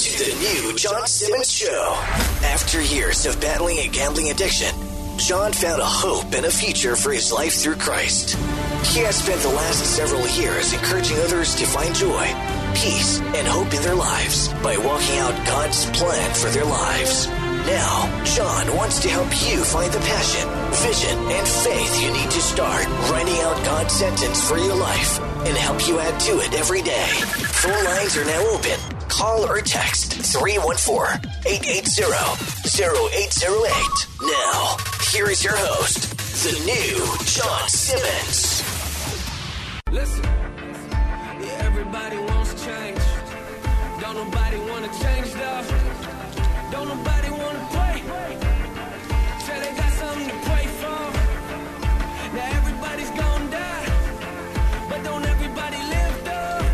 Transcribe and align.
to 0.00 0.24
the 0.24 0.34
new 0.40 0.76
John 0.76 1.06
Simmons 1.06 1.52
Show. 1.52 1.92
After 2.42 2.80
years 2.80 3.26
of 3.26 3.38
battling 3.38 3.76
a 3.80 3.88
gambling 3.88 4.30
addiction, 4.30 4.74
John 5.18 5.52
found 5.52 5.82
a 5.82 5.84
hope 5.84 6.32
and 6.32 6.46
a 6.46 6.50
future 6.50 6.96
for 6.96 7.12
his 7.12 7.30
life 7.30 7.52
through 7.52 7.76
Christ. 7.76 8.30
He 8.96 9.00
has 9.00 9.16
spent 9.16 9.42
the 9.42 9.52
last 9.52 9.84
several 9.84 10.26
years 10.40 10.72
encouraging 10.72 11.18
others 11.18 11.54
to 11.56 11.66
find 11.66 11.94
joy, 11.94 12.24
peace, 12.72 13.20
and 13.36 13.46
hope 13.46 13.74
in 13.74 13.82
their 13.82 13.94
lives 13.94 14.48
by 14.64 14.78
walking 14.78 15.18
out 15.18 15.36
God's 15.44 15.84
plan 15.90 16.34
for 16.34 16.48
their 16.48 16.64
lives. 16.64 17.28
Now, 17.68 18.24
John 18.24 18.74
wants 18.74 19.00
to 19.00 19.08
help 19.10 19.28
you 19.52 19.62
find 19.62 19.92
the 19.92 20.00
passion, 20.00 20.48
vision, 20.80 21.18
and 21.28 21.46
faith 21.46 22.02
you 22.02 22.10
need 22.10 22.30
to 22.30 22.40
start 22.40 22.86
writing 23.12 23.36
out 23.44 23.62
God's 23.66 23.92
sentence 23.92 24.48
for 24.48 24.56
your 24.56 24.76
life 24.76 25.20
and 25.44 25.54
help 25.58 25.86
you 25.86 26.00
add 26.00 26.18
to 26.20 26.40
it 26.40 26.54
every 26.54 26.80
day. 26.80 27.10
Phone 27.60 27.84
lines 27.84 28.16
are 28.16 28.24
now 28.24 28.40
open. 28.48 28.99
Call 29.10 29.44
or 29.44 29.60
text 29.60 30.14
314 30.14 31.28
880 31.44 32.02
0808. 32.80 34.06
Now, 34.22 34.76
here 35.10 35.28
is 35.28 35.42
your 35.42 35.56
host, 35.56 36.16
the 36.44 36.52
new 36.64 36.96
John 37.26 37.68
Simmons. 37.68 38.62
Listen, 39.90 40.24
everybody 41.58 42.18
wants 42.18 42.64
change. 42.64 43.00
Don't 44.00 44.14
nobody 44.14 44.58
want 44.70 44.90
to 44.90 45.02
change 45.02 45.29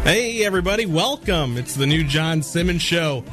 Hey, 0.06 0.44
everybody, 0.44 0.86
welcome. 0.86 1.56
It's 1.56 1.74
the 1.74 1.84
new 1.84 2.04
John 2.04 2.40
Simmons 2.40 2.80
Show, 2.80 3.24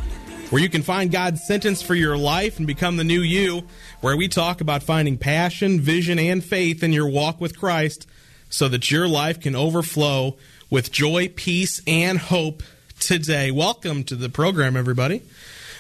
where 0.49 0.59
you 0.59 0.69
can 0.69 0.81
find 0.81 1.11
God's 1.11 1.45
sentence 1.45 1.83
for 1.83 1.93
your 1.93 2.17
life 2.17 2.57
and 2.57 2.65
become 2.65 2.97
the 2.97 3.03
new 3.03 3.21
you, 3.21 3.67
where 4.01 4.17
we 4.17 4.27
talk 4.27 4.59
about 4.59 4.81
finding 4.81 5.19
passion, 5.19 5.79
vision, 5.79 6.17
and 6.17 6.43
faith 6.43 6.81
in 6.81 6.91
your 6.91 7.07
walk 7.07 7.39
with 7.39 7.59
Christ 7.59 8.07
so 8.49 8.67
that 8.69 8.89
your 8.89 9.07
life 9.07 9.39
can 9.39 9.55
overflow 9.55 10.35
with 10.71 10.91
joy, 10.91 11.27
peace, 11.27 11.79
and 11.85 12.17
hope 12.17 12.63
today. 12.99 13.51
Welcome 13.51 14.03
to 14.05 14.15
the 14.15 14.27
program, 14.27 14.75
everybody. 14.75 15.21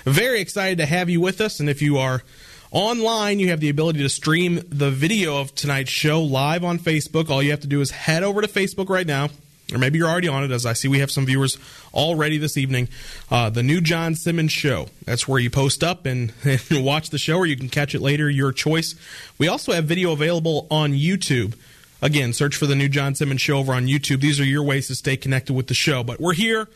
Very 0.03 0.41
excited 0.41 0.77
to 0.77 0.85
have 0.85 1.09
you 1.09 1.19
with 1.19 1.41
us, 1.41 1.59
and 1.59 1.71
if 1.71 1.81
you 1.81 1.97
are 1.97 2.21
online, 2.69 3.39
you 3.39 3.49
have 3.49 3.61
the 3.61 3.69
ability 3.69 4.03
to 4.03 4.09
stream 4.09 4.61
the 4.69 4.91
video 4.91 5.41
of 5.41 5.55
tonight's 5.55 5.89
show 5.89 6.21
live 6.21 6.63
on 6.63 6.77
Facebook. 6.77 7.31
All 7.31 7.41
you 7.41 7.49
have 7.49 7.61
to 7.61 7.67
do 7.67 7.81
is 7.81 7.89
head 7.89 8.21
over 8.21 8.41
to 8.43 8.47
Facebook 8.47 8.89
right 8.89 9.07
now 9.07 9.29
or 9.71 9.77
maybe 9.77 9.97
you're 9.97 10.09
already 10.09 10.27
on 10.27 10.43
it, 10.43 10.51
as 10.51 10.65
I 10.65 10.73
see 10.73 10.87
we 10.87 10.99
have 10.99 11.11
some 11.11 11.25
viewers 11.25 11.57
already 11.93 12.37
this 12.37 12.57
evening. 12.57 12.89
Uh, 13.31 13.49
the 13.49 13.63
new 13.63 13.79
John 13.79 14.15
Simmons 14.15 14.51
Show. 14.51 14.89
That's 15.05 15.27
where 15.27 15.39
you 15.39 15.49
post 15.49 15.83
up 15.83 16.05
and, 16.05 16.33
and, 16.43 16.83
watch 16.83 17.09
the 17.09 17.17
show, 17.17 17.37
or 17.37 17.45
you 17.45 17.55
can 17.55 17.69
catch 17.69 17.95
it 17.95 18.01
later, 18.01 18.29
your 18.29 18.51
choice. 18.51 18.95
We 19.37 19.47
also 19.47 19.71
have 19.71 19.85
video 19.85 20.11
available 20.11 20.67
on 20.69 20.91
YouTube. 20.91 21.55
Again, 22.01 22.33
search 22.33 22.57
for 22.57 22.65
the 22.65 22.75
new 22.75 22.89
John 22.89 23.15
Simmons 23.15 23.41
Show 23.41 23.57
over 23.57 23.73
on 23.73 23.87
YouTube. 23.87 24.19
These 24.19 24.39
are 24.39 24.45
your 24.45 24.63
ways 24.63 24.87
to 24.87 24.95
stay 24.95 25.15
connected 25.15 25.53
with 25.53 25.67
the 25.67 25.73
show. 25.73 26.03
But 26.03 26.19
we're 26.19 26.33
here, 26.33 26.67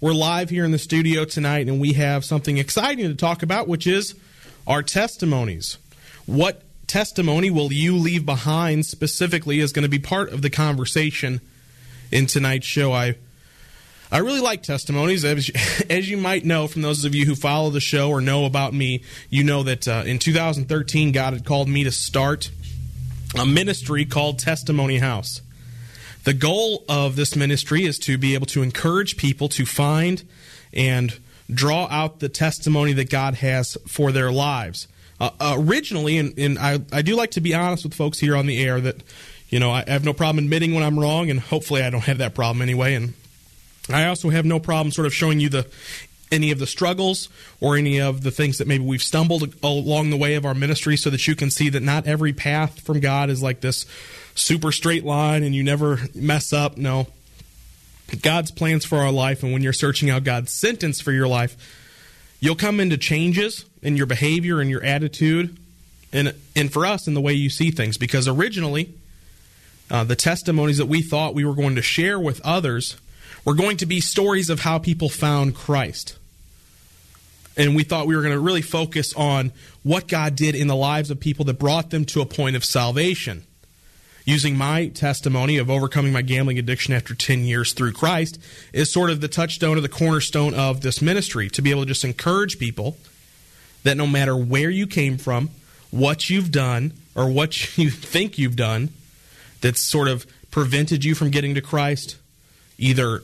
we're 0.00 0.12
live 0.12 0.50
here 0.50 0.64
in 0.64 0.72
the 0.72 0.78
studio 0.78 1.24
tonight, 1.24 1.68
and 1.68 1.80
we 1.80 1.92
have 1.92 2.24
something 2.24 2.58
exciting 2.58 3.08
to 3.08 3.14
talk 3.14 3.44
about, 3.44 3.68
which 3.68 3.86
is 3.86 4.16
our 4.66 4.82
testimonies. 4.82 5.78
What 6.26 6.62
testimony 6.88 7.50
will 7.50 7.72
you 7.72 7.96
leave 7.96 8.26
behind 8.26 8.84
specifically 8.84 9.60
is 9.60 9.72
going 9.72 9.84
to 9.84 9.88
be 9.88 10.00
part 10.00 10.32
of 10.32 10.42
the 10.42 10.50
conversation 10.50 11.40
in 12.12 12.26
tonight's 12.26 12.66
show. 12.66 12.92
I 12.92 13.16
I 14.12 14.18
really 14.18 14.40
like 14.40 14.62
testimonies. 14.62 15.24
As, 15.24 15.50
as 15.90 16.10
you 16.10 16.18
might 16.18 16.44
know 16.44 16.68
from 16.68 16.82
those 16.82 17.06
of 17.06 17.14
you 17.14 17.24
who 17.24 17.34
follow 17.34 17.70
the 17.70 17.80
show 17.80 18.10
or 18.10 18.20
know 18.20 18.44
about 18.44 18.74
me, 18.74 19.02
you 19.30 19.42
know 19.42 19.62
that 19.62 19.88
uh, 19.88 20.02
in 20.04 20.18
2013, 20.18 21.12
God 21.12 21.32
had 21.32 21.46
called 21.46 21.68
me 21.68 21.82
to 21.84 21.90
start 21.90 22.50
a 23.38 23.46
ministry 23.46 24.04
called 24.04 24.38
Testimony 24.38 24.98
House. 24.98 25.40
The 26.24 26.34
goal 26.34 26.84
of 26.90 27.16
this 27.16 27.34
ministry 27.34 27.84
is 27.84 27.98
to 28.00 28.18
be 28.18 28.34
able 28.34 28.46
to 28.46 28.62
encourage 28.62 29.16
people 29.16 29.48
to 29.48 29.64
find 29.64 30.22
and 30.74 31.18
draw 31.50 31.88
out 31.90 32.20
the 32.20 32.28
testimony 32.28 32.92
that 32.92 33.10
God 33.10 33.36
has 33.36 33.78
for 33.88 34.12
their 34.12 34.30
lives. 34.30 34.88
Uh, 35.18 35.30
originally, 35.56 36.18
and, 36.18 36.38
and 36.38 36.58
I, 36.58 36.80
I 36.92 37.02
do 37.02 37.16
like 37.16 37.30
to 37.32 37.40
be 37.40 37.54
honest 37.54 37.84
with 37.84 37.94
folks 37.94 38.18
here 38.18 38.36
on 38.36 38.46
the 38.46 38.62
air 38.62 38.80
that 38.80 39.02
you 39.52 39.60
know, 39.60 39.70
I 39.70 39.84
have 39.86 40.02
no 40.02 40.14
problem 40.14 40.42
admitting 40.42 40.72
when 40.72 40.82
I'm 40.82 40.98
wrong, 40.98 41.28
and 41.28 41.38
hopefully 41.38 41.82
I 41.82 41.90
don't 41.90 42.00
have 42.04 42.18
that 42.18 42.34
problem 42.34 42.62
anyway. 42.62 42.94
And 42.94 43.12
I 43.90 44.06
also 44.06 44.30
have 44.30 44.46
no 44.46 44.58
problem 44.58 44.90
sort 44.90 45.06
of 45.06 45.14
showing 45.14 45.40
you 45.40 45.50
the 45.50 45.66
any 46.32 46.50
of 46.52 46.58
the 46.58 46.66
struggles 46.66 47.28
or 47.60 47.76
any 47.76 48.00
of 48.00 48.22
the 48.22 48.30
things 48.30 48.56
that 48.56 48.66
maybe 48.66 48.82
we've 48.82 49.02
stumbled 49.02 49.54
along 49.62 50.08
the 50.08 50.16
way 50.16 50.36
of 50.36 50.46
our 50.46 50.54
ministry 50.54 50.96
so 50.96 51.10
that 51.10 51.28
you 51.28 51.36
can 51.36 51.50
see 51.50 51.68
that 51.68 51.82
not 51.82 52.06
every 52.06 52.32
path 52.32 52.80
from 52.80 53.00
God 53.00 53.28
is 53.28 53.42
like 53.42 53.60
this 53.60 53.84
super 54.34 54.72
straight 54.72 55.04
line 55.04 55.42
and 55.42 55.54
you 55.54 55.62
never 55.62 55.98
mess 56.14 56.54
up. 56.54 56.78
No. 56.78 57.08
God's 58.22 58.50
plans 58.50 58.86
for 58.86 58.96
our 58.96 59.12
life, 59.12 59.42
and 59.42 59.52
when 59.52 59.60
you're 59.60 59.74
searching 59.74 60.08
out 60.08 60.24
God's 60.24 60.50
sentence 60.50 61.02
for 61.02 61.12
your 61.12 61.28
life, 61.28 61.58
you'll 62.40 62.56
come 62.56 62.80
into 62.80 62.96
changes 62.96 63.66
in 63.82 63.98
your 63.98 64.06
behavior 64.06 64.62
and 64.62 64.70
your 64.70 64.82
attitude, 64.82 65.58
and 66.10 66.34
and 66.56 66.72
for 66.72 66.86
us 66.86 67.06
in 67.06 67.12
the 67.12 67.20
way 67.20 67.34
you 67.34 67.50
see 67.50 67.70
things. 67.70 67.98
Because 67.98 68.28
originally, 68.28 68.94
uh, 69.92 70.02
the 70.04 70.16
testimonies 70.16 70.78
that 70.78 70.86
we 70.86 71.02
thought 71.02 71.34
we 71.34 71.44
were 71.44 71.54
going 71.54 71.76
to 71.76 71.82
share 71.82 72.18
with 72.18 72.40
others 72.40 72.96
were 73.44 73.54
going 73.54 73.76
to 73.76 73.84
be 73.84 74.00
stories 74.00 74.48
of 74.48 74.60
how 74.60 74.78
people 74.78 75.10
found 75.10 75.54
Christ. 75.54 76.16
And 77.58 77.76
we 77.76 77.84
thought 77.84 78.06
we 78.06 78.16
were 78.16 78.22
going 78.22 78.32
to 78.32 78.40
really 78.40 78.62
focus 78.62 79.12
on 79.14 79.52
what 79.82 80.08
God 80.08 80.34
did 80.34 80.54
in 80.54 80.66
the 80.66 80.74
lives 80.74 81.10
of 81.10 81.20
people 81.20 81.44
that 81.44 81.58
brought 81.58 81.90
them 81.90 82.06
to 82.06 82.22
a 82.22 82.26
point 82.26 82.56
of 82.56 82.64
salvation. 82.64 83.44
Using 84.24 84.56
my 84.56 84.86
testimony 84.86 85.58
of 85.58 85.68
overcoming 85.68 86.12
my 86.12 86.22
gambling 86.22 86.58
addiction 86.58 86.94
after 86.94 87.14
10 87.14 87.40
years 87.40 87.74
through 87.74 87.92
Christ 87.92 88.38
is 88.72 88.90
sort 88.90 89.10
of 89.10 89.20
the 89.20 89.28
touchstone 89.28 89.76
or 89.76 89.82
the 89.82 89.90
cornerstone 89.90 90.54
of 90.54 90.80
this 90.80 91.02
ministry 91.02 91.50
to 91.50 91.60
be 91.60 91.70
able 91.70 91.82
to 91.82 91.88
just 91.88 92.04
encourage 92.04 92.58
people 92.58 92.96
that 93.82 93.98
no 93.98 94.06
matter 94.06 94.34
where 94.34 94.70
you 94.70 94.86
came 94.86 95.18
from, 95.18 95.50
what 95.90 96.30
you've 96.30 96.50
done, 96.50 96.94
or 97.14 97.28
what 97.28 97.76
you 97.76 97.90
think 97.90 98.38
you've 98.38 98.56
done, 98.56 98.88
that's 99.62 99.80
sort 99.80 100.08
of 100.08 100.26
prevented 100.50 101.04
you 101.04 101.14
from 101.14 101.30
getting 101.30 101.54
to 101.54 101.62
Christ, 101.62 102.16
either 102.78 103.22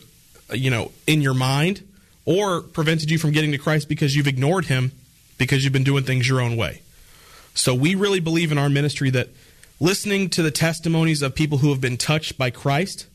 you 0.52 0.70
know 0.70 0.92
in 1.06 1.20
your 1.20 1.34
mind 1.34 1.86
or 2.24 2.62
prevented 2.62 3.10
you 3.10 3.18
from 3.18 3.32
getting 3.32 3.52
to 3.52 3.58
Christ 3.58 3.88
because 3.88 4.16
you've 4.16 4.26
ignored 4.26 4.66
Him 4.66 4.92
because 5.36 5.62
you've 5.62 5.72
been 5.72 5.84
doing 5.84 6.04
things 6.04 6.28
your 6.28 6.40
own 6.40 6.56
way. 6.56 6.82
So 7.54 7.74
we 7.74 7.94
really 7.94 8.20
believe 8.20 8.52
in 8.52 8.58
our 8.58 8.68
ministry 8.68 9.10
that 9.10 9.28
listening 9.80 10.30
to 10.30 10.42
the 10.42 10.50
testimonies 10.50 11.22
of 11.22 11.34
people 11.34 11.58
who 11.58 11.70
have 11.70 11.80
been 11.80 11.96
touched 11.96 12.38
by 12.38 12.50
Christ 12.50 13.06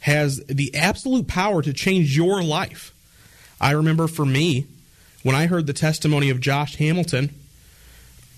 has 0.00 0.44
the 0.46 0.74
absolute 0.74 1.26
power 1.26 1.62
to 1.62 1.72
change 1.72 2.16
your 2.16 2.42
life. 2.42 2.94
I 3.60 3.72
remember 3.72 4.06
for 4.06 4.26
me, 4.26 4.66
when 5.22 5.34
I 5.34 5.46
heard 5.46 5.66
the 5.66 5.72
testimony 5.72 6.30
of 6.30 6.40
Josh 6.40 6.76
Hamilton 6.76 7.34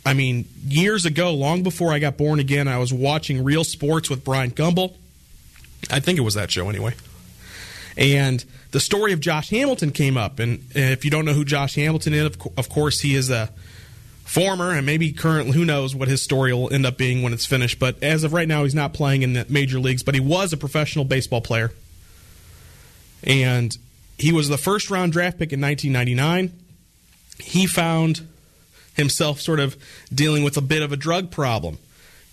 I 0.09 0.15
mean, 0.15 0.49
years 0.67 1.05
ago, 1.05 1.35
long 1.35 1.63
before 1.63 1.93
I 1.93 1.99
got 1.99 2.17
born 2.17 2.41
again, 2.41 2.67
I 2.67 2.79
was 2.79 2.95
watching 2.95 3.45
Real 3.45 3.63
Sports 3.63 4.09
with 4.09 4.25
Bryant 4.25 4.55
Gumbel. 4.55 4.95
I 5.91 6.01
think 6.01 6.17
it 6.17 6.23
was 6.23 6.33
that 6.33 6.51
show 6.51 6.71
anyway. 6.71 6.95
And 7.99 8.43
the 8.71 8.81
story 8.81 9.13
of 9.13 9.21
Josh 9.21 9.51
Hamilton 9.51 9.91
came 9.91 10.17
up. 10.17 10.39
And 10.39 10.65
if 10.71 11.05
you 11.05 11.11
don't 11.11 11.27
know 11.27 11.35
who 11.35 11.45
Josh 11.45 11.75
Hamilton 11.75 12.15
is, 12.15 12.39
of 12.57 12.71
course, 12.71 13.01
he 13.01 13.15
is 13.15 13.29
a 13.29 13.51
former 14.25 14.71
and 14.73 14.87
maybe 14.87 15.13
current, 15.13 15.53
who 15.53 15.67
knows 15.67 15.95
what 15.95 16.09
his 16.09 16.23
story 16.23 16.55
will 16.55 16.73
end 16.73 16.87
up 16.87 16.97
being 16.97 17.23
when 17.23 17.35
it's 17.35 17.45
finished. 17.45 17.79
But 17.79 18.03
as 18.03 18.25
of 18.25 18.33
right 18.33 18.49
now, 18.49 18.65
he's 18.65 18.75
not 18.75 18.95
playing 18.95 19.21
in 19.21 19.35
the 19.35 19.45
major 19.51 19.79
leagues, 19.79 20.03
but 20.03 20.15
he 20.15 20.21
was 20.21 20.55
a 20.55 20.57
professional 20.57 21.05
baseball 21.05 21.43
player. 21.43 21.71
And 23.25 23.77
he 24.17 24.33
was 24.33 24.49
the 24.49 24.57
first 24.57 24.89
round 24.89 25.13
draft 25.13 25.39
pick 25.39 25.53
in 25.53 25.61
1999. 25.61 26.59
He 27.41 27.67
found 27.67 28.27
himself 28.99 29.41
sort 29.41 29.61
of 29.61 29.77
dealing 30.13 30.45
with 30.45 30.59
a 30.59 30.61
bit 30.61 30.83
of 30.83 30.93
a 30.93 30.97
drug 30.97 31.31
problem. 31.31 31.79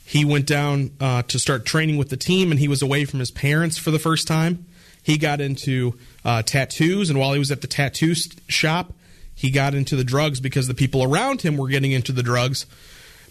He 0.03 0.25
went 0.25 0.45
down 0.45 0.91
uh, 0.99 1.21
to 1.23 1.39
start 1.39 1.65
training 1.65 1.97
with 1.97 2.09
the 2.09 2.17
team, 2.17 2.51
and 2.51 2.59
he 2.59 2.67
was 2.67 2.81
away 2.81 3.05
from 3.05 3.19
his 3.19 3.31
parents 3.31 3.77
for 3.77 3.91
the 3.91 3.99
first 3.99 4.27
time. 4.27 4.65
He 5.01 5.17
got 5.17 5.39
into 5.39 5.97
uh, 6.25 6.41
tattoos, 6.41 7.09
and 7.09 7.19
while 7.19 7.33
he 7.33 7.39
was 7.39 7.51
at 7.51 7.61
the 7.61 7.67
tattoo 7.67 8.15
shop, 8.47 8.93
he 9.35 9.51
got 9.51 9.73
into 9.73 9.95
the 9.95 10.03
drugs 10.03 10.39
because 10.39 10.67
the 10.67 10.73
people 10.73 11.03
around 11.03 11.41
him 11.41 11.57
were 11.57 11.67
getting 11.67 11.91
into 11.91 12.11
the 12.11 12.23
drugs. 12.23 12.65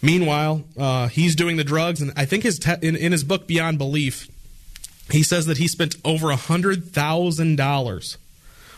Meanwhile, 0.01 0.63
uh, 0.77 1.07
he's 1.07 1.35
doing 1.35 1.57
the 1.57 1.63
drugs, 1.63 2.01
and 2.01 2.13
I 2.15 2.25
think 2.25 2.43
his 2.43 2.59
in, 2.81 2.95
in 2.95 3.11
his 3.11 3.23
book 3.23 3.47
Beyond 3.47 3.77
Belief, 3.77 4.29
he 5.11 5.23
says 5.23 5.45
that 5.47 5.57
he 5.57 5.67
spent 5.67 5.95
over 6.05 6.29
a 6.29 6.35
hundred 6.35 6.85
thousand 6.85 7.57
dollars 7.57 8.17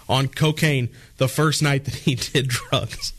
on 0.09 0.27
cocaine 0.27 0.89
the 1.17 1.27
first 1.27 1.61
night 1.61 1.85
that 1.85 1.95
he 1.95 2.15
did 2.33 2.47
drugs. 2.47 3.13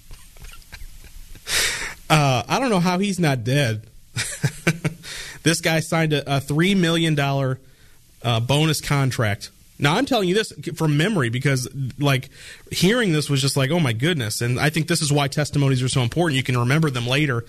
Uh, 2.10 2.42
I 2.48 2.58
don't 2.58 2.70
know 2.70 2.80
how 2.80 2.98
he's 2.98 3.18
not 3.18 3.44
dead. 3.44 3.86
this 5.42 5.60
guy 5.60 5.80
signed 5.80 6.12
a, 6.12 6.36
a 6.36 6.40
$3 6.40 6.76
million 6.76 7.18
uh, 7.20 8.40
bonus 8.40 8.80
contract 8.80 9.50
Now 9.78 9.94
I'm 9.94 10.06
telling 10.06 10.28
you 10.28 10.34
this 10.34 10.52
from 10.74 10.96
memory 10.96 11.28
because 11.28 11.68
like 11.98 12.30
hearing 12.70 13.12
this 13.12 13.30
was 13.30 13.40
just 13.40 13.56
like, 13.56 13.70
oh 13.70 13.78
my 13.78 13.92
goodness. 13.92 14.40
And 14.40 14.58
I 14.58 14.70
think 14.70 14.88
this 14.88 15.02
is 15.02 15.12
why 15.12 15.28
testimonies 15.28 15.82
are 15.82 15.88
so 15.88 16.02
important. 16.02 16.36
You 16.36 16.42
can 16.42 16.58
remember 16.58 16.90
them 16.90 17.06
later. 17.06 17.44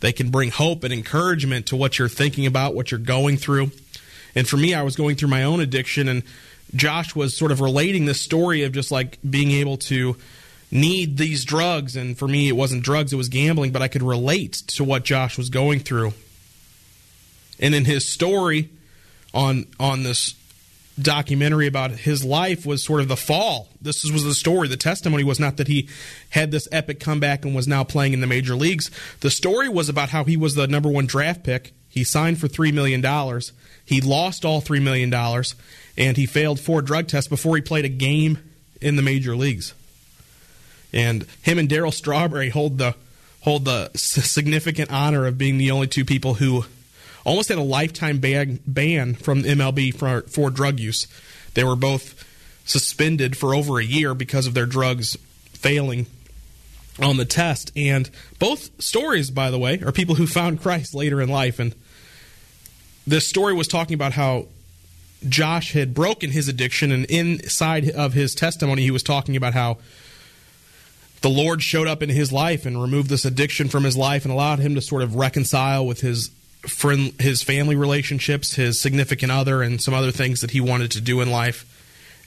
They 0.00 0.12
can 0.12 0.30
bring 0.30 0.50
hope 0.50 0.84
and 0.84 0.92
encouragement 0.92 1.66
to 1.66 1.76
what 1.76 1.98
you're 1.98 2.08
thinking 2.08 2.46
about, 2.46 2.74
what 2.74 2.90
you're 2.90 2.98
going 3.00 3.36
through. 3.36 3.70
And 4.34 4.48
for 4.48 4.56
me, 4.56 4.74
I 4.74 4.82
was 4.82 4.96
going 4.96 5.16
through 5.16 5.28
my 5.28 5.44
own 5.44 5.60
addiction 5.60 6.08
and 6.08 6.22
Josh 6.74 7.14
was 7.14 7.36
sort 7.36 7.50
of 7.50 7.60
relating 7.60 8.04
this 8.04 8.20
story 8.20 8.64
of 8.64 8.72
just 8.72 8.90
like 8.90 9.18
being 9.28 9.50
able 9.52 9.76
to 9.78 10.16
need 10.70 11.16
these 11.16 11.44
drugs 11.44 11.96
and 11.96 12.18
for 12.18 12.28
me 12.28 12.48
it 12.48 12.52
wasn't 12.52 12.82
drugs, 12.82 13.12
it 13.12 13.16
was 13.16 13.28
gambling, 13.28 13.72
but 13.72 13.82
I 13.82 13.88
could 13.88 14.02
relate 14.02 14.52
to 14.68 14.84
what 14.84 15.04
Josh 15.04 15.38
was 15.38 15.48
going 15.48 15.80
through. 15.80 16.12
And 17.58 17.74
in 17.74 17.84
his 17.84 18.08
story 18.08 18.70
on 19.34 19.66
on 19.80 20.02
this 20.02 20.34
documentary 21.00 21.66
about 21.66 21.92
his 21.92 22.24
life 22.24 22.66
was 22.66 22.82
sort 22.82 23.00
of 23.00 23.08
the 23.08 23.16
fall. 23.16 23.68
This 23.80 24.04
was 24.10 24.24
the 24.24 24.34
story. 24.34 24.68
The 24.68 24.76
testimony 24.76 25.24
was 25.24 25.38
not 25.38 25.56
that 25.56 25.68
he 25.68 25.88
had 26.30 26.50
this 26.50 26.68
epic 26.72 27.00
comeback 27.00 27.44
and 27.44 27.54
was 27.54 27.68
now 27.68 27.84
playing 27.84 28.12
in 28.12 28.20
the 28.20 28.26
major 28.26 28.54
leagues. 28.54 28.90
The 29.20 29.30
story 29.30 29.68
was 29.68 29.88
about 29.88 30.10
how 30.10 30.24
he 30.24 30.36
was 30.36 30.54
the 30.54 30.66
number 30.66 30.88
one 30.88 31.06
draft 31.06 31.44
pick. 31.44 31.72
He 31.88 32.04
signed 32.04 32.38
for 32.38 32.48
$3 32.48 32.72
million. 32.72 33.02
He 33.84 34.00
lost 34.00 34.44
all 34.44 34.60
$3 34.60 34.82
million, 34.82 35.12
and 35.96 36.16
he 36.16 36.26
failed 36.26 36.60
four 36.60 36.82
drug 36.82 37.08
tests 37.08 37.28
before 37.28 37.56
he 37.56 37.62
played 37.62 37.84
a 37.84 37.88
game 37.88 38.38
in 38.80 38.96
the 38.96 39.02
major 39.02 39.34
leagues. 39.34 39.74
And 40.92 41.26
him 41.42 41.58
and 41.58 41.68
Darryl 41.68 41.92
Strawberry 41.92 42.50
hold 42.50 42.78
the 42.78 42.94
hold 43.40 43.64
the 43.64 43.90
significant 43.94 44.90
honor 44.90 45.26
of 45.26 45.38
being 45.38 45.58
the 45.58 45.70
only 45.70 45.86
two 45.86 46.04
people 46.04 46.34
who 46.34 46.64
almost 47.24 47.48
had 47.48 47.58
a 47.58 47.62
lifetime 47.62 48.18
ban, 48.18 48.58
ban 48.66 49.14
from 49.14 49.42
MLB 49.42 49.94
for, 49.94 50.22
for 50.22 50.50
drug 50.50 50.80
use. 50.80 51.06
They 51.54 51.64
were 51.64 51.76
both 51.76 52.24
suspended 52.64 53.36
for 53.36 53.54
over 53.54 53.78
a 53.78 53.84
year 53.84 54.14
because 54.14 54.46
of 54.46 54.54
their 54.54 54.66
drugs 54.66 55.16
failing 55.52 56.06
on 57.00 57.16
the 57.16 57.24
test. 57.24 57.70
And 57.76 58.10
both 58.38 58.70
stories, 58.82 59.30
by 59.30 59.50
the 59.50 59.58
way, 59.58 59.80
are 59.80 59.92
people 59.92 60.16
who 60.16 60.26
found 60.26 60.60
Christ 60.60 60.94
later 60.94 61.20
in 61.20 61.28
life. 61.28 61.58
And 61.58 61.74
this 63.06 63.28
story 63.28 63.54
was 63.54 63.68
talking 63.68 63.94
about 63.94 64.12
how 64.12 64.46
Josh 65.28 65.72
had 65.72 65.94
broken 65.94 66.30
his 66.30 66.48
addiction, 66.48 66.92
and 66.92 67.04
inside 67.06 67.90
of 67.90 68.12
his 68.12 68.34
testimony, 68.34 68.82
he 68.82 68.90
was 68.90 69.02
talking 69.02 69.34
about 69.36 69.54
how 69.54 69.78
the 71.20 71.30
Lord 71.30 71.62
showed 71.62 71.86
up 71.86 72.02
in 72.02 72.08
his 72.08 72.32
life 72.32 72.66
and 72.66 72.80
removed 72.80 73.08
this 73.08 73.24
addiction 73.24 73.68
from 73.68 73.84
his 73.84 73.96
life 73.96 74.24
and 74.24 74.32
allowed 74.32 74.58
him 74.58 74.74
to 74.74 74.80
sort 74.80 75.02
of 75.02 75.16
reconcile 75.16 75.86
with 75.86 76.00
his 76.00 76.30
friend, 76.62 77.12
his 77.20 77.42
family 77.42 77.76
relationships, 77.76 78.54
his 78.54 78.80
significant 78.80 79.32
other, 79.32 79.62
and 79.62 79.80
some 79.80 79.94
other 79.94 80.10
things 80.10 80.40
that 80.40 80.50
he 80.50 80.60
wanted 80.60 80.90
to 80.92 81.00
do 81.00 81.20
in 81.20 81.30
life. 81.30 81.64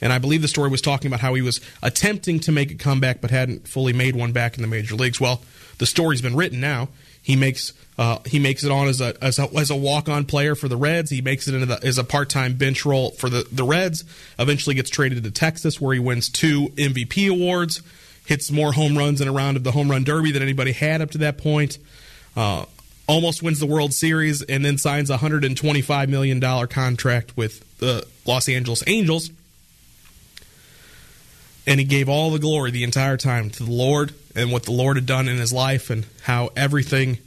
And 0.01 0.11
I 0.11 0.17
believe 0.17 0.41
the 0.41 0.47
story 0.47 0.69
was 0.69 0.81
talking 0.81 1.07
about 1.07 1.19
how 1.19 1.35
he 1.35 1.41
was 1.41 1.61
attempting 1.83 2.39
to 2.41 2.51
make 2.51 2.71
a 2.71 2.75
comeback 2.75 3.21
but 3.21 3.29
hadn't 3.29 3.67
fully 3.67 3.93
made 3.93 4.15
one 4.15 4.31
back 4.31 4.55
in 4.55 4.61
the 4.61 4.67
major 4.67 4.95
leagues. 4.95 5.21
Well, 5.21 5.41
the 5.77 5.85
story's 5.85 6.21
been 6.21 6.35
written 6.35 6.59
now. 6.59 6.89
He 7.21 7.35
makes 7.35 7.73
uh, 7.99 8.17
he 8.25 8.39
makes 8.39 8.63
it 8.63 8.71
on 8.71 8.87
as 8.87 8.99
a 8.99 9.15
as 9.23 9.37
a, 9.37 9.47
a 9.73 9.77
walk 9.77 10.09
on 10.09 10.25
player 10.25 10.55
for 10.55 10.67
the 10.67 10.75
Reds. 10.75 11.11
He 11.11 11.21
makes 11.21 11.47
it 11.47 11.53
into 11.53 11.67
the, 11.67 11.85
as 11.85 11.99
a 11.99 12.03
part 12.03 12.29
time 12.29 12.55
bench 12.55 12.83
role 12.83 13.11
for 13.11 13.29
the 13.29 13.47
the 13.51 13.63
Reds. 13.63 14.03
Eventually 14.39 14.75
gets 14.75 14.89
traded 14.89 15.23
to 15.23 15.31
Texas 15.31 15.79
where 15.79 15.93
he 15.93 15.99
wins 15.99 16.29
two 16.29 16.69
MVP 16.69 17.29
awards, 17.29 17.83
hits 18.31 18.49
more 18.49 18.71
home 18.71 18.97
runs 18.97 19.19
in 19.19 19.27
a 19.27 19.31
round 19.31 19.57
of 19.57 19.65
the 19.65 19.73
home 19.73 19.91
run 19.91 20.05
derby 20.05 20.31
than 20.31 20.41
anybody 20.41 20.71
had 20.71 21.01
up 21.01 21.11
to 21.11 21.17
that 21.17 21.37
point. 21.37 21.77
Uh, 22.33 22.63
almost 23.05 23.43
wins 23.43 23.59
the 23.59 23.65
World 23.65 23.93
Series, 23.93 24.41
and 24.41 24.63
then 24.63 24.77
signs 24.77 25.09
a 25.09 25.17
$125 25.17 26.07
million 26.07 26.39
contract 26.69 27.35
with 27.35 27.77
the 27.79 28.07
Los 28.25 28.47
Angeles 28.47 28.85
Angels. 28.87 29.31
And 31.67 31.77
he 31.77 31.85
gave 31.85 32.07
all 32.07 32.31
the 32.31 32.39
glory 32.39 32.71
the 32.71 32.85
entire 32.85 33.17
time 33.17 33.49
to 33.49 33.63
the 33.63 33.71
Lord 33.71 34.13
and 34.33 34.49
what 34.49 34.63
the 34.63 34.71
Lord 34.71 34.95
had 34.95 35.05
done 35.05 35.27
in 35.27 35.35
his 35.35 35.51
life 35.51 35.89
and 35.89 36.05
how 36.21 36.51
everything 36.55 37.17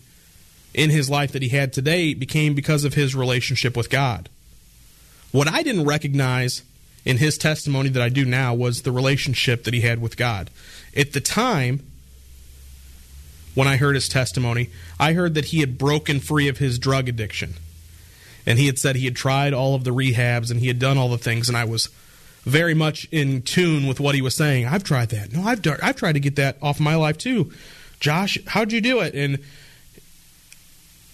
in 0.72 0.88
his 0.88 1.10
life 1.10 1.32
that 1.32 1.42
he 1.42 1.50
had 1.50 1.74
today 1.74 2.14
became 2.14 2.54
because 2.54 2.86
of 2.86 2.94
his 2.94 3.14
relationship 3.14 3.76
with 3.76 3.90
God. 3.90 4.30
What 5.32 5.48
I 5.48 5.62
didn't 5.62 5.84
recognize 5.84 6.62
in 7.04 7.18
his 7.18 7.36
testimony 7.36 7.90
that 7.90 8.02
I 8.02 8.08
do 8.08 8.24
now 8.24 8.54
was 8.54 8.82
the 8.82 8.92
relationship 8.92 9.64
that 9.64 9.74
he 9.74 9.82
had 9.82 10.00
with 10.00 10.16
God. 10.16 10.50
At 10.96 11.12
the 11.12 11.20
time, 11.20 11.80
when 13.54 13.68
I 13.68 13.76
heard 13.76 13.94
his 13.94 14.08
testimony, 14.08 14.70
I 14.98 15.12
heard 15.12 15.34
that 15.34 15.46
he 15.46 15.60
had 15.60 15.78
broken 15.78 16.20
free 16.20 16.48
of 16.48 16.58
his 16.58 16.78
drug 16.78 17.08
addiction. 17.08 17.54
And 18.46 18.58
he 18.58 18.66
had 18.66 18.78
said 18.78 18.96
he 18.96 19.06
had 19.06 19.16
tried 19.16 19.52
all 19.54 19.74
of 19.74 19.84
the 19.84 19.90
rehabs 19.90 20.50
and 20.50 20.60
he 20.60 20.68
had 20.68 20.78
done 20.78 20.98
all 20.98 21.08
the 21.08 21.18
things, 21.18 21.48
and 21.48 21.56
I 21.56 21.64
was 21.64 21.88
very 22.44 22.74
much 22.74 23.08
in 23.10 23.42
tune 23.42 23.86
with 23.86 24.00
what 24.00 24.14
he 24.14 24.20
was 24.20 24.34
saying. 24.34 24.66
I've 24.66 24.84
tried 24.84 25.08
that. 25.10 25.32
No, 25.32 25.42
I've 25.44 25.62
done, 25.62 25.78
I've 25.82 25.96
tried 25.96 26.12
to 26.12 26.20
get 26.20 26.36
that 26.36 26.58
off 26.60 26.78
my 26.78 26.94
life 26.94 27.16
too. 27.16 27.52
Josh, 28.00 28.38
how'd 28.46 28.70
you 28.70 28.82
do 28.82 29.00
it? 29.00 29.14
And 29.14 29.38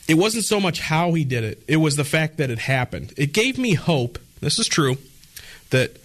it 0.08 0.14
wasn't 0.14 0.44
so 0.44 0.58
much 0.58 0.80
how 0.80 1.12
he 1.12 1.24
did 1.24 1.44
it; 1.44 1.62
it 1.68 1.76
was 1.76 1.94
the 1.94 2.04
fact 2.04 2.38
that 2.38 2.50
it 2.50 2.58
happened. 2.58 3.14
It 3.16 3.32
gave 3.32 3.58
me 3.58 3.74
hope. 3.74 4.18
This 4.40 4.58
is 4.58 4.66
true 4.66 4.98
that 5.70 5.98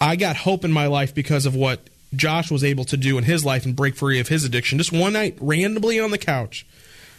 I 0.00 0.14
got 0.14 0.36
hope 0.36 0.64
in 0.64 0.70
my 0.70 0.86
life 0.86 1.12
because 1.12 1.44
of 1.44 1.56
what 1.56 1.80
Josh 2.14 2.50
was 2.50 2.64
able 2.64 2.84
to 2.84 2.96
do 2.96 3.18
in 3.18 3.24
his 3.24 3.44
life 3.44 3.64
and 3.64 3.74
break 3.74 3.96
free 3.96 4.20
of 4.20 4.28
his 4.28 4.44
addiction. 4.44 4.78
Just 4.78 4.92
one 4.92 5.14
night, 5.14 5.36
randomly 5.40 5.98
on 5.98 6.10
the 6.10 6.18
couch, 6.18 6.66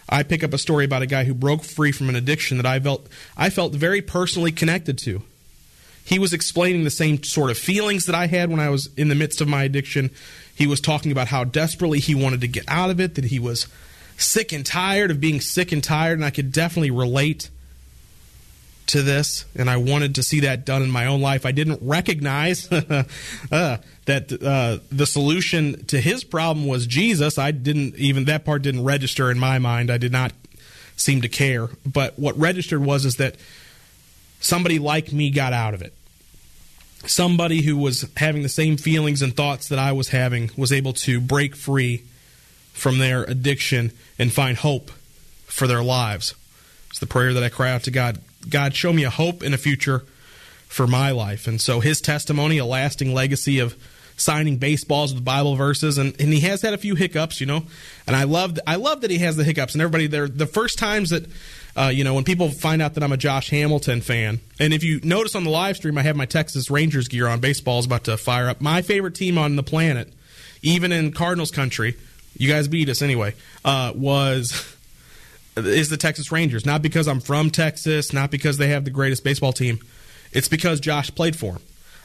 I 0.10 0.24
pick 0.24 0.44
up 0.44 0.54
a 0.54 0.57
story 0.57 0.86
about 0.86 1.01
a 1.01 1.07
guy 1.07 1.24
who 1.24 1.34
broke 1.34 1.63
free 1.63 1.92
from 1.92 2.10
an 2.10 2.16
addiction 2.16 2.57
that 2.57 2.66
I 2.66 2.80
felt 2.80 3.07
I 3.38 3.50
felt 3.50 3.74
very 3.74 4.01
personally 4.01 4.51
connected 4.51 4.98
to. 5.00 5.24
He 6.06 6.19
was 6.19 6.34
explaining 6.34 6.84
the 6.84 6.90
same 6.90 7.24
sort 7.24 7.50
of 7.50 7.57
feelings 7.57 8.06
that 8.07 8.16
I 8.16 8.28
had 8.28 8.50
when 8.50 8.60
I 8.60 8.69
was 8.69 8.90
in 8.98 9.07
the 9.07 9.16
midst 9.16 9.40
of 9.40 9.48
my 9.48 9.63
addiction. 9.63 10.12
He 10.54 10.68
was 10.68 10.81
talking 10.81 11.12
about 11.12 11.30
how 11.30 11.46
desperately 11.46 12.00
he 12.00 12.13
wanted 12.13 12.42
to 12.42 12.48
get 12.48 12.66
out 12.68 12.89
of 12.89 13.00
it, 13.00 13.16
that 13.16 13.25
he 13.25 13.39
was 13.39 13.68
sick 14.18 14.51
and 14.51 14.66
tired 14.66 15.12
of 15.12 15.22
being 15.22 15.39
sick 15.39 15.72
and 15.72 15.84
tired, 15.84 16.18
and 16.18 16.25
I 16.25 16.30
could 16.30 16.51
definitely 16.51 16.92
relate 16.92 17.50
to 18.88 19.01
this, 19.01 19.46
and 19.56 19.69
I 19.69 19.78
wanted 19.78 20.16
to 20.16 20.24
see 20.24 20.42
that 20.42 20.66
done 20.66 20.84
in 20.84 20.92
my 20.92 21.06
own 21.06 21.22
life. 21.22 21.46
I 21.46 21.51
didn't 21.51 21.80
recognize 21.81 22.69
uh, 23.51 23.78
that 24.05 24.31
uh, 24.44 24.79
the 24.91 25.05
solution 25.05 25.85
to 25.85 26.00
his 26.00 26.23
problem 26.23 26.67
was 26.67 26.88
Jesus. 26.88 27.38
I 27.38 27.51
didn't 27.51 27.95
even 27.95 28.25
that 28.25 28.45
part 28.45 28.61
didn't 28.61 28.83
register 28.83 29.31
in 29.31 29.39
my 29.39 29.59
mind. 29.59 29.89
I 29.89 29.97
did 29.97 30.11
not 30.11 30.33
seem 30.95 31.21
to 31.21 31.29
care. 31.29 31.69
But 31.85 32.17
what 32.19 32.38
registered 32.38 32.83
was 32.83 33.05
is 33.05 33.15
that 33.17 33.35
somebody 34.39 34.79
like 34.79 35.11
me 35.11 35.29
got 35.29 35.53
out 35.53 35.73
of 35.73 35.81
it. 35.81 35.94
Somebody 37.05 37.61
who 37.63 37.75
was 37.77 38.09
having 38.15 38.44
the 38.44 38.50
same 38.50 38.77
feelings 38.77 39.21
and 39.21 39.35
thoughts 39.35 39.67
that 39.67 39.79
I 39.79 39.91
was 39.91 40.09
having 40.09 40.51
was 40.55 40.71
able 40.71 40.94
to 40.94 41.19
break 41.19 41.55
free 41.55 42.03
from 42.72 42.98
their 42.98 43.24
addiction 43.24 43.91
and 44.17 44.31
find 44.31 44.57
hope 44.57 44.89
for 45.45 45.67
their 45.67 45.83
lives. 45.83 46.33
It's 46.89 47.00
the 47.00 47.07
prayer 47.07 47.33
that 47.33 47.43
I 47.43 47.50
cry 47.50 47.72
out 47.72 47.83
to 47.83 47.91
God 47.91 48.19
God, 48.50 48.75
show 48.75 48.93
me 48.93 49.03
a 49.03 49.10
hope 49.10 49.41
and 49.41 49.53
a 49.53 49.57
future 49.57 50.03
for 50.67 50.88
my 50.88 51.12
life. 51.12 51.48
And 51.48 51.62
so 51.62 51.79
his 51.79 52.01
testimony, 52.01 52.57
a 52.57 52.65
lasting 52.65 53.13
legacy 53.13 53.60
of 53.60 53.75
signing 54.17 54.58
baseballs 54.58 55.13
with 55.13 55.24
Bible 55.24 55.55
verses, 55.55 55.98
and, 55.98 56.20
and 56.20 56.34
he 56.34 56.41
has 56.41 56.62
had 56.62 56.74
a 56.74 56.77
few 56.77 56.96
hiccups, 56.96 57.39
you 57.39 57.48
know. 57.48 57.63
And 58.08 58.15
I 58.15 58.24
love 58.24 58.58
I 58.67 58.75
love 58.75 59.01
that 59.01 59.12
he 59.12 59.20
has 59.20 59.36
the 59.36 59.43
hiccups. 59.43 59.74
And 59.74 59.82
everybody 59.82 60.08
there, 60.08 60.27
the 60.27 60.46
first 60.48 60.77
times 60.77 61.10
that 61.12 61.25
uh, 61.75 61.91
you 61.93 62.03
know 62.03 62.13
when 62.13 62.24
people 62.24 62.50
find 62.50 62.82
out 62.82 62.93
that 62.96 63.03
I'm 63.03 63.12
a 63.12 63.17
Josh 63.17 63.50
Hamilton 63.50 64.01
fan, 64.01 64.39
and 64.60 64.74
if 64.74 64.84
you 64.84 65.00
notice 65.03 65.36
on 65.36 65.43
the 65.43 65.50
live 65.50 65.77
stream, 65.77 65.98
I 65.98 66.03
have 66.03 66.15
my 66.15 66.25
Texas 66.25 66.70
Rangers 66.70 67.08
gear 67.08 67.27
on. 67.27 67.39
Baseball 67.39 67.79
is 67.79 67.86
about 67.86 68.05
to 68.05 68.17
fire 68.17 68.50
up. 68.50 68.62
My 68.62 68.82
favorite 68.82 69.15
team 69.15 69.38
on 69.38 69.55
the 69.55 69.63
planet, 69.63 70.12
even 70.62 70.91
in 70.91 71.12
Cardinals 71.12 71.51
country, 71.51 71.96
you 72.38 72.50
guys 72.50 72.67
beat 72.67 72.89
us 72.89 73.01
anyway. 73.01 73.34
Uh, 73.63 73.93
was 73.96 74.75
is 75.55 75.89
the 75.89 75.98
Texas 75.98 76.32
Rangers. 76.32 76.65
Not 76.65 76.82
because 76.82 77.08
I'm 77.08 77.20
from 77.20 77.50
Texas, 77.50 78.13
not 78.13 78.32
because 78.32 78.58
they 78.58 78.70
have 78.70 78.86
the 78.86 78.91
greatest 78.91 79.24
baseball 79.24 79.53
team. 79.53 79.79
It's 80.32 80.48
because 80.48 80.79
Josh 80.79 81.13
played 81.13 81.36
for 81.36 81.53
them. 81.53 81.62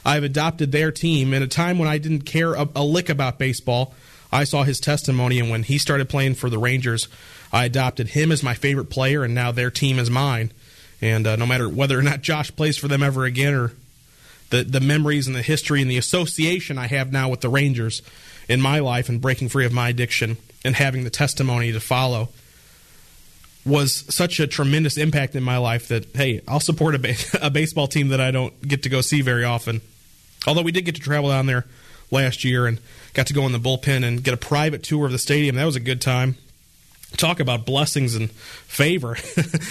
I've 0.09 0.23
adopted 0.23 0.71
their 0.71 0.91
team 0.91 1.35
in 1.35 1.43
a 1.43 1.47
time 1.47 1.77
when 1.77 1.87
I 1.87 1.99
didn't 1.99 2.21
care 2.21 2.55
a, 2.55 2.67
a, 2.75 2.83
lick 2.83 3.09
about 3.09 3.37
baseball. 3.37 3.93
I 4.31 4.43
saw 4.43 4.63
his 4.63 4.79
testimony, 4.79 5.39
and 5.39 5.51
when 5.51 5.61
he 5.61 5.77
started 5.77 6.09
playing 6.09 6.33
for 6.33 6.49
the 6.49 6.57
Rangers, 6.57 7.07
I 7.53 7.65
adopted 7.65 8.07
him 8.07 8.31
as 8.31 8.41
my 8.41 8.55
favorite 8.55 8.89
player, 8.89 9.23
and 9.23 9.35
now 9.35 9.51
their 9.51 9.69
team 9.69 9.99
is 9.99 10.09
mine. 10.09 10.51
And 10.99 11.27
uh, 11.27 11.35
no 11.35 11.45
matter 11.45 11.69
whether 11.69 11.99
or 11.99 12.01
not 12.01 12.23
Josh 12.23 12.49
plays 12.55 12.75
for 12.75 12.87
them 12.87 13.03
ever 13.03 13.23
again, 13.25 13.53
or 13.53 13.73
the 14.49 14.63
the 14.63 14.79
memories 14.79 15.27
and 15.27 15.35
the 15.35 15.43
history 15.43 15.79
and 15.79 15.91
the 15.91 15.99
association 15.99 16.79
I 16.79 16.87
have 16.87 17.11
now 17.11 17.29
with 17.29 17.41
the 17.41 17.49
Rangers 17.49 18.01
in 18.47 18.59
my 18.61 18.79
life 18.79 19.09
and 19.09 19.21
breaking 19.21 19.49
free 19.49 19.67
of 19.67 19.71
my 19.71 19.89
addiction 19.89 20.37
and 20.65 20.75
having 20.75 21.03
the 21.03 21.11
testimony 21.11 21.71
to 21.71 21.79
follow 21.79 22.29
was 23.63 24.11
such 24.11 24.39
a 24.39 24.47
tremendous 24.47 24.97
impact 24.97 25.35
in 25.35 25.43
my 25.43 25.57
life 25.57 25.87
that 25.89 26.15
hey, 26.15 26.41
I'll 26.47 26.59
support 26.59 26.95
a, 26.95 26.99
ba- 26.99 27.13
a 27.43 27.51
baseball 27.51 27.85
team 27.85 28.07
that 28.07 28.19
I 28.19 28.31
don't 28.31 28.59
get 28.67 28.81
to 28.83 28.89
go 28.89 29.01
see 29.01 29.21
very 29.21 29.43
often. 29.43 29.81
Although 30.49 30.63
we 30.63 30.71
did 30.71 30.83
get 30.83 30.95
to 30.95 31.01
travel 31.01 31.29
down 31.29 31.45
there 31.45 31.65
last 32.09 32.43
year 32.43 32.65
and 32.65 32.79
got 33.13 33.27
to 33.27 33.33
go 33.33 33.45
in 33.45 33.51
the 33.51 33.59
bullpen 33.59 34.03
and 34.03 34.23
get 34.23 34.33
a 34.33 34.37
private 34.37 34.81
tour 34.81 35.05
of 35.05 35.11
the 35.11 35.19
stadium. 35.19 35.55
That 35.55 35.65
was 35.65 35.75
a 35.75 35.79
good 35.79 36.01
time. 36.01 36.37
Talk 37.17 37.39
about 37.39 37.67
blessings 37.67 38.15
and 38.15 38.31
favor. 38.31 39.15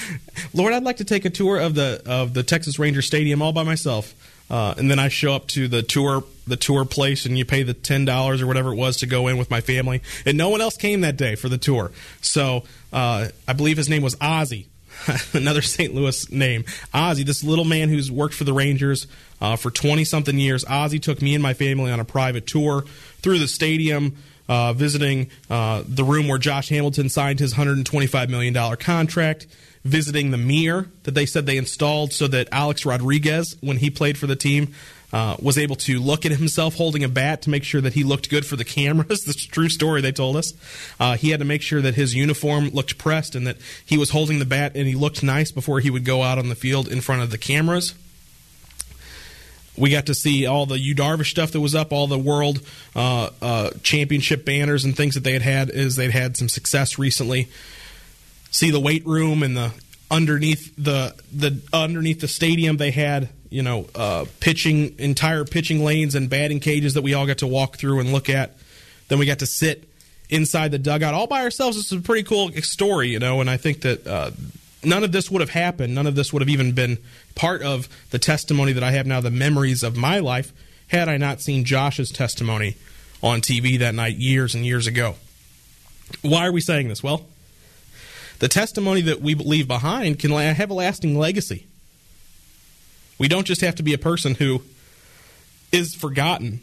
Lord, 0.55 0.73
I'd 0.73 0.85
like 0.85 0.99
to 0.99 1.05
take 1.05 1.25
a 1.25 1.31
tour 1.31 1.59
of 1.59 1.75
the 1.75 2.01
of 2.07 2.33
the 2.33 2.45
Texas 2.45 2.79
Ranger 2.79 3.03
Stadium 3.03 3.43
all 3.43 3.53
by 3.53 3.65
myself. 3.65 4.15
Uh, 4.49 4.75
and 4.79 4.89
then 4.89 5.01
I 5.01 5.09
show 5.09 5.35
up 5.35 5.49
to 5.49 5.67
the 5.67 5.83
tour 5.83 6.23
the 6.47 6.57
tour 6.57 6.85
place 6.85 7.27
and 7.27 7.37
you 7.37 7.45
pay 7.45 7.65
the 7.65 7.75
ten 7.75 8.05
dollars 8.05 8.41
or 8.41 8.47
whatever 8.47 8.73
it 8.73 8.77
was 8.77 8.99
to 8.99 9.07
go 9.07 9.27
in 9.27 9.37
with 9.37 9.51
my 9.51 9.61
family. 9.61 10.01
And 10.25 10.39
no 10.39 10.49
one 10.49 10.61
else 10.61 10.77
came 10.77 11.01
that 11.01 11.17
day 11.17 11.35
for 11.35 11.49
the 11.49 11.59
tour. 11.59 11.91
So 12.21 12.63
uh, 12.93 13.29
I 13.49 13.53
believe 13.53 13.77
his 13.77 13.89
name 13.89 14.03
was 14.03 14.15
Ozzy. 14.17 14.67
Another 15.33 15.63
St. 15.63 15.95
Louis 15.95 16.31
name. 16.31 16.65
Ozzy, 16.95 17.25
this 17.25 17.45
little 17.45 17.65
man 17.65 17.89
who's 17.89 18.11
worked 18.11 18.35
for 18.35 18.45
the 18.45 18.53
Rangers 18.53 19.07
uh, 19.41 19.57
for 19.57 19.71
20 19.71 20.05
something 20.05 20.39
years. 20.39 20.65
Ozzy 20.65 21.01
took 21.01 21.23
me 21.23 21.35
and 21.35 21.43
my 21.43 21.55
family 21.55 21.91
on 21.91 22.01
a 22.01 22.05
private 22.05 22.47
tour 22.47 22.85
through 23.23 23.39
the 23.39 23.49
stadium, 23.49 24.17
uh, 24.49 24.73
visiting 24.73 25.31
uh, 25.51 25.83
the 25.87 26.05
room 26.05 26.29
where 26.29 26.39
Josh 26.39 26.69
Hamilton 26.69 27.09
signed 27.09 27.39
his 27.39 27.55
$125 27.55 28.29
million 28.29 28.77
contract 28.77 29.47
visiting 29.85 30.31
the 30.31 30.39
mirror 30.39 30.89
that 31.05 31.13
they 31.13 31.27
said 31.27 31.47
they 31.47 31.57
installed 31.57 32.13
so 32.13 32.27
that 32.29 32.49
Alex 32.53 32.85
Rodriguez, 32.85 33.57
when 33.61 33.79
he 33.79 33.91
played 33.91 34.19
for 34.19 34.27
the 34.27 34.37
team, 34.37 34.75
uh, 35.13 35.37
was 35.41 35.57
able 35.57 35.77
to 35.77 35.99
look 35.99 36.27
at 36.27 36.33
himself 36.33 36.75
holding 36.77 37.03
a 37.03 37.09
bat 37.09 37.43
to 37.43 37.51
make 37.51 37.65
sure 37.65 37.81
that 37.81 37.95
he 37.95 38.05
looked 38.05 38.29
good 38.29 38.45
for 38.45 38.57
the 38.57 38.65
cameras. 38.65 39.25
the 39.25 39.35
true 39.35 39.69
story 39.69 40.01
they 40.01 40.13
told 40.13 40.37
us. 40.37 40.53
Uh, 41.01 41.17
he 41.17 41.31
had 41.31 41.41
to 41.41 41.47
make 41.47 41.63
sure 41.63 41.81
that 41.81 41.95
his 41.95 42.15
uniform 42.15 42.69
looked 42.71 42.99
pressed 42.99 43.35
and 43.35 43.47
that 43.47 43.57
he 43.85 43.97
was 43.97 44.11
holding 44.11 44.39
the 44.39 44.45
bat 44.45 44.73
and 44.75 44.87
he 44.87 44.95
looked 44.95 45.23
nice 45.23 45.51
before 45.51 45.81
he 45.81 45.91
would 45.91 46.05
go 46.05 46.23
out 46.23 46.39
on 46.39 46.49
the 46.49 46.55
field 46.55 46.89
in 46.89 47.01
front 47.01 47.23
of 47.23 47.31
the 47.31 47.39
cameras. 47.39 47.95
We 49.77 49.91
got 49.91 50.07
to 50.07 50.15
see 50.15 50.45
all 50.45 50.67
the 50.67 50.79
Yu 50.79 50.95
Darvish 50.95 51.31
stuff 51.31 51.53
that 51.53 51.61
was 51.61 51.75
up, 51.75 51.93
all 51.93 52.09
the 52.09 52.19
World 52.19 52.61
uh, 52.97 53.31
uh 53.41 53.71
Championship 53.83 54.45
banners 54.45 54.85
and 54.85 54.97
things 54.97 55.15
that 55.15 55.23
they 55.23 55.33
had 55.33 55.43
had 55.43 55.71
as 55.71 55.95
they'd 55.95 56.11
had 56.11 56.37
some 56.37 56.49
success 56.49 56.99
recently 56.99 57.49
see 58.51 58.71
the 58.71 58.81
weight 58.81 59.07
room 59.07 59.43
and 59.43 59.57
the 59.57 59.73
underneath 60.11 60.75
the 60.77 61.15
the 61.33 61.61
underneath 61.73 62.21
the 62.21 62.29
stadium 62.29 62.77
they 62.77 62.91
had 62.91 63.29
you 63.51 63.63
know 63.63 63.87
uh, 63.95 64.25
pitching 64.41 64.95
entire 64.99 65.45
pitching 65.45 65.85
lanes 65.85 66.15
and 66.15 66.29
batting 66.29 66.61
cages 66.61 66.95
that 66.95 67.03
we 67.03 67.15
all 67.15 67.27
got 67.27 67.39
to 67.39 67.47
walk 67.47 67.77
through 67.77 68.01
and 68.01 68.13
look 68.13 68.29
at. 68.29 68.57
Then 69.09 69.19
we 69.19 69.27
got 69.27 69.39
to 69.41 69.47
sit 69.47 69.89
inside 70.29 70.71
the 70.71 70.79
dugout 70.79 71.15
all 71.15 71.27
by 71.27 71.43
ourselves. 71.43 71.79
It's 71.79 71.93
a 71.93 72.01
pretty 72.01 72.23
cool 72.23 72.53
story, 72.63 73.09
you 73.09 73.19
know, 73.19 73.41
and 73.41 73.49
I 73.49 73.57
think 73.57 73.83
that. 73.83 74.07
Uh, 74.07 74.31
none 74.85 75.03
of 75.03 75.11
this 75.11 75.29
would 75.29 75.41
have 75.41 75.51
happened. 75.51 75.93
None 75.93 76.07
of 76.07 76.15
this 76.15 76.33
would 76.33 76.41
have 76.41 76.49
even 76.49 76.71
been 76.71 76.99
part 77.35 77.63
of 77.63 77.89
the 78.11 78.19
testimony 78.19 78.73
that 78.73 78.85
I 78.85 78.93
have 78.93 79.07
now, 79.07 79.21
the 79.21 79.31
memories 79.31 79.83
of 79.83 79.97
my 79.97 80.21
life, 80.21 80.53
had 80.89 81.09
I 81.09 81.17
not 81.17 81.41
seen 81.41 81.65
Josh's 81.65 82.11
testimony 82.11 82.77
on 83.23 83.41
TV 83.41 83.79
that 83.79 83.95
night 83.95 84.17
years 84.17 84.55
and 84.55 84.65
years 84.65 84.87
ago. 84.87 85.17
Why 86.23 86.47
are 86.47 86.53
we 86.53 86.61
saying 86.61 86.89
this? 86.89 87.03
Well, 87.03 87.27
the 88.39 88.49
testimony 88.49 89.03
that 89.03 89.21
we 89.21 89.35
leave 89.35 89.69
behind 89.69 90.19
can 90.19 90.31
have 90.31 90.71
a 90.71 90.75
lasting 90.75 91.19
legacy. 91.19 91.67
We 93.19 93.29
don't 93.29 93.47
just 93.47 93.61
have 93.61 93.75
to 93.77 93.83
be 93.83 93.95
a 93.95 93.99
person 93.99 94.35
who 94.35 94.63
is 95.73 95.95
forgotten. 95.95 96.61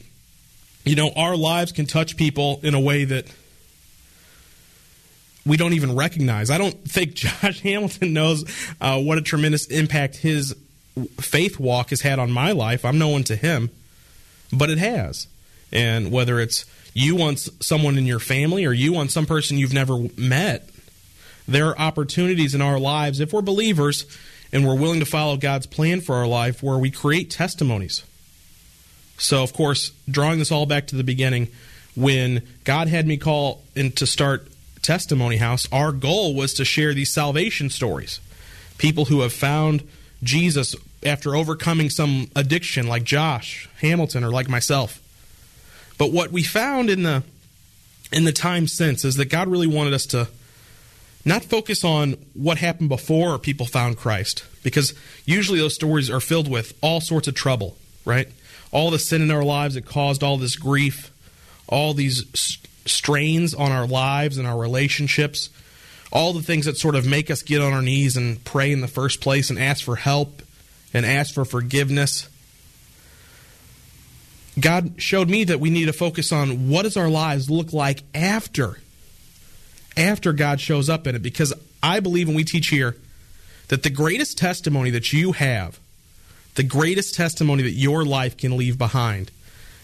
You 0.84 0.96
know, 0.96 1.12
our 1.16 1.36
lives 1.36 1.72
can 1.72 1.86
touch 1.86 2.16
people 2.16 2.60
in 2.64 2.74
a 2.74 2.80
way 2.80 3.04
that 3.06 3.26
we 5.46 5.58
don't 5.58 5.74
even 5.74 5.96
recognize. 5.96 6.50
I 6.50 6.58
don't 6.58 6.76
think 6.88 7.14
Josh 7.16 7.62
Hamilton 7.62 8.14
knows 8.14 8.46
uh, 8.82 9.00
what 9.00 9.18
a 9.18 9.22
tremendous 9.22 9.68
impact 9.68 10.18
his 10.18 10.56
faith 11.20 11.60
walk 11.60 11.90
has 11.90 12.02
had 12.02 12.20
on 12.20 12.32
my 12.32 12.52
life. 12.52 12.86
I'm 12.86 12.98
no 12.98 13.10
one 13.10 13.24
to 13.26 13.36
him, 13.36 13.70
but 14.52 14.70
it 14.70 14.78
has. 14.78 15.28
And 15.72 16.12
whether 16.12 16.40
it's 16.40 16.66
you 16.94 17.22
on 17.22 17.36
someone 17.36 17.98
in 17.98 18.06
your 18.06 18.20
family 18.20 18.66
or 18.66 18.72
you 18.72 18.96
on 18.96 19.10
some 19.10 19.26
person 19.26 19.58
you've 19.58 19.74
never 19.74 20.08
met, 20.16 20.70
there 21.48 21.68
are 21.68 21.78
opportunities 21.78 22.56
in 22.56 22.62
our 22.62 22.80
lives, 22.80 23.20
if 23.20 23.34
we're 23.34 23.42
believers 23.42 24.06
and 24.52 24.66
we're 24.66 24.76
willing 24.76 25.00
to 25.00 25.06
follow 25.06 25.38
God's 25.38 25.68
plan 25.68 26.02
for 26.02 26.16
our 26.16 26.28
life, 26.28 26.62
where 26.64 26.78
we 26.78 26.92
create 26.92 27.30
testimonies. 27.30 28.04
So, 29.18 29.44
of 29.44 29.54
course, 29.54 29.92
drawing 30.10 30.40
this 30.40 30.52
all 30.52 30.66
back 30.66 30.88
to 30.88 30.96
the 30.96 31.04
beginning, 31.04 31.48
when 31.96 32.42
God 32.64 32.88
had 32.88 33.08
me 33.08 33.18
call 33.18 33.64
and 33.76 33.96
to 33.98 34.06
start 34.06 34.48
Testimony 34.82 35.38
House, 35.38 35.68
our 35.72 35.92
goal 35.92 36.36
was 36.36 36.54
to 36.56 36.66
share 36.66 36.94
these 36.94 37.14
salvation 37.14 37.70
stories. 37.70 38.20
People 38.78 39.06
who 39.06 39.22
have 39.22 39.34
found 39.34 39.88
Jesus 40.22 40.76
after 41.04 41.36
overcoming 41.36 41.90
some 41.90 42.30
addiction, 42.36 42.88
like 42.88 43.04
Josh 43.04 43.70
Hamilton 43.80 44.24
or 44.24 44.30
like 44.30 44.50
myself. 44.50 45.02
But 45.98 46.12
what 46.12 46.32
we 46.32 46.44
found 46.44 46.90
in 46.90 47.04
the 47.04 47.24
in 48.12 48.26
the 48.26 48.32
time 48.32 48.68
since 48.68 49.04
is 49.06 49.16
that 49.16 49.26
God 49.26 49.48
really 49.48 49.68
wanted 49.68 49.94
us 49.94 50.06
to 50.08 50.28
not 51.26 51.44
focus 51.44 51.84
on 51.84 52.14
what 52.34 52.60
happened 52.60 52.90
before 52.90 53.40
people 53.40 53.66
found 53.66 53.98
Christ, 53.98 54.46
because 54.64 54.94
usually 55.26 55.60
those 55.60 55.74
stories 55.74 56.10
are 56.10 56.20
filled 56.20 56.50
with 56.50 56.78
all 56.82 57.02
sorts 57.02 57.28
of 57.28 57.34
trouble, 57.34 57.76
right? 58.06 58.30
All 58.72 58.92
the 58.92 59.00
sin 59.00 59.24
in 59.24 59.32
our 59.32 59.44
lives 59.44 59.74
that 59.74 59.86
caused 59.86 60.22
all 60.22 60.38
this 60.38 60.56
grief, 60.56 61.12
all 61.68 61.96
these 61.96 62.60
strains 62.86 63.56
on 63.56 63.72
our 63.72 63.88
lives 63.88 64.38
and 64.38 64.48
our 64.48 64.58
relationships, 64.58 65.50
all 66.12 66.32
the 66.32 66.44
things 66.44 66.66
that 66.66 66.78
sort 66.78 66.96
of 66.96 67.08
make 67.08 67.32
us 67.32 67.42
get 67.42 67.62
on 67.62 67.74
our 67.74 67.82
knees 67.82 68.16
and 68.16 68.44
pray 68.44 68.72
in 68.72 68.82
the 68.82 68.88
first 68.88 69.20
place 69.20 69.50
and 69.50 69.58
ask 69.58 69.84
for 69.84 69.96
help 69.96 70.44
and 70.94 71.06
ask 71.06 71.34
for 71.34 71.44
forgiveness. 71.44 72.30
God 74.60 75.02
showed 75.02 75.30
me 75.30 75.44
that 75.46 75.60
we 75.60 75.70
need 75.70 75.86
to 75.86 75.94
focus 75.94 76.32
on 76.32 76.70
what 76.70 76.84
does 76.84 76.96
our 76.96 77.10
lives 77.10 77.50
look 77.50 77.74
like 77.74 78.04
after 78.14 78.78
after 79.98 80.34
God 80.34 80.60
shows 80.60 80.90
up 80.90 81.08
in 81.08 81.16
it 81.16 81.22
because 81.22 81.54
I 81.82 82.00
believe 82.00 82.28
and 82.28 82.36
we 82.36 82.44
teach 82.44 82.68
here 82.68 82.96
that 83.68 83.84
the 83.84 83.90
greatest 83.90 84.38
testimony 84.38 84.90
that 84.92 85.14
you 85.14 85.32
have, 85.34 85.80
the 86.56 86.64
greatest 86.64 87.16
testimony 87.16 87.64
that 87.64 87.72
your 87.72 88.06
life 88.06 88.38
can 88.38 88.58
leave 88.58 88.78
behind, 88.78 89.32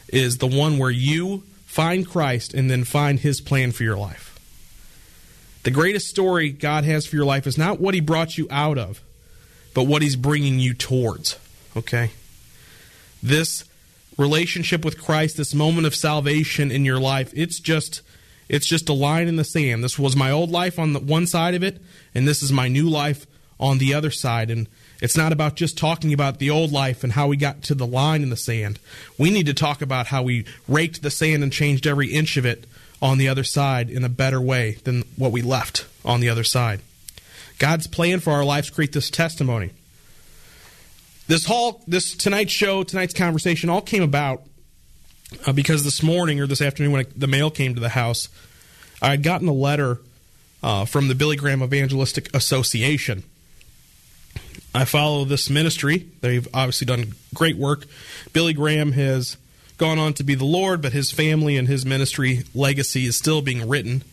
is 0.09 0.37
the 0.37 0.47
one 0.47 0.77
where 0.77 0.91
you 0.91 1.43
find 1.65 2.07
Christ 2.07 2.53
and 2.53 2.69
then 2.69 2.83
find 2.83 3.19
his 3.19 3.41
plan 3.41 3.71
for 3.71 3.83
your 3.83 3.97
life. 3.97 4.37
The 5.63 5.71
greatest 5.71 6.07
story 6.07 6.49
God 6.49 6.83
has 6.83 7.05
for 7.05 7.15
your 7.15 7.25
life 7.25 7.45
is 7.45 7.57
not 7.57 7.79
what 7.79 7.93
he 7.93 8.01
brought 8.01 8.37
you 8.37 8.47
out 8.49 8.77
of, 8.77 9.01
but 9.73 9.83
what 9.83 10.01
he's 10.01 10.15
bringing 10.15 10.59
you 10.59 10.73
towards. 10.73 11.37
Okay? 11.77 12.11
This 13.21 13.63
relationship 14.17 14.83
with 14.83 15.01
Christ, 15.01 15.37
this 15.37 15.53
moment 15.53 15.87
of 15.87 15.95
salvation 15.95 16.71
in 16.71 16.83
your 16.83 16.99
life, 16.99 17.31
it's 17.35 17.59
just 17.59 18.01
it's 18.51 18.67
just 18.67 18.89
a 18.89 18.93
line 18.93 19.29
in 19.29 19.37
the 19.37 19.45
sand. 19.45 19.81
This 19.81 19.97
was 19.97 20.13
my 20.13 20.29
old 20.29 20.51
life 20.51 20.77
on 20.77 20.91
the 20.91 20.99
one 20.99 21.25
side 21.25 21.55
of 21.55 21.63
it, 21.63 21.81
and 22.13 22.27
this 22.27 22.43
is 22.43 22.51
my 22.51 22.67
new 22.67 22.89
life 22.89 23.25
on 23.61 23.77
the 23.77 23.93
other 23.93 24.11
side. 24.11 24.51
And 24.51 24.67
it's 25.01 25.15
not 25.15 25.31
about 25.31 25.55
just 25.55 25.77
talking 25.77 26.11
about 26.11 26.39
the 26.39 26.49
old 26.49 26.69
life 26.69 27.01
and 27.01 27.13
how 27.13 27.27
we 27.27 27.37
got 27.37 27.63
to 27.63 27.75
the 27.75 27.87
line 27.87 28.23
in 28.23 28.29
the 28.29 28.35
sand. 28.35 28.77
We 29.17 29.31
need 29.31 29.45
to 29.45 29.53
talk 29.53 29.81
about 29.81 30.07
how 30.07 30.23
we 30.23 30.43
raked 30.67 31.01
the 31.01 31.09
sand 31.09 31.43
and 31.43 31.53
changed 31.53 31.87
every 31.87 32.11
inch 32.11 32.35
of 32.35 32.45
it 32.45 32.67
on 33.01 33.17
the 33.17 33.29
other 33.29 33.45
side 33.45 33.89
in 33.89 34.03
a 34.03 34.09
better 34.09 34.41
way 34.41 34.73
than 34.83 35.03
what 35.15 35.31
we 35.31 35.41
left 35.41 35.85
on 36.03 36.19
the 36.19 36.27
other 36.27 36.43
side. 36.43 36.81
God's 37.57 37.87
plan 37.87 38.19
for 38.19 38.33
our 38.33 38.43
lives 38.43 38.69
create 38.69 38.91
this 38.91 39.09
testimony. 39.09 39.69
This 41.27 41.45
whole 41.45 41.81
this 41.87 42.17
tonight's 42.17 42.51
show, 42.51 42.83
tonight's 42.83 43.13
conversation 43.13 43.69
all 43.69 43.81
came 43.81 44.03
about 44.03 44.43
uh, 45.45 45.53
because 45.53 45.83
this 45.83 46.03
morning 46.03 46.39
or 46.39 46.47
this 46.47 46.61
afternoon 46.61 46.91
when 46.91 47.05
the 47.15 47.27
mail 47.27 47.51
came 47.51 47.73
to 47.73 47.81
the 47.81 47.89
house, 47.89 48.29
I 49.01 49.11
had 49.11 49.23
gotten 49.23 49.47
a 49.47 49.53
letter 49.53 49.99
uh, 50.63 50.85
from 50.85 51.07
the 51.07 51.15
Billy 51.15 51.35
Graham 51.35 51.63
Evangelistic 51.63 52.33
Association. 52.35 53.23
I 54.73 54.85
follow 54.85 55.25
this 55.25 55.49
ministry. 55.49 56.07
They've 56.21 56.47
obviously 56.53 56.85
done 56.85 57.15
great 57.33 57.57
work. 57.57 57.85
Billy 58.31 58.53
Graham 58.53 58.93
has 58.93 59.37
gone 59.77 59.99
on 59.99 60.13
to 60.13 60.23
be 60.23 60.35
the 60.35 60.45
Lord, 60.45 60.81
but 60.81 60.93
his 60.93 61.11
family 61.11 61.57
and 61.57 61.67
his 61.67 61.85
ministry 61.85 62.43
legacy 62.53 63.05
is 63.05 63.17
still 63.17 63.41
being 63.41 63.67
written. 63.67 64.03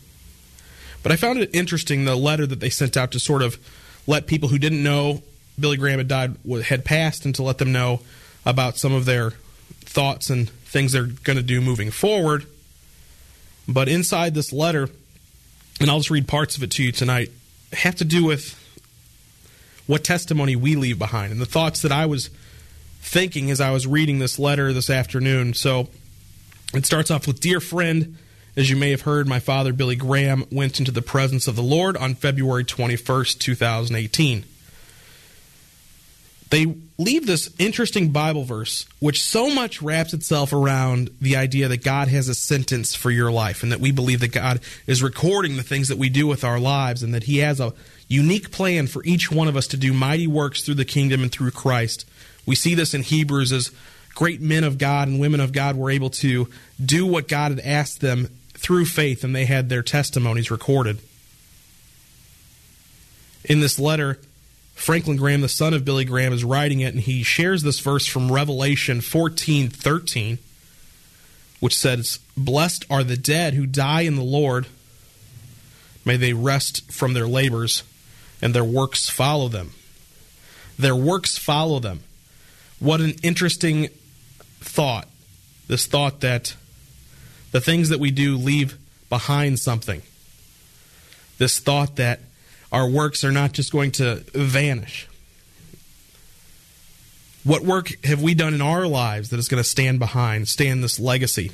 But 1.01 1.11
I 1.11 1.15
found 1.15 1.39
it 1.39 1.49
interesting 1.53 2.03
the 2.03 2.15
letter 2.15 2.45
that 2.45 2.59
they 2.59 2.69
sent 2.69 2.97
out 2.97 3.11
to 3.11 3.19
sort 3.19 3.41
of 3.41 3.57
let 4.05 4.27
people 4.27 4.49
who 4.49 4.57
didn't 4.57 4.83
know 4.83 5.21
Billy 5.57 5.77
Graham 5.77 5.99
had 5.99 6.07
died 6.07 6.35
had 6.65 6.83
passed 6.83 7.25
and 7.25 7.35
to 7.35 7.43
let 7.43 7.57
them 7.57 7.71
know 7.71 8.01
about 8.45 8.77
some 8.77 8.93
of 8.93 9.05
their 9.05 9.33
thoughts 9.89 10.29
and 10.29 10.49
things 10.49 10.91
they're 10.91 11.05
going 11.05 11.37
to 11.37 11.43
do 11.43 11.59
moving 11.59 11.89
forward. 11.89 12.45
But 13.67 13.89
inside 13.89 14.35
this 14.35 14.53
letter, 14.53 14.89
and 15.79 15.89
I'll 15.89 15.97
just 15.97 16.11
read 16.11 16.27
parts 16.27 16.57
of 16.57 16.63
it 16.63 16.71
to 16.71 16.83
you 16.83 16.91
tonight, 16.91 17.31
have 17.73 17.95
to 17.95 18.05
do 18.05 18.23
with 18.23 18.55
what 19.87 20.03
testimony 20.03 20.55
we 20.55 20.75
leave 20.75 20.99
behind 20.99 21.31
and 21.31 21.41
the 21.41 21.45
thoughts 21.45 21.81
that 21.81 21.91
I 21.91 22.05
was 22.05 22.29
thinking 23.01 23.49
as 23.49 23.59
I 23.59 23.71
was 23.71 23.87
reading 23.87 24.19
this 24.19 24.37
letter 24.37 24.71
this 24.73 24.89
afternoon. 24.89 25.55
So 25.55 25.89
it 26.73 26.85
starts 26.85 27.09
off 27.09 27.25
with 27.25 27.39
Dear 27.39 27.59
friend, 27.59 28.17
as 28.55 28.69
you 28.69 28.75
may 28.75 28.91
have 28.91 29.01
heard, 29.01 29.27
my 29.27 29.39
father, 29.39 29.73
Billy 29.73 29.95
Graham, 29.95 30.45
went 30.51 30.79
into 30.79 30.91
the 30.91 31.01
presence 31.01 31.47
of 31.47 31.55
the 31.55 31.63
Lord 31.63 31.97
on 31.97 32.13
February 32.13 32.63
21st, 32.63 33.39
2018. 33.39 34.45
They 36.49 36.75
leave 36.97 37.27
this 37.27 37.53
interesting 37.59 38.09
Bible 38.09 38.43
verse, 38.43 38.85
which 38.99 39.23
so 39.23 39.49
much 39.49 39.81
wraps 39.81 40.13
itself 40.13 40.51
around 40.51 41.11
the 41.21 41.35
idea 41.35 41.67
that 41.67 41.83
God 41.83 42.07
has 42.07 42.27
a 42.27 42.35
sentence 42.35 42.95
for 42.95 43.11
your 43.11 43.31
life 43.31 43.61
and 43.61 43.71
that 43.71 43.79
we 43.79 43.91
believe 43.91 44.19
that 44.21 44.31
God 44.31 44.59
is 44.87 45.03
recording 45.03 45.57
the 45.57 45.63
things 45.63 45.89
that 45.89 45.97
we 45.97 46.09
do 46.09 46.25
with 46.25 46.43
our 46.43 46.59
lives 46.59 47.03
and 47.03 47.13
that 47.13 47.23
He 47.23 47.37
has 47.37 47.59
a 47.59 47.73
unique 48.07 48.51
plan 48.51 48.87
for 48.87 49.03
each 49.03 49.31
one 49.31 49.47
of 49.47 49.55
us 49.55 49.67
to 49.67 49.77
do 49.77 49.93
mighty 49.93 50.25
works 50.25 50.63
through 50.63 50.75
the 50.75 50.85
kingdom 50.85 51.21
and 51.21 51.31
through 51.31 51.51
Christ. 51.51 52.09
We 52.45 52.55
see 52.55 52.73
this 52.73 52.95
in 52.95 53.03
Hebrews 53.03 53.51
as 53.51 53.71
great 54.15 54.41
men 54.41 54.63
of 54.63 54.79
God 54.79 55.07
and 55.07 55.19
women 55.19 55.39
of 55.39 55.53
God 55.53 55.75
were 55.75 55.91
able 55.91 56.09
to 56.09 56.49
do 56.83 57.05
what 57.05 57.27
God 57.27 57.51
had 57.51 57.59
asked 57.59 58.01
them 58.01 58.27
through 58.53 58.85
faith 58.85 59.23
and 59.23 59.35
they 59.35 59.45
had 59.45 59.69
their 59.69 59.83
testimonies 59.83 60.49
recorded. 60.49 60.99
In 63.45 63.59
this 63.59 63.79
letter, 63.79 64.19
Franklin 64.79 65.17
Graham, 65.17 65.41
the 65.41 65.49
son 65.49 65.73
of 65.73 65.83
Billy 65.83 66.05
Graham, 66.05 66.31
is 66.31 66.45
writing 66.45 66.79
it, 66.79 66.93
and 66.93 67.03
he 67.03 67.21
shares 67.21 67.63
this 67.63 67.81
verse 67.81 68.05
from 68.05 68.31
Revelation 68.31 69.01
14 69.01 69.69
13, 69.69 70.39
which 71.59 71.75
says, 71.75 72.19
Blessed 72.37 72.85
are 72.89 73.03
the 73.03 73.17
dead 73.17 73.55
who 73.55 73.65
die 73.65 74.01
in 74.01 74.15
the 74.15 74.23
Lord. 74.23 74.67
May 76.05 76.15
they 76.15 76.31
rest 76.31 76.89
from 76.89 77.13
their 77.13 77.27
labors, 77.27 77.83
and 78.41 78.55
their 78.55 78.63
works 78.63 79.09
follow 79.09 79.49
them. 79.49 79.71
Their 80.79 80.95
works 80.95 81.37
follow 81.37 81.79
them. 81.79 81.99
What 82.79 83.01
an 83.01 83.15
interesting 83.21 83.89
thought. 84.61 85.09
This 85.67 85.87
thought 85.87 86.21
that 86.21 86.55
the 87.51 87.59
things 87.61 87.89
that 87.89 87.99
we 87.99 88.11
do 88.11 88.37
leave 88.37 88.77
behind 89.09 89.59
something. 89.59 90.03
This 91.37 91.59
thought 91.59 91.97
that 91.97 92.21
our 92.71 92.87
works 92.87 93.23
are 93.23 93.31
not 93.31 93.53
just 93.53 93.71
going 93.71 93.91
to 93.93 94.23
vanish. 94.33 95.07
What 97.43 97.63
work 97.63 97.93
have 98.05 98.21
we 98.21 98.33
done 98.33 98.53
in 98.53 98.61
our 98.61 98.85
lives 98.85 99.29
that 99.29 99.39
is 99.39 99.47
going 99.47 99.63
to 99.63 99.67
stand 99.67 99.97
behind, 99.97 100.47
stand 100.47 100.83
this 100.83 100.99
legacy? 100.99 101.51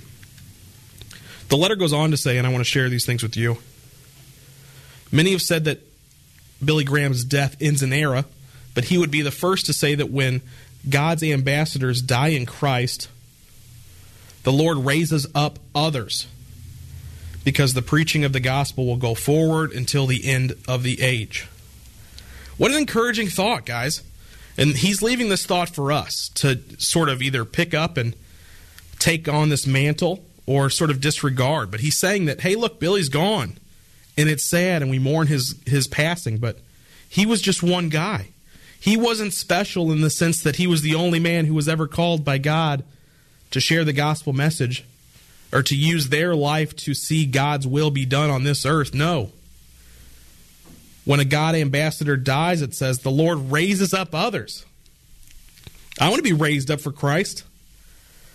The 1.47 1.57
letter 1.57 1.75
goes 1.75 1.93
on 1.93 2.11
to 2.11 2.17
say, 2.17 2.37
and 2.37 2.45
I 2.45 2.49
want 2.49 2.61
to 2.61 2.69
share 2.69 2.89
these 2.89 3.05
things 3.05 3.21
with 3.21 3.37
you. 3.37 3.57
Many 5.11 5.31
have 5.31 5.41
said 5.41 5.65
that 5.65 5.79
Billy 6.63 6.83
Graham's 6.83 7.23
death 7.23 7.55
ends 7.61 7.83
an 7.83 7.93
era, 7.93 8.25
but 8.73 8.85
he 8.85 8.97
would 8.97 9.11
be 9.11 9.21
the 9.21 9.31
first 9.31 9.67
to 9.67 9.73
say 9.73 9.95
that 9.95 10.09
when 10.09 10.41
God's 10.89 11.23
ambassadors 11.23 12.01
die 12.01 12.29
in 12.29 12.45
Christ, 12.45 13.07
the 14.43 14.51
Lord 14.51 14.79
raises 14.79 15.27
up 15.33 15.59
others 15.73 16.27
because 17.45 17.73
the 17.73 17.81
preaching 17.81 18.25
of 18.25 18.33
the 18.33 18.41
gospel 18.41 18.85
will 18.85 18.97
go 18.97 19.13
forward 19.13 19.71
until 19.71 20.07
the 20.07 20.27
end 20.27 20.55
of 20.67 20.83
the 20.83 21.01
age. 21.01 21.47
What 22.57 22.71
an 22.71 22.77
encouraging 22.77 23.27
thought, 23.27 23.65
guys. 23.65 24.01
And 24.57 24.75
he's 24.75 25.01
leaving 25.01 25.29
this 25.29 25.45
thought 25.45 25.69
for 25.69 25.91
us 25.91 26.29
to 26.35 26.59
sort 26.77 27.07
of 27.07 27.21
either 27.21 27.45
pick 27.45 27.73
up 27.73 27.97
and 27.97 28.15
take 28.99 29.29
on 29.29 29.49
this 29.49 29.67
mantle 29.67 30.23
or 30.45 30.69
sort 30.69 30.89
of 30.89 31.01
disregard. 31.01 31.69
But 31.69 31.81
he's 31.81 31.97
saying 31.97 32.25
that, 32.25 32.41
hey, 32.41 32.55
look, 32.55 32.79
Billy's 32.79 33.09
gone. 33.09 33.57
And 34.17 34.29
it's 34.29 34.49
sad 34.49 34.81
and 34.81 34.89
we 34.89 34.97
mourn 34.97 35.27
his, 35.27 35.55
his 35.65 35.87
passing, 35.87 36.37
but 36.37 36.59
he 37.07 37.25
was 37.25 37.41
just 37.41 37.61
one 37.61 37.89
guy. 37.89 38.29
He 38.79 38.97
wasn't 38.97 39.33
special 39.33 39.91
in 39.91 40.01
the 40.01 40.09
sense 40.09 40.41
that 40.43 40.55
he 40.55 40.67
was 40.67 40.81
the 40.81 40.95
only 40.95 41.19
man 41.19 41.45
who 41.45 41.53
was 41.53 41.67
ever 41.67 41.87
called 41.87 42.23
by 42.23 42.37
God 42.37 42.83
to 43.51 43.59
share 43.59 43.83
the 43.83 43.93
gospel 43.93 44.31
message 44.31 44.85
or 45.55 45.63
to 45.63 45.75
use 45.75 46.09
their 46.09 46.35
life 46.35 46.75
to 46.75 46.93
see 46.93 47.25
God's 47.25 47.65
will 47.65 47.89
be 47.89 48.05
done 48.05 48.29
on 48.29 48.43
this 48.43 48.65
earth. 48.65 48.93
No. 48.93 49.31
When 51.05 51.21
a 51.21 51.25
God 51.25 51.55
ambassador 51.55 52.17
dies, 52.17 52.61
it 52.61 52.73
says 52.73 52.99
the 52.99 53.09
Lord 53.09 53.51
raises 53.51 53.93
up 53.93 54.13
others. 54.13 54.65
I 55.97 56.09
want 56.09 56.17
to 56.17 56.23
be 56.23 56.33
raised 56.33 56.69
up 56.69 56.81
for 56.81 56.91
Christ. 56.91 57.45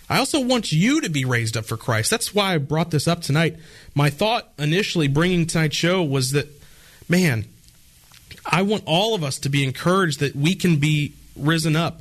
I 0.08 0.16
also 0.16 0.40
want 0.40 0.72
you 0.72 1.02
to 1.02 1.10
be 1.10 1.26
raised 1.26 1.58
up 1.58 1.66
for 1.66 1.76
Christ. 1.76 2.10
That's 2.10 2.34
why 2.34 2.54
I 2.54 2.58
brought 2.58 2.90
this 2.90 3.06
up 3.06 3.20
tonight. 3.20 3.58
My 3.94 4.08
thought 4.08 4.48
initially 4.58 5.06
bringing 5.06 5.46
tonight's 5.46 5.76
show 5.76 6.02
was 6.02 6.32
that, 6.32 6.48
man, 7.06 7.44
I 8.46 8.62
want 8.62 8.84
all 8.86 9.14
of 9.14 9.22
us 9.22 9.38
to 9.40 9.50
be 9.50 9.62
encouraged 9.62 10.20
that 10.20 10.34
we 10.34 10.54
can 10.54 10.78
be 10.78 11.12
risen 11.36 11.76
up 11.76 12.00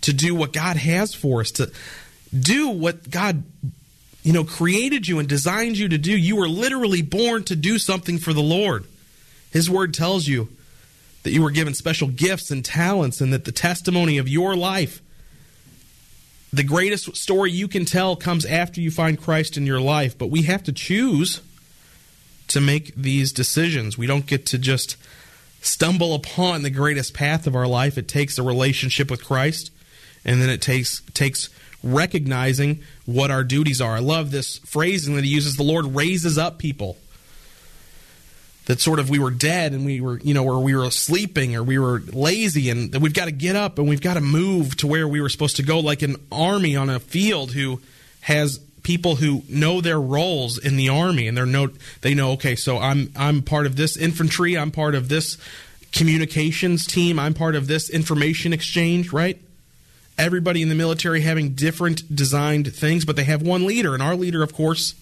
to 0.00 0.12
do 0.12 0.34
what 0.34 0.52
God 0.52 0.76
has 0.78 1.14
for 1.14 1.42
us, 1.42 1.52
to 1.52 1.70
do 2.36 2.68
what 2.70 3.08
God 3.08 3.44
you 4.28 4.34
know, 4.34 4.44
created 4.44 5.08
you 5.08 5.18
and 5.18 5.26
designed 5.26 5.78
you 5.78 5.88
to 5.88 5.96
do. 5.96 6.14
You 6.14 6.36
were 6.36 6.50
literally 6.50 7.00
born 7.00 7.44
to 7.44 7.56
do 7.56 7.78
something 7.78 8.18
for 8.18 8.34
the 8.34 8.42
Lord. 8.42 8.84
His 9.50 9.70
word 9.70 9.94
tells 9.94 10.26
you 10.26 10.50
that 11.22 11.30
you 11.30 11.40
were 11.40 11.50
given 11.50 11.72
special 11.72 12.08
gifts 12.08 12.50
and 12.50 12.62
talents 12.62 13.22
and 13.22 13.32
that 13.32 13.46
the 13.46 13.52
testimony 13.52 14.18
of 14.18 14.28
your 14.28 14.54
life, 14.54 15.00
the 16.52 16.62
greatest 16.62 17.16
story 17.16 17.52
you 17.52 17.68
can 17.68 17.86
tell 17.86 18.16
comes 18.16 18.44
after 18.44 18.82
you 18.82 18.90
find 18.90 19.18
Christ 19.18 19.56
in 19.56 19.64
your 19.64 19.80
life. 19.80 20.18
But 20.18 20.26
we 20.26 20.42
have 20.42 20.62
to 20.64 20.74
choose 20.74 21.40
to 22.48 22.60
make 22.60 22.94
these 22.96 23.32
decisions. 23.32 23.96
We 23.96 24.06
don't 24.06 24.26
get 24.26 24.44
to 24.48 24.58
just 24.58 24.98
stumble 25.62 26.12
upon 26.12 26.64
the 26.64 26.70
greatest 26.70 27.14
path 27.14 27.46
of 27.46 27.56
our 27.56 27.66
life. 27.66 27.96
It 27.96 28.08
takes 28.08 28.36
a 28.36 28.42
relationship 28.42 29.10
with 29.10 29.24
Christ 29.24 29.70
and 30.22 30.42
then 30.42 30.50
it 30.50 30.60
takes 30.60 31.00
takes 31.14 31.48
recognizing 31.82 32.82
what 33.08 33.30
our 33.30 33.42
duties 33.42 33.80
are. 33.80 33.96
I 33.96 34.00
love 34.00 34.30
this 34.30 34.58
phrasing 34.58 35.16
that 35.16 35.24
he 35.24 35.30
uses 35.30 35.56
the 35.56 35.62
Lord 35.62 35.86
raises 35.86 36.36
up 36.36 36.58
people. 36.58 36.98
That 38.66 38.80
sort 38.80 38.98
of 38.98 39.08
we 39.08 39.18
were 39.18 39.30
dead 39.30 39.72
and 39.72 39.86
we 39.86 40.02
were, 40.02 40.18
you 40.18 40.34
know, 40.34 40.44
or 40.44 40.62
we 40.62 40.76
were 40.76 40.90
sleeping 40.90 41.56
or 41.56 41.62
we 41.62 41.78
were 41.78 42.00
lazy 42.12 42.68
and 42.68 42.92
that 42.92 43.00
we've 43.00 43.14
got 43.14 43.24
to 43.24 43.32
get 43.32 43.56
up 43.56 43.78
and 43.78 43.88
we've 43.88 44.02
got 44.02 44.14
to 44.14 44.20
move 44.20 44.76
to 44.76 44.86
where 44.86 45.08
we 45.08 45.22
were 45.22 45.30
supposed 45.30 45.56
to 45.56 45.62
go, 45.62 45.80
like 45.80 46.02
an 46.02 46.16
army 46.30 46.76
on 46.76 46.90
a 46.90 47.00
field 47.00 47.52
who 47.52 47.80
has 48.20 48.58
people 48.82 49.16
who 49.16 49.42
know 49.48 49.80
their 49.80 49.98
roles 49.98 50.58
in 50.58 50.76
the 50.76 50.90
army 50.90 51.28
and 51.28 51.36
they're 51.36 51.46
no 51.46 51.68
they 52.00 52.14
know 52.14 52.32
okay 52.32 52.56
so 52.56 52.78
I'm 52.78 53.12
I'm 53.16 53.42
part 53.42 53.66
of 53.66 53.76
this 53.76 53.98
infantry 53.98 54.56
I'm 54.56 54.70
part 54.70 54.94
of 54.94 55.10
this 55.10 55.36
communications 55.92 56.86
team 56.86 57.18
I'm 57.18 57.34
part 57.34 57.54
of 57.54 57.66
this 57.66 57.90
information 57.90 58.54
exchange 58.54 59.12
right 59.12 59.38
everybody 60.18 60.60
in 60.60 60.68
the 60.68 60.74
military 60.74 61.20
having 61.20 61.54
different 61.54 62.14
designed 62.14 62.74
things, 62.74 63.04
but 63.04 63.16
they 63.16 63.24
have 63.24 63.40
one 63.40 63.64
leader. 63.64 63.94
And 63.94 64.02
our 64.02 64.16
leader, 64.16 64.42
of 64.42 64.52
course, 64.52 64.94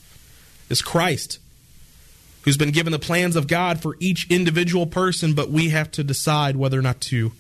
is 0.69 0.83
Christ, 0.83 1.39
who's 2.43 2.57
been 2.57 2.71
given 2.71 2.93
the 2.93 2.99
plans 2.99 3.35
of 3.35 3.49
God 3.49 3.81
for 3.81 3.97
each 3.99 4.31
individual 4.31 4.87
person, 4.87 5.35
but 5.35 5.51
we 5.51 5.71
have 5.71 5.91
to 5.93 6.05
decide 6.05 6.57
whether 6.57 6.79
or 6.79 6.83
not 6.83 7.01
to 7.03 7.33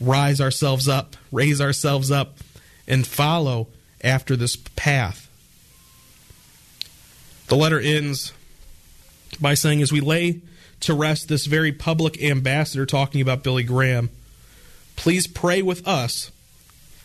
rise 0.00 0.40
ourselves 0.40 0.88
up, 0.88 1.16
raise 1.30 1.60
ourselves 1.60 2.10
up, 2.10 2.36
and 2.86 3.06
follow 3.06 3.68
after 4.02 4.36
this 4.36 4.56
path. 4.56 5.28
The 7.48 7.56
letter 7.56 7.78
ends 7.78 8.32
by 9.40 9.54
saying, 9.54 9.82
as 9.82 9.92
we 9.92 10.00
lay 10.00 10.40
to 10.80 10.94
rest 10.94 11.28
this 11.28 11.46
very 11.46 11.72
public 11.72 12.22
ambassador 12.22 12.86
talking 12.86 13.20
about 13.20 13.42
Billy 13.42 13.62
Graham, 13.62 14.10
please 14.96 15.26
pray 15.26 15.62
with 15.62 15.86
us 15.86 16.30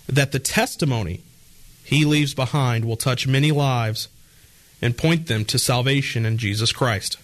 that 0.07 0.31
the 0.31 0.39
testimony 0.39 1.21
he 1.83 2.05
leaves 2.05 2.33
behind 2.33 2.85
will 2.85 2.97
touch 2.97 3.27
many 3.27 3.51
lives 3.51 4.07
and 4.81 4.97
point 4.97 5.27
them 5.27 5.45
to 5.45 5.57
salvation 5.57 6.25
in 6.25 6.37
Jesus 6.37 6.71
Christ. 6.71 7.17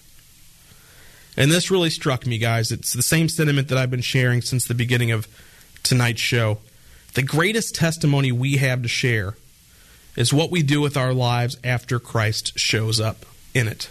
And 1.36 1.50
this 1.50 1.70
really 1.70 1.90
struck 1.90 2.26
me, 2.26 2.38
guys. 2.38 2.70
It's 2.70 2.92
the 2.92 3.02
same 3.02 3.28
sentiment 3.28 3.68
that 3.68 3.78
I've 3.78 3.90
been 3.90 4.00
sharing 4.00 4.40
since 4.40 4.66
the 4.66 4.74
beginning 4.74 5.10
of 5.10 5.28
tonight's 5.82 6.20
show. 6.20 6.58
The 7.14 7.22
greatest 7.22 7.74
testimony 7.74 8.32
we 8.32 8.56
have 8.56 8.82
to 8.82 8.88
share 8.88 9.36
is 10.16 10.32
what 10.32 10.50
we 10.50 10.62
do 10.62 10.80
with 10.80 10.96
our 10.96 11.12
lives 11.12 11.56
after 11.64 11.98
Christ 11.98 12.58
shows 12.58 13.00
up 13.00 13.26
in 13.52 13.68
it. 13.68 13.90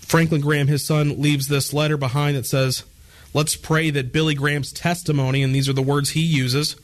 Franklin 0.00 0.40
Graham, 0.40 0.68
his 0.68 0.84
son, 0.84 1.20
leaves 1.20 1.48
this 1.48 1.72
letter 1.72 1.96
behind 1.96 2.36
that 2.36 2.46
says, 2.46 2.84
Let's 3.34 3.56
pray 3.56 3.90
that 3.90 4.12
Billy 4.12 4.34
Graham's 4.34 4.72
testimony, 4.72 5.42
and 5.42 5.54
these 5.54 5.68
are 5.68 5.72
the 5.72 5.82
words 5.82 6.10
he 6.10 6.22
uses, 6.22 6.76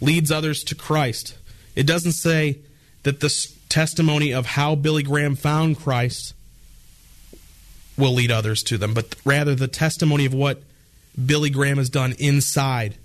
leads 0.00 0.30
others 0.30 0.62
to 0.64 0.74
Christ. 0.74 1.36
It 1.74 1.86
doesn't 1.86 2.12
say 2.12 2.58
that 3.02 3.20
the 3.20 3.48
testimony 3.68 4.32
of 4.32 4.46
how 4.46 4.74
Billy 4.74 5.02
Graham 5.02 5.36
found 5.36 5.78
Christ 5.78 6.34
will 7.96 8.12
lead 8.12 8.30
others 8.30 8.62
to 8.64 8.78
them, 8.78 8.94
but 8.94 9.14
rather 9.24 9.54
the 9.54 9.68
testimony 9.68 10.26
of 10.26 10.34
what 10.34 10.62
Billy 11.26 11.50
Graham 11.50 11.78
has 11.78 11.90
done 11.90 12.14
inside 12.18 12.96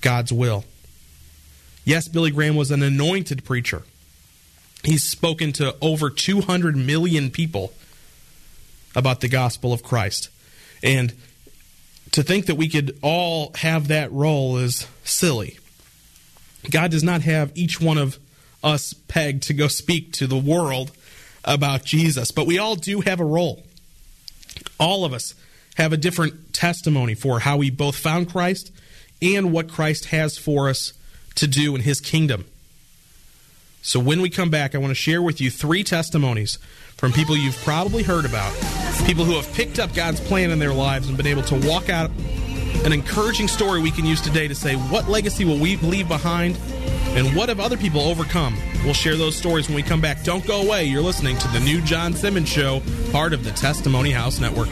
God's 0.00 0.32
will. 0.32 0.64
Yes, 1.84 2.08
Billy 2.08 2.30
Graham 2.30 2.56
was 2.56 2.70
an 2.70 2.82
anointed 2.82 3.44
preacher. 3.44 3.82
He's 4.84 5.04
spoken 5.04 5.52
to 5.54 5.76
over 5.80 6.10
200 6.10 6.76
million 6.76 7.30
people 7.30 7.72
about 8.94 9.20
the 9.20 9.28
gospel 9.28 9.72
of 9.72 9.82
Christ. 9.82 10.28
And 10.82 11.14
to 12.12 12.22
think 12.22 12.46
that 12.46 12.54
we 12.54 12.68
could 12.68 12.98
all 13.02 13.52
have 13.56 13.88
that 13.88 14.12
role 14.12 14.58
is 14.58 14.86
silly. 15.04 15.58
God 16.70 16.90
does 16.90 17.02
not 17.02 17.22
have 17.22 17.50
each 17.54 17.80
one 17.80 17.98
of 17.98 18.18
us 18.62 18.92
pegged 18.92 19.42
to 19.44 19.54
go 19.54 19.66
speak 19.66 20.12
to 20.12 20.26
the 20.26 20.36
world 20.36 20.92
about 21.44 21.84
Jesus, 21.84 22.30
but 22.30 22.46
we 22.46 22.58
all 22.58 22.76
do 22.76 23.00
have 23.00 23.18
a 23.18 23.24
role. 23.24 23.64
All 24.78 25.04
of 25.04 25.12
us 25.12 25.34
have 25.76 25.92
a 25.92 25.96
different 25.96 26.52
testimony 26.52 27.14
for 27.14 27.40
how 27.40 27.56
we 27.56 27.70
both 27.70 27.96
found 27.96 28.30
Christ 28.30 28.70
and 29.20 29.52
what 29.52 29.68
Christ 29.68 30.06
has 30.06 30.36
for 30.38 30.68
us 30.68 30.92
to 31.36 31.46
do 31.46 31.74
in 31.74 31.80
his 31.80 32.00
kingdom. 32.00 32.44
So 33.80 33.98
when 33.98 34.20
we 34.20 34.30
come 34.30 34.50
back, 34.50 34.74
I 34.74 34.78
want 34.78 34.90
to 34.92 34.94
share 34.94 35.22
with 35.22 35.40
you 35.40 35.50
three 35.50 35.82
testimonies 35.82 36.58
from 37.02 37.10
people 37.10 37.36
you've 37.36 37.56
probably 37.64 38.04
heard 38.04 38.24
about, 38.24 38.54
people 39.06 39.24
who 39.24 39.32
have 39.32 39.52
picked 39.54 39.80
up 39.80 39.92
God's 39.92 40.20
plan 40.20 40.52
in 40.52 40.60
their 40.60 40.72
lives 40.72 41.08
and 41.08 41.16
been 41.16 41.26
able 41.26 41.42
to 41.42 41.56
walk 41.66 41.88
out 41.88 42.12
an 42.84 42.92
encouraging 42.92 43.48
story 43.48 43.82
we 43.82 43.90
can 43.90 44.04
use 44.04 44.20
today 44.20 44.46
to 44.46 44.54
say 44.54 44.76
what 44.76 45.08
legacy 45.08 45.44
will 45.44 45.58
we 45.58 45.76
leave 45.78 46.06
behind 46.06 46.56
and 47.16 47.34
what 47.34 47.48
have 47.48 47.58
other 47.58 47.76
people 47.76 48.02
overcome. 48.02 48.56
We'll 48.84 48.94
share 48.94 49.16
those 49.16 49.34
stories 49.34 49.66
when 49.66 49.74
we 49.74 49.82
come 49.82 50.00
back. 50.00 50.22
Don't 50.22 50.46
go 50.46 50.62
away. 50.62 50.84
You're 50.84 51.02
listening 51.02 51.36
to 51.38 51.48
the 51.48 51.58
new 51.58 51.80
John 51.80 52.12
Simmons 52.12 52.48
Show, 52.48 52.80
part 53.10 53.32
of 53.32 53.42
the 53.42 53.50
Testimony 53.50 54.12
House 54.12 54.38
Network. 54.38 54.68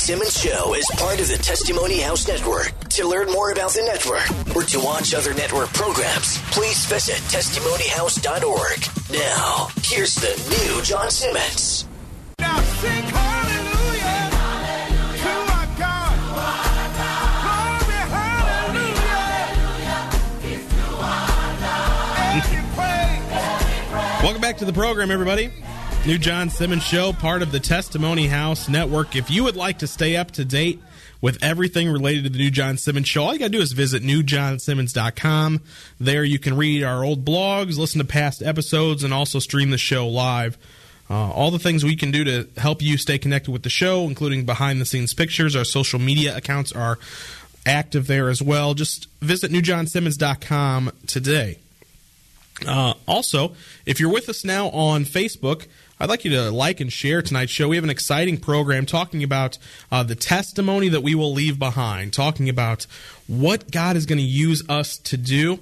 Simmons 0.00 0.40
Show 0.40 0.74
is 0.74 0.86
part 0.96 1.20
of 1.20 1.28
the 1.28 1.36
Testimony 1.36 2.00
House 2.00 2.26
Network. 2.26 2.72
To 2.88 3.06
learn 3.06 3.30
more 3.30 3.52
about 3.52 3.72
the 3.72 3.82
network 3.82 4.56
or 4.56 4.62
to 4.62 4.80
watch 4.80 5.12
other 5.12 5.34
network 5.34 5.68
programs, 5.74 6.38
please 6.52 6.86
visit 6.86 7.16
testimonyhouse.org. 7.28 8.80
Now, 9.12 9.68
here's 9.84 10.14
the 10.14 10.32
new 10.48 10.82
John 10.82 11.10
Simmons. 11.10 11.84
Now 12.38 12.56
sing 12.80 13.02
hallelujah 13.04 14.30
to 15.20 15.28
our 15.52 15.66
God. 15.78 16.16
Glory, 17.44 18.00
hallelujah. 18.08 19.20
And 22.16 22.42
give 22.50 22.66
praise. 22.74 24.22
Welcome 24.24 24.40
back 24.40 24.56
to 24.56 24.64
the 24.64 24.72
program, 24.72 25.10
everybody. 25.10 25.52
New 26.06 26.16
John 26.16 26.48
Simmons 26.48 26.82
Show, 26.82 27.12
part 27.12 27.42
of 27.42 27.52
the 27.52 27.60
Testimony 27.60 28.26
House 28.26 28.70
Network. 28.70 29.14
If 29.14 29.30
you 29.30 29.44
would 29.44 29.54
like 29.54 29.80
to 29.80 29.86
stay 29.86 30.16
up 30.16 30.30
to 30.32 30.46
date 30.46 30.80
with 31.20 31.42
everything 31.42 31.90
related 31.90 32.24
to 32.24 32.30
the 32.30 32.38
New 32.38 32.50
John 32.50 32.78
Simmons 32.78 33.06
Show, 33.06 33.22
all 33.22 33.34
you 33.34 33.38
got 33.38 33.46
to 33.46 33.50
do 33.50 33.60
is 33.60 33.72
visit 33.72 34.02
newjohnsimmons.com. 34.02 35.60
There 36.00 36.24
you 36.24 36.38
can 36.38 36.56
read 36.56 36.82
our 36.82 37.04
old 37.04 37.24
blogs, 37.26 37.76
listen 37.76 37.98
to 37.98 38.06
past 38.06 38.42
episodes, 38.42 39.04
and 39.04 39.12
also 39.12 39.38
stream 39.40 39.70
the 39.70 39.78
show 39.78 40.08
live. 40.08 40.56
Uh, 41.10 41.30
all 41.32 41.50
the 41.50 41.58
things 41.58 41.84
we 41.84 41.96
can 41.96 42.10
do 42.10 42.24
to 42.24 42.48
help 42.56 42.80
you 42.80 42.96
stay 42.96 43.18
connected 43.18 43.50
with 43.50 43.62
the 43.62 43.70
show, 43.70 44.04
including 44.04 44.46
behind 44.46 44.80
the 44.80 44.86
scenes 44.86 45.12
pictures. 45.12 45.54
Our 45.54 45.64
social 45.64 45.98
media 45.98 46.34
accounts 46.34 46.72
are 46.72 46.98
active 47.66 48.06
there 48.06 48.30
as 48.30 48.40
well. 48.40 48.72
Just 48.72 49.06
visit 49.20 49.52
newjohnsimmons.com 49.52 50.92
today. 51.06 51.58
Uh, 52.66 52.94
also, 53.06 53.54
if 53.86 54.00
you're 54.00 54.12
with 54.12 54.28
us 54.28 54.44
now 54.44 54.68
on 54.70 55.04
Facebook, 55.04 55.66
I'd 56.00 56.08
like 56.08 56.24
you 56.24 56.30
to 56.30 56.50
like 56.50 56.80
and 56.80 56.90
share 56.90 57.20
tonight's 57.20 57.52
show. 57.52 57.68
We 57.68 57.76
have 57.76 57.84
an 57.84 57.90
exciting 57.90 58.38
program 58.38 58.86
talking 58.86 59.22
about 59.22 59.58
uh, 59.92 60.02
the 60.02 60.14
testimony 60.14 60.88
that 60.88 61.02
we 61.02 61.14
will 61.14 61.34
leave 61.34 61.58
behind, 61.58 62.14
talking 62.14 62.48
about 62.48 62.86
what 63.26 63.70
God 63.70 63.96
is 63.96 64.06
going 64.06 64.18
to 64.18 64.24
use 64.24 64.62
us 64.66 64.96
to 64.96 65.18
do. 65.18 65.60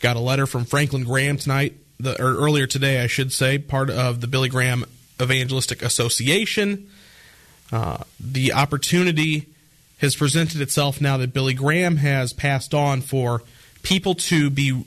Got 0.00 0.16
a 0.16 0.20
letter 0.20 0.46
from 0.46 0.64
Franklin 0.64 1.04
Graham 1.04 1.36
tonight, 1.36 1.74
the, 2.00 2.20
or 2.20 2.34
earlier 2.34 2.66
today, 2.66 3.00
I 3.00 3.06
should 3.06 3.32
say, 3.32 3.56
part 3.56 3.88
of 3.88 4.20
the 4.20 4.26
Billy 4.26 4.48
Graham 4.48 4.84
Evangelistic 5.22 5.80
Association. 5.80 6.90
Uh, 7.70 7.98
the 8.18 8.52
opportunity 8.52 9.46
has 9.98 10.16
presented 10.16 10.60
itself 10.60 11.00
now 11.00 11.16
that 11.18 11.32
Billy 11.32 11.54
Graham 11.54 11.98
has 11.98 12.32
passed 12.32 12.74
on 12.74 13.00
for 13.00 13.44
people 13.84 14.16
to 14.16 14.50
be 14.50 14.84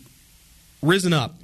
risen 0.82 1.14
up 1.14 1.36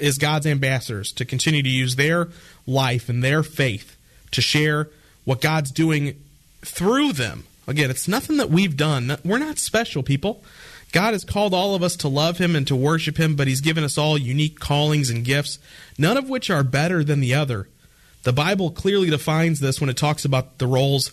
as 0.00 0.18
God's 0.18 0.46
ambassadors 0.46 1.12
to 1.12 1.24
continue 1.24 1.62
to 1.62 1.68
use 1.68 1.96
their 1.96 2.28
life 2.66 3.08
and 3.08 3.22
their 3.22 3.42
faith 3.42 3.96
to 4.32 4.40
share 4.40 4.88
what 5.24 5.40
God's 5.40 5.70
doing 5.70 6.20
through 6.62 7.12
them. 7.12 7.44
Again, 7.66 7.90
it's 7.90 8.08
nothing 8.08 8.36
that 8.38 8.50
we've 8.50 8.76
done. 8.76 9.16
We're 9.24 9.38
not 9.38 9.58
special 9.58 10.02
people. 10.02 10.42
God 10.92 11.12
has 11.12 11.24
called 11.24 11.54
all 11.54 11.74
of 11.74 11.82
us 11.82 11.94
to 11.96 12.08
love 12.08 12.38
Him 12.38 12.56
and 12.56 12.66
to 12.66 12.74
worship 12.74 13.16
Him, 13.18 13.36
but 13.36 13.46
He's 13.46 13.60
given 13.60 13.84
us 13.84 13.96
all 13.96 14.18
unique 14.18 14.58
callings 14.58 15.10
and 15.10 15.24
gifts, 15.24 15.58
none 15.96 16.16
of 16.16 16.28
which 16.28 16.50
are 16.50 16.64
better 16.64 17.04
than 17.04 17.20
the 17.20 17.34
other. 17.34 17.68
The 18.22 18.32
Bible 18.32 18.70
clearly 18.70 19.08
defines 19.08 19.60
this 19.60 19.80
when 19.80 19.88
it 19.88 19.96
talks 19.96 20.24
about 20.24 20.58
the 20.58 20.66
roles 20.66 21.12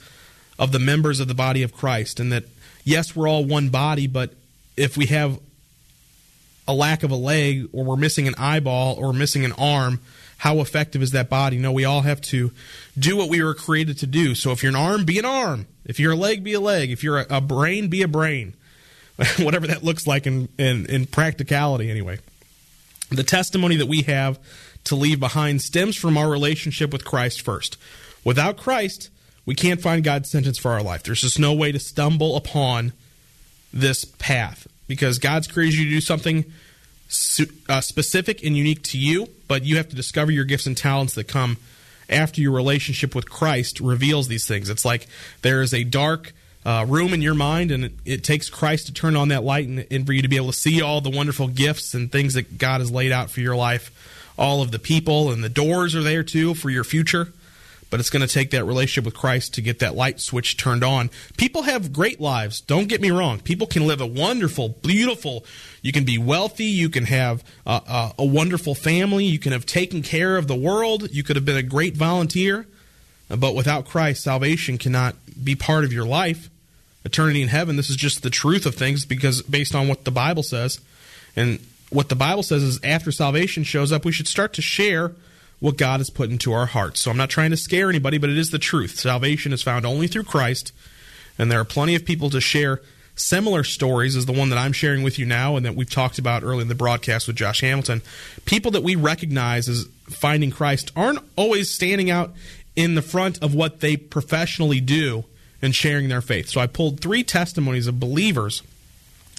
of 0.57 0.71
the 0.71 0.79
members 0.79 1.19
of 1.19 1.27
the 1.27 1.35
body 1.35 1.61
of 1.61 1.73
Christ, 1.73 2.19
and 2.19 2.31
that, 2.31 2.45
yes, 2.83 3.15
we're 3.15 3.27
all 3.27 3.45
one 3.45 3.69
body, 3.69 4.07
but 4.07 4.33
if 4.75 4.97
we 4.97 5.05
have 5.07 5.39
a 6.67 6.73
lack 6.73 7.03
of 7.03 7.11
a 7.11 7.15
leg 7.15 7.69
or 7.71 7.83
we're 7.83 7.95
missing 7.95 8.27
an 8.27 8.35
eyeball 8.37 8.95
or 8.95 9.13
missing 9.13 9.45
an 9.45 9.53
arm, 9.53 9.99
how 10.37 10.59
effective 10.59 11.01
is 11.01 11.11
that 11.11 11.29
body? 11.29 11.57
No, 11.57 11.71
we 11.71 11.85
all 11.85 12.01
have 12.01 12.21
to 12.21 12.51
do 12.97 13.17
what 13.17 13.29
we 13.29 13.41
were 13.41 13.53
created 13.53 13.97
to 13.99 14.07
do. 14.07 14.35
So 14.35 14.51
if 14.51 14.61
you're 14.61 14.69
an 14.69 14.75
arm, 14.75 15.03
be 15.03 15.17
an 15.17 15.25
arm. 15.25 15.65
If 15.85 15.99
you're 15.99 16.13
a 16.13 16.17
leg, 16.17 16.43
be 16.43 16.53
a 16.53 16.59
leg. 16.59 16.91
If 16.91 17.03
you're 17.03 17.19
a, 17.19 17.25
a 17.29 17.41
brain, 17.41 17.87
be 17.87 18.01
a 18.03 18.07
brain. 18.07 18.53
Whatever 19.39 19.67
that 19.67 19.83
looks 19.83 20.05
like 20.05 20.27
in, 20.27 20.49
in, 20.57 20.85
in 20.85 21.05
practicality, 21.07 21.89
anyway. 21.89 22.19
The 23.09 23.23
testimony 23.23 23.77
that 23.77 23.87
we 23.87 24.03
have 24.03 24.37
to 24.83 24.95
leave 24.95 25.19
behind 25.19 25.61
stems 25.61 25.95
from 25.95 26.17
our 26.17 26.29
relationship 26.29 26.91
with 26.91 27.03
Christ 27.03 27.41
first. 27.41 27.77
Without 28.23 28.57
Christ, 28.57 29.09
we 29.45 29.55
can't 29.55 29.81
find 29.81 30.03
God's 30.03 30.29
sentence 30.29 30.57
for 30.57 30.71
our 30.71 30.83
life. 30.83 31.03
There's 31.03 31.21
just 31.21 31.39
no 31.39 31.53
way 31.53 31.71
to 31.71 31.79
stumble 31.79 32.35
upon 32.35 32.93
this 33.73 34.05
path 34.05 34.67
because 34.87 35.19
God's 35.19 35.47
created 35.47 35.79
you 35.79 35.85
to 35.85 35.91
do 35.91 36.01
something 36.01 36.45
uh, 37.69 37.81
specific 37.81 38.43
and 38.43 38.57
unique 38.57 38.83
to 38.83 38.97
you, 38.97 39.29
but 39.47 39.63
you 39.63 39.77
have 39.77 39.89
to 39.89 39.95
discover 39.95 40.31
your 40.31 40.45
gifts 40.45 40.65
and 40.65 40.75
talents 40.75 41.15
that 41.15 41.25
come 41.25 41.57
after 42.09 42.41
your 42.41 42.51
relationship 42.51 43.15
with 43.15 43.29
Christ 43.29 43.79
reveals 43.79 44.27
these 44.27 44.47
things. 44.47 44.69
It's 44.69 44.85
like 44.85 45.07
there 45.41 45.61
is 45.61 45.73
a 45.73 45.83
dark 45.83 46.33
uh, 46.65 46.85
room 46.87 47.13
in 47.13 47.21
your 47.21 47.33
mind, 47.33 47.71
and 47.71 47.85
it, 47.85 47.93
it 48.05 48.23
takes 48.23 48.49
Christ 48.49 48.87
to 48.87 48.93
turn 48.93 49.15
on 49.15 49.29
that 49.29 49.43
light 49.43 49.67
and, 49.67 49.87
and 49.89 50.05
for 50.05 50.13
you 50.13 50.21
to 50.21 50.27
be 50.27 50.35
able 50.35 50.47
to 50.47 50.53
see 50.53 50.81
all 50.81 51.01
the 51.01 51.09
wonderful 51.09 51.47
gifts 51.47 51.93
and 51.93 52.11
things 52.11 52.33
that 52.33 52.57
God 52.57 52.81
has 52.81 52.91
laid 52.91 53.11
out 53.11 53.29
for 53.29 53.39
your 53.39 53.55
life. 53.55 53.91
All 54.37 54.61
of 54.61 54.71
the 54.71 54.79
people 54.79 55.31
and 55.31 55.43
the 55.43 55.49
doors 55.49 55.95
are 55.95 56.03
there 56.03 56.23
too 56.23 56.53
for 56.53 56.69
your 56.69 56.83
future 56.83 57.31
but 57.89 57.99
it's 57.99 58.09
going 58.09 58.25
to 58.25 58.33
take 58.33 58.51
that 58.51 58.65
relationship 58.65 59.05
with 59.05 59.15
Christ 59.15 59.53
to 59.53 59.61
get 59.61 59.79
that 59.79 59.95
light 59.95 60.19
switch 60.19 60.57
turned 60.57 60.83
on. 60.83 61.09
People 61.37 61.63
have 61.63 61.93
great 61.93 62.19
lives. 62.19 62.59
Don't 62.61 62.87
get 62.87 63.01
me 63.01 63.11
wrong. 63.11 63.39
People 63.39 63.67
can 63.67 63.87
live 63.87 64.01
a 64.01 64.05
wonderful, 64.05 64.69
beautiful. 64.69 65.45
You 65.81 65.91
can 65.91 66.03
be 66.03 66.17
wealthy. 66.17 66.65
You 66.65 66.89
can 66.89 67.05
have 67.05 67.43
a, 67.65 68.13
wonderful 68.19 68.75
family. 68.75 69.25
You 69.25 69.39
can 69.39 69.53
have 69.53 69.65
taken 69.65 70.01
care 70.01 70.37
of 70.37 70.47
the 70.47 70.55
world. 70.55 71.09
You 71.11 71.23
could 71.23 71.35
have 71.35 71.45
been 71.45 71.57
a 71.57 71.63
great 71.63 71.95
volunteer. 71.95 72.67
But 73.29 73.55
without 73.55 73.85
Christ, 73.85 74.23
salvation 74.23 74.77
cannot 74.77 75.15
be 75.41 75.55
part 75.55 75.83
of 75.83 75.93
your 75.93 76.05
life. 76.05 76.49
Eternity 77.05 77.41
in 77.41 77.47
heaven, 77.47 77.77
this 77.77 77.89
is 77.89 77.95
just 77.95 78.21
the 78.21 78.29
truth 78.29 78.65
of 78.65 78.75
things 78.75 79.05
because 79.05 79.41
based 79.43 79.75
on 79.75 79.87
what 79.87 80.03
the 80.03 80.11
Bible 80.11 80.43
says. 80.43 80.81
And 81.37 81.59
what 81.89 82.09
the 82.09 82.15
Bible 82.15 82.43
says 82.43 82.63
is 82.63 82.79
after 82.83 83.11
salvation 83.11 83.63
shows 83.63 83.93
up, 83.93 84.03
we 84.03 84.11
should 84.11 84.27
start 84.27 84.53
to 84.53 84.61
share 84.61 85.13
what 85.59 85.77
God 85.77 85.99
has 85.99 86.09
put 86.09 86.29
into 86.29 86.53
our 86.53 86.67
hearts. 86.67 86.99
So 86.99 87.11
I'm 87.11 87.17
not 87.17 87.29
trying 87.29 87.51
to 87.51 87.57
scare 87.57 87.89
anybody, 87.89 88.17
but 88.17 88.29
it 88.29 88.37
is 88.37 88.51
the 88.51 88.59
truth. 88.59 88.99
Salvation 88.99 89.53
is 89.53 89.63
found 89.63 89.85
only 89.85 90.07
through 90.07 90.23
Christ, 90.23 90.71
and 91.37 91.51
there 91.51 91.59
are 91.59 91.65
plenty 91.65 91.95
of 91.95 92.05
people 92.05 92.29
to 92.29 92.41
share 92.41 92.81
similar 93.15 93.63
stories 93.63 94.15
as 94.15 94.27
the 94.27 94.31
one 94.31 94.49
that 94.49 94.59
I'm 94.59 94.73
sharing 94.73 95.01
with 95.03 95.17
you 95.17 95.25
now 95.25 95.55
and 95.55 95.65
that 95.65 95.75
we've 95.75 95.89
talked 95.89 96.19
about 96.19 96.43
early 96.43 96.61
in 96.61 96.67
the 96.67 96.75
broadcast 96.75 97.27
with 97.27 97.35
Josh 97.35 97.61
Hamilton. 97.61 98.03
People 98.45 98.71
that 98.71 98.83
we 98.83 98.95
recognize 98.95 99.67
as 99.67 99.87
finding 100.07 100.51
Christ 100.51 100.91
aren't 100.95 101.19
always 101.35 101.71
standing 101.71 102.11
out 102.11 102.33
in 102.75 102.93
the 102.93 103.01
front 103.01 103.41
of 103.41 103.55
what 103.55 103.79
they 103.79 103.97
professionally 103.97 104.79
do 104.79 105.25
and 105.63 105.73
sharing 105.73 106.09
their 106.09 106.21
faith. 106.21 106.47
So 106.47 106.61
I 106.61 106.67
pulled 106.67 106.99
three 106.99 107.23
testimonies 107.23 107.87
of 107.87 107.99
believers 107.99 108.61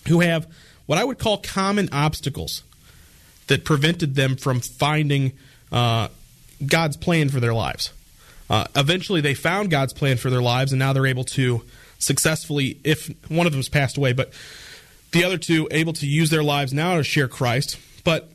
who 0.09 0.21
have 0.21 0.49
what 0.87 0.99
I 0.99 1.05
would 1.05 1.19
call 1.19 1.39
common 1.39 1.89
obstacles 1.93 2.65
that 3.47 3.65
prevented 3.65 4.17
them 4.17 4.37
from 4.37 4.61
finding 4.61 5.33
uh, 5.73 6.09
God's 6.65 6.97
plan 6.97 7.29
for 7.29 7.41
their 7.41 7.55
lives. 7.55 7.93
Uh, 8.51 8.67
eventually, 8.75 9.21
they 9.21 9.35
found 9.35 9.71
God's 9.71 9.93
plan 9.93 10.17
for 10.17 10.31
their 10.31 10.43
lives, 10.43 10.73
and 10.73 10.79
now 10.79 10.93
they're 10.93 11.07
able 11.07 11.25
to 11.25 11.63
successfully, 11.99 12.79
if 12.85 13.11
one 13.31 13.47
of 13.47 13.53
them's 13.53 13.69
passed 13.69 13.97
away, 13.97 14.13
but 14.13 14.33
the 15.13 15.25
other 15.25 15.39
two 15.39 15.69
able 15.71 15.93
to 15.95 16.07
use 16.07 16.31
their 16.31 16.43
lives 16.43 16.73
now 16.73 16.97
to 16.97 17.03
share 17.03 17.29
Christ. 17.29 17.79
But 18.05 18.31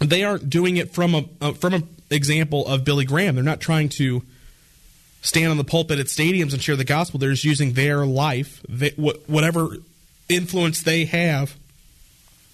they 0.00 0.24
aren't 0.24 0.48
doing 0.48 0.76
it 0.76 0.92
from 0.92 1.28
a 1.40 1.54
from 1.54 1.74
an 1.74 1.88
example 2.10 2.66
of 2.66 2.84
Billy 2.84 3.04
Graham. 3.04 3.34
They're 3.34 3.44
not 3.44 3.60
trying 3.60 3.88
to 3.90 4.22
stand 5.20 5.50
on 5.50 5.56
the 5.56 5.64
pulpit 5.64 5.98
at 5.98 6.06
stadiums 6.06 6.52
and 6.52 6.62
share 6.62 6.76
the 6.76 6.84
gospel. 6.84 7.18
They're 7.18 7.32
just 7.32 7.44
using 7.44 7.72
their 7.72 8.06
life, 8.06 8.62
they, 8.68 8.90
whatever 8.90 9.76
influence 10.28 10.82
they 10.82 11.04
have, 11.06 11.56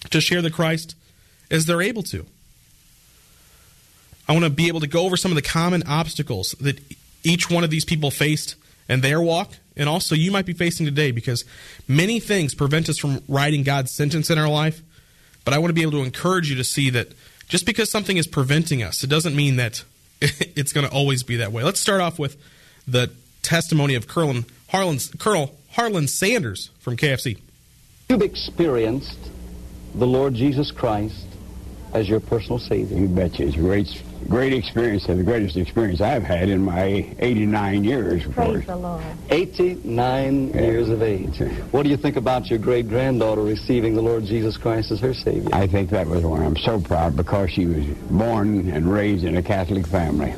to 0.09 0.19
share 0.19 0.41
the 0.41 0.51
Christ 0.51 0.95
as 1.51 1.65
they're 1.65 1.81
able 1.81 2.03
to. 2.03 2.25
I 4.27 4.33
want 4.33 4.45
to 4.45 4.49
be 4.49 4.67
able 4.67 4.79
to 4.79 4.87
go 4.87 5.05
over 5.05 5.17
some 5.17 5.31
of 5.31 5.35
the 5.35 5.41
common 5.41 5.83
obstacles 5.87 6.53
that 6.59 6.79
each 7.23 7.49
one 7.49 7.63
of 7.63 7.69
these 7.69 7.85
people 7.85 8.11
faced 8.11 8.55
in 8.87 9.01
their 9.01 9.21
walk, 9.21 9.53
and 9.75 9.89
also 9.89 10.15
you 10.15 10.31
might 10.31 10.45
be 10.45 10.53
facing 10.53 10.85
today 10.85 11.11
because 11.11 11.43
many 11.87 12.19
things 12.19 12.53
prevent 12.53 12.89
us 12.89 12.97
from 12.97 13.21
writing 13.27 13.63
God's 13.63 13.91
sentence 13.91 14.29
in 14.29 14.37
our 14.37 14.49
life. 14.49 14.81
but 15.43 15.53
I 15.53 15.59
want 15.59 15.69
to 15.69 15.73
be 15.73 15.83
able 15.83 15.91
to 15.91 16.03
encourage 16.03 16.49
you 16.49 16.55
to 16.55 16.63
see 16.63 16.89
that 16.91 17.09
just 17.47 17.65
because 17.65 17.91
something 17.91 18.17
is 18.17 18.25
preventing 18.25 18.81
us, 18.81 19.03
it 19.03 19.07
doesn't 19.07 19.35
mean 19.35 19.57
that 19.57 19.83
it's 20.21 20.73
going 20.73 20.87
to 20.87 20.93
always 20.93 21.23
be 21.23 21.37
that 21.37 21.51
way. 21.51 21.63
Let's 21.63 21.79
start 21.79 22.01
off 22.01 22.17
with 22.17 22.37
the 22.87 23.11
testimony 23.43 23.95
of 23.95 24.07
Colonel 24.07 24.43
Harlan, 24.69 24.97
Colonel 25.19 25.55
Harlan 25.71 26.07
Sanders 26.07 26.71
from 26.79 26.97
KFC. 26.97 27.39
You've 28.09 28.21
experienced 28.21 29.19
the 29.93 30.07
Lord 30.07 30.33
Jesus 30.33 30.71
Christ 30.71 31.25
as 31.93 32.09
your 32.09 32.19
personal 32.19 32.59
Savior. 32.59 32.97
You 32.97 33.07
betcha. 33.07 33.43
It's 33.43 33.55
a 33.55 33.59
great, 33.59 33.87
great 34.27 34.53
experience 34.53 35.05
and 35.07 35.19
the 35.19 35.23
greatest 35.23 35.55
experience 35.57 36.01
I've 36.01 36.23
had 36.23 36.49
in 36.49 36.61
my 36.63 37.05
89 37.19 37.83
years. 37.83 38.25
Of 38.25 38.33
Praise 38.33 38.47
course. 38.47 38.65
the 38.65 38.75
Lord. 38.75 39.03
89 39.29 40.49
Yeah. 40.49 40.61
years 40.61 40.89
of 40.89 41.01
age. 41.03 41.39
What 41.71 41.83
do 41.83 41.89
you 41.89 41.97
think 41.97 42.15
about 42.15 42.49
your 42.49 42.59
great 42.59 42.87
granddaughter 42.89 43.41
receiving 43.41 43.95
the 43.95 44.01
Lord 44.01 44.25
Jesus 44.25 44.57
Christ 44.57 44.91
as 44.91 44.99
her 45.01 45.13
Savior? 45.13 45.49
I 45.53 45.67
think 45.67 45.89
that 45.91 46.07
was 46.07 46.23
one. 46.23 46.41
I'm 46.41 46.57
so 46.57 46.79
proud 46.79 47.15
because 47.15 47.51
she 47.51 47.65
was 47.65 47.85
born 48.09 48.69
and 48.71 48.91
raised 48.91 49.23
in 49.25 49.37
a 49.37 49.43
Catholic 49.43 49.85
family. 49.87 50.33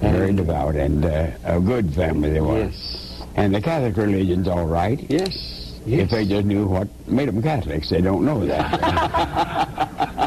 Very 0.00 0.32
devout 0.32 0.74
and 0.76 1.04
uh, 1.04 1.30
a 1.44 1.60
good 1.60 1.92
family 1.94 2.30
they 2.30 2.40
were. 2.40 2.58
Yes. 2.58 3.22
And 3.36 3.54
the 3.54 3.60
Catholic 3.60 3.96
religion's 3.96 4.48
all 4.48 4.66
right. 4.66 4.98
Yes. 5.08 5.56
Yes. 5.86 6.02
If 6.04 6.10
they 6.10 6.26
just 6.26 6.44
knew 6.46 6.66
what 6.66 6.88
made 7.08 7.28
them 7.28 7.42
Catholics, 7.42 7.88
they 7.90 8.00
don't 8.00 8.24
know 8.24 8.44
that. 8.46 10.14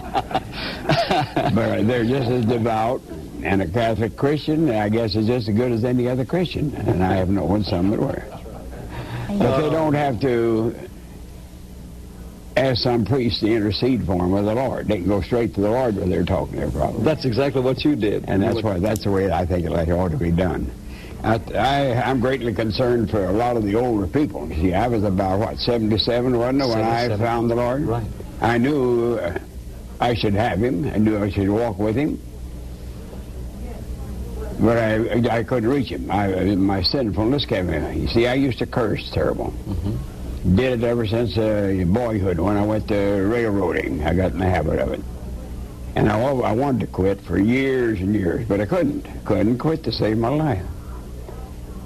but 1.54 1.88
they're 1.88 2.06
just 2.06 2.30
as 2.30 2.46
devout 2.46 3.02
and 3.44 3.62
a 3.62 3.68
Catholic 3.68 4.16
Christian, 4.16 4.70
I 4.70 4.90
guess, 4.90 5.16
is 5.16 5.28
just 5.28 5.50
as 5.50 5.56
good 5.56 5.72
as 5.72 5.84
any 5.84 6.08
other 6.08 6.26
Christian. 6.26 6.74
And 6.76 7.04
I 7.04 7.16
have 7.16 7.30
known 7.30 7.64
some 7.64 7.90
that 7.92 8.00
were. 8.00 8.24
But 9.28 9.62
they 9.62 9.70
don't 9.70 9.94
have 9.94 10.20
to 10.22 10.76
ask 12.58 12.82
some 12.82 13.06
priest 13.06 13.40
to 13.40 13.48
intercede 13.48 14.06
for 14.06 14.18
them 14.18 14.32
with 14.32 14.46
the 14.46 14.54
Lord. 14.54 14.88
They 14.88 14.98
can 14.98 15.08
go 15.08 15.22
straight 15.22 15.56
to 15.56 15.62
the 15.62 15.70
Lord 15.70 15.96
when 15.96 16.10
they're 16.10 16.26
talking 16.26 16.58
their 16.58 16.70
problem. 16.70 17.04
That's 17.04 17.26
exactly 17.26 17.62
what 17.62 17.84
you 17.84 17.96
did. 17.96 18.26
And 18.28 18.44
that's 18.44 18.62
why 18.62 18.80
that's 18.80 19.04
the 19.04 19.12
way 19.12 19.32
I 19.32 19.46
think 19.46 19.66
it 19.66 19.72
ought 19.72 20.12
to 20.12 20.18
be 20.18 20.32
done. 20.32 20.72
I, 21.24 21.40
I, 21.56 22.02
I'm 22.10 22.20
greatly 22.20 22.54
concerned 22.54 23.10
for 23.12 23.26
a 23.26 23.32
lot 23.32 23.56
of 23.56 23.64
the 23.64 23.76
older 23.76 24.08
people. 24.08 24.48
You 24.50 24.56
see, 24.56 24.74
I 24.74 24.88
was 24.88 25.04
about, 25.04 25.40
what, 25.40 25.58
77, 25.58 26.38
wasn't 26.38 26.62
it, 26.62 26.68
when 26.68 26.82
I 26.82 27.16
found 27.18 27.50
the 27.50 27.56
Lord? 27.56 27.84
Right. 27.84 28.04
I 28.42 28.58
knew 28.58 29.18
uh, 29.18 29.38
I 30.02 30.16
should 30.16 30.34
have 30.34 30.62
him. 30.62 30.86
I 30.88 30.98
knew 30.98 31.24
I 31.24 31.30
should 31.30 31.48
walk 31.48 31.78
with 31.78 31.96
him. 31.96 32.20
But 34.60 34.78
I, 34.78 35.38
I 35.38 35.44
couldn't 35.44 35.70
reach 35.70 35.90
him. 35.90 36.10
I, 36.10 36.56
my 36.56 36.82
sinfulness 36.82 37.46
kept 37.46 37.68
me. 37.68 38.02
You 38.02 38.08
see, 38.08 38.28
I 38.28 38.34
used 38.34 38.58
to 38.60 38.66
curse 38.66 39.10
terrible. 39.12 39.54
Did 40.56 40.82
it 40.82 40.84
ever 40.84 41.06
since 41.06 41.38
uh, 41.38 41.84
boyhood 41.86 42.40
when 42.40 42.58
I 42.58 42.66
went 42.66 42.88
to 42.88 42.96
railroading. 42.96 44.04
I 44.04 44.16
got 44.16 44.32
in 44.32 44.40
the 44.40 44.50
habit 44.50 44.80
of 44.80 44.92
it. 44.92 45.02
And 45.96 46.10
I, 46.10 46.20
I 46.20 46.52
wanted 46.52 46.82
to 46.82 46.88
quit 46.88 47.22
for 47.22 47.38
years 47.38 48.00
and 48.00 48.16
years, 48.16 48.48
but 48.48 48.60
I 48.60 48.66
couldn't. 48.66 49.08
Couldn't 49.24 49.60
quit 49.60 49.84
to 49.84 49.92
save 49.92 50.18
my 50.18 50.30
life. 50.30 50.66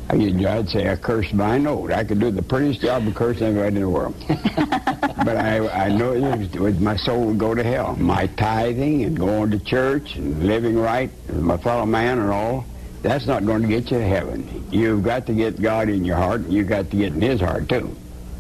I'd 0.10 0.70
say 0.70 0.90
I 0.90 0.96
cursed 0.96 1.34
my 1.34 1.58
note. 1.58 1.92
I 1.92 2.04
could 2.04 2.20
do 2.20 2.30
the 2.30 2.44
prettiest 2.44 2.82
job 2.82 3.08
of 3.08 3.16
cursing 3.16 3.48
anybody 3.48 3.76
in 3.78 3.82
the 3.82 3.90
world. 3.90 4.16
but 4.28 5.38
I, 5.38 5.68
I 5.86 5.90
know 5.90 6.14
it 6.14 6.60
was, 6.60 6.80
my 6.80 6.96
soul 6.96 7.26
would 7.28 7.40
go 7.40 7.56
to 7.56 7.64
hell. 7.64 7.96
My 7.96 8.28
tithing 8.28 9.04
and 9.04 9.18
going 9.18 9.52
to 9.52 9.60
church 9.60 10.16
and 10.16 10.44
living 10.44 10.78
right 10.78 11.10
with 11.28 11.42
my 11.42 11.58
fellow 11.58 11.86
man 11.86 12.20
and 12.20 12.30
all, 12.30 12.66
that's 13.02 13.26
not 13.26 13.46
going 13.46 13.64
to 13.64 13.68
get 13.68 13.92
you 13.92 13.98
to 13.98 14.08
heaven. 14.08 14.66
You've 14.72 15.04
got 15.04 15.26
to 15.28 15.34
get 15.34 15.62
God 15.62 15.90
in 15.90 16.06
your 16.06 16.18
heart, 16.18 16.42
and 16.42 16.54
you've 16.54 16.70
got 16.70 16.90
to 16.92 16.98
get 16.98 17.14
in 17.14 17.22
his 17.22 17.40
heart, 17.40 17.70
too. 17.70 17.96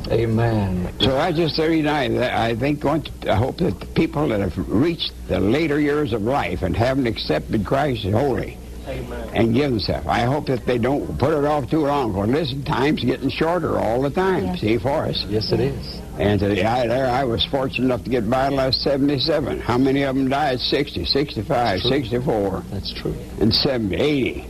Amen. 0.09 0.93
So 0.99 1.17
I 1.17 1.31
just, 1.31 1.57
you 1.57 1.83
know, 1.83 1.91
I, 1.91 2.49
I 2.49 2.55
think, 2.55 2.81
to, 2.81 3.11
I 3.27 3.35
hope 3.35 3.57
that 3.57 3.79
the 3.79 3.85
people 3.87 4.27
that 4.27 4.39
have 4.39 4.57
reached 4.69 5.13
the 5.27 5.39
later 5.39 5.79
years 5.79 6.13
of 6.13 6.21
life 6.21 6.61
and 6.61 6.75
haven't 6.75 7.07
accepted 7.07 7.65
Christ 7.65 8.05
as 8.05 8.13
holy 8.13 8.57
and 8.87 9.53
give 9.53 9.71
themselves, 9.71 10.07
I 10.07 10.21
hope 10.21 10.45
that 10.47 10.65
they 10.65 10.77
don't 10.77 11.17
put 11.17 11.33
it 11.33 11.45
off 11.45 11.69
too 11.69 11.85
long. 11.85 12.13
Because 12.13 12.29
listen, 12.29 12.63
time's 12.63 13.03
getting 13.03 13.29
shorter 13.29 13.77
all 13.79 14.01
the 14.01 14.09
time. 14.09 14.45
Yes. 14.45 14.61
See, 14.61 14.77
for 14.77 15.05
us. 15.05 15.25
Yes, 15.27 15.51
it 15.51 15.59
is. 15.59 16.01
And 16.19 16.39
to, 16.39 16.63
I, 16.65 16.87
there, 16.87 17.07
I 17.07 17.23
was 17.23 17.43
fortunate 17.45 17.85
enough 17.85 18.03
to 18.05 18.09
get 18.09 18.29
by 18.29 18.49
till 18.49 18.59
I 18.59 18.67
was 18.67 18.77
77. 18.81 19.59
How 19.59 19.77
many 19.77 20.03
of 20.03 20.15
them 20.15 20.29
died? 20.29 20.59
60, 20.59 21.05
65, 21.05 21.81
True. 21.81 21.89
64 21.89 22.63
That's 22.71 22.93
true. 22.93 23.15
and 23.41 23.53
70, 23.53 23.95
80. 23.95 24.47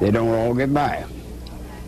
They 0.00 0.10
don't 0.10 0.28
all 0.28 0.54
get 0.54 0.72
by. 0.72 1.04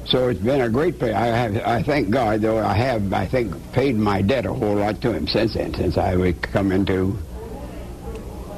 So 0.07 0.29
it's 0.29 0.41
been 0.41 0.61
a 0.61 0.69
great 0.69 0.99
pay. 0.99 1.13
I 1.13 1.27
have, 1.27 1.57
I 1.65 1.83
thank 1.83 2.11
God, 2.11 2.41
though 2.43 2.59
I 2.59 2.75
have, 2.75 3.13
I 3.13 3.27
think, 3.27 3.55
paid 3.73 3.97
my 3.97 4.21
debt 4.23 4.45
a 4.45 4.53
whole 4.53 4.75
lot 4.77 5.01
to 5.03 5.13
Him 5.13 5.27
since 5.27 5.55
then, 5.55 5.73
since 5.75 5.97
I 5.97 6.15
would 6.15 6.43
come 6.43 6.73
into 6.73 7.17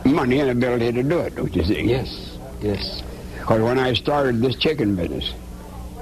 money 0.05 0.41
and 0.41 0.51
ability 0.51 0.93
to 0.93 1.03
do 1.03 1.19
it, 1.21 1.35
don't 1.37 1.55
you 1.55 1.63
see? 1.65 1.83
Yes. 1.83 2.36
Yes. 2.61 3.03
Because 3.39 3.61
when 3.61 3.79
I 3.79 3.95
started 3.95 4.41
this 4.41 4.57
chicken 4.57 4.97
business, 4.97 5.33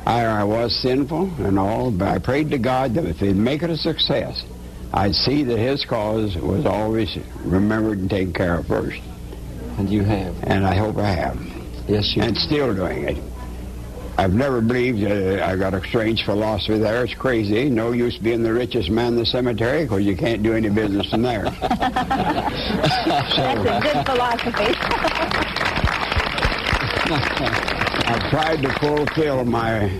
I, 0.07 0.25
I 0.25 0.45
was 0.45 0.75
sinful 0.81 1.31
and 1.39 1.59
all, 1.59 1.91
but 1.91 2.09
I 2.09 2.19
prayed 2.19 2.51
to 2.51 2.59
God 2.59 2.95
that 2.95 3.05
if 3.05 3.19
He'd 3.21 3.37
make 3.37 3.63
it 3.63 3.71
a 3.71 3.77
success, 3.77 4.45
I'd 4.93 5.15
see 5.15 5.43
that 5.45 5.59
His 5.59 5.85
cause 5.85 6.37
was 6.37 6.67
always 6.67 7.17
remembered 7.43 7.99
and 7.99 8.11
taken 8.11 8.33
care 8.33 8.59
of 8.59 8.67
first. 8.67 9.01
And 9.79 9.91
you 9.91 10.05
have. 10.05 10.37
And 10.45 10.67
I 10.67 10.75
hope 10.77 10.97
I 10.99 11.11
have. 11.11 11.39
Yes, 11.89 12.15
you 12.15 12.23
and 12.23 12.37
still 12.37 12.75
doing 12.75 13.09
it. 13.09 13.19
I've 14.17 14.33
never 14.33 14.61
believed 14.61 15.03
uh, 15.03 15.45
I 15.45 15.57
got 15.57 15.75
a 15.75 15.81
strange 15.81 16.25
philosophy 16.25 16.79
there. 16.79 17.05
It's 17.05 17.15
crazy. 17.15 17.69
No 17.69 17.91
use 17.91 18.17
being 18.17 18.45
the 18.45 18.53
richest 18.53 18.89
man 18.89 19.15
in 19.15 19.17
the 19.17 19.27
cemetery 19.27 19.83
because 19.85 20.05
you 20.05 20.17
can't 20.17 20.43
do 20.43 20.55
any 20.55 20.69
business 20.69 21.11
from 21.11 21.23
there. 21.23 21.43
That's 21.61 23.39
a 23.39 23.81
good 23.83 24.07
philosophy. 24.07 25.41
I've 27.07 28.31
tried 28.31 28.63
to 28.63 28.73
fulfill 28.81 29.45
my 29.45 29.91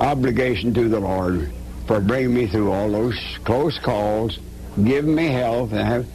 obligation 0.00 0.74
to 0.74 0.88
the 0.88 0.98
Lord 0.98 1.52
for 1.86 2.00
bringing 2.00 2.34
me 2.34 2.46
through 2.48 2.72
all 2.72 2.90
those 2.90 3.16
close 3.44 3.78
calls, 3.78 4.38
giving 4.82 5.14
me 5.14 5.26
health. 5.26 5.72
And 5.72 5.80
have, 5.80 6.06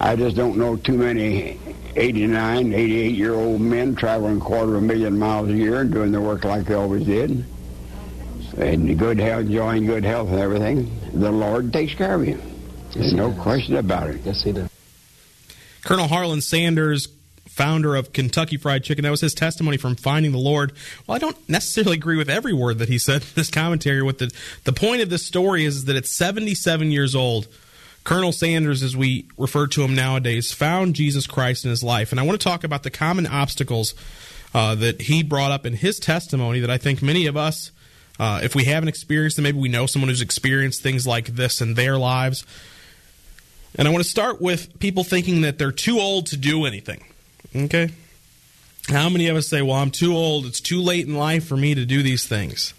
I 0.00 0.16
just 0.16 0.34
don't 0.34 0.56
know 0.56 0.76
too 0.76 0.96
many 0.96 1.58
89, 1.96 2.72
88 2.72 3.14
year 3.14 3.34
old 3.34 3.60
men 3.60 3.94
traveling 3.96 4.38
a 4.38 4.40
quarter 4.40 4.76
of 4.76 4.82
a 4.82 4.86
million 4.86 5.18
miles 5.18 5.50
a 5.50 5.52
year 5.54 5.82
and 5.82 5.92
doing 5.92 6.12
their 6.12 6.22
work 6.22 6.44
like 6.44 6.64
they 6.64 6.74
always 6.74 7.04
did. 7.04 7.44
And 8.56 8.98
good 8.98 9.18
health, 9.18 9.42
enjoying 9.42 9.84
good 9.84 10.04
health 10.04 10.28
and 10.30 10.38
everything. 10.38 10.90
The 11.12 11.30
Lord 11.30 11.72
takes 11.72 11.94
care 11.94 12.14
of 12.14 12.26
you. 12.26 12.40
There's 12.92 13.10
he 13.10 13.16
no 13.16 13.30
does. 13.30 13.40
question 13.40 13.76
about 13.76 14.08
it. 14.10 14.20
Yes, 14.24 14.42
he 14.42 14.52
does. 14.52 14.70
Colonel 15.82 16.08
Harlan 16.08 16.40
Sanders, 16.40 17.08
founder 17.54 17.94
of 17.94 18.12
Kentucky 18.12 18.56
Fried 18.56 18.84
Chicken, 18.84 19.04
that 19.04 19.10
was 19.10 19.20
his 19.20 19.34
testimony 19.34 19.76
from 19.76 19.94
finding 19.96 20.32
the 20.32 20.38
Lord. 20.38 20.72
Well, 21.06 21.16
I 21.16 21.18
don't 21.18 21.48
necessarily 21.48 21.96
agree 21.96 22.16
with 22.16 22.28
every 22.28 22.52
word 22.52 22.78
that 22.78 22.88
he 22.88 22.98
said 22.98 23.22
in 23.22 23.28
this 23.34 23.50
commentary. 23.50 24.02
With 24.02 24.18
the 24.18 24.34
the 24.64 24.72
point 24.72 25.02
of 25.02 25.10
this 25.10 25.24
story 25.24 25.64
is 25.64 25.84
that 25.84 25.96
at 25.96 26.06
77 26.06 26.90
years 26.90 27.14
old, 27.14 27.48
Colonel 28.02 28.32
Sanders, 28.32 28.82
as 28.82 28.96
we 28.96 29.26
refer 29.38 29.66
to 29.68 29.82
him 29.82 29.94
nowadays, 29.94 30.52
found 30.52 30.94
Jesus 30.94 31.26
Christ 31.26 31.64
in 31.64 31.70
his 31.70 31.82
life. 31.82 32.10
And 32.10 32.20
I 32.20 32.24
want 32.24 32.38
to 32.38 32.44
talk 32.44 32.64
about 32.64 32.82
the 32.82 32.90
common 32.90 33.26
obstacles 33.26 33.94
uh, 34.52 34.74
that 34.74 35.02
he 35.02 35.22
brought 35.22 35.50
up 35.50 35.64
in 35.64 35.74
his 35.74 35.98
testimony 35.98 36.60
that 36.60 36.70
I 36.70 36.76
think 36.76 37.02
many 37.02 37.26
of 37.26 37.36
us, 37.36 37.72
uh, 38.18 38.40
if 38.42 38.54
we 38.54 38.64
haven't 38.64 38.88
experienced 38.88 39.36
them, 39.36 39.44
maybe 39.44 39.58
we 39.58 39.68
know 39.68 39.86
someone 39.86 40.10
who's 40.10 40.20
experienced 40.20 40.82
things 40.82 41.06
like 41.06 41.28
this 41.28 41.60
in 41.60 41.74
their 41.74 41.96
lives. 41.96 42.44
And 43.76 43.88
I 43.88 43.90
want 43.90 44.04
to 44.04 44.10
start 44.10 44.40
with 44.40 44.78
people 44.78 45.02
thinking 45.02 45.40
that 45.40 45.58
they're 45.58 45.72
too 45.72 45.98
old 45.98 46.26
to 46.26 46.36
do 46.36 46.64
anything. 46.66 47.04
Okay? 47.54 47.90
How 48.88 49.08
many 49.08 49.28
of 49.28 49.36
us 49.36 49.48
say, 49.48 49.62
well, 49.62 49.76
I'm 49.76 49.90
too 49.90 50.14
old, 50.14 50.44
it's 50.44 50.60
too 50.60 50.80
late 50.80 51.06
in 51.06 51.14
life 51.14 51.46
for 51.46 51.56
me 51.56 51.74
to 51.74 51.86
do 51.86 52.02
these 52.02 52.26
things? 52.26 52.74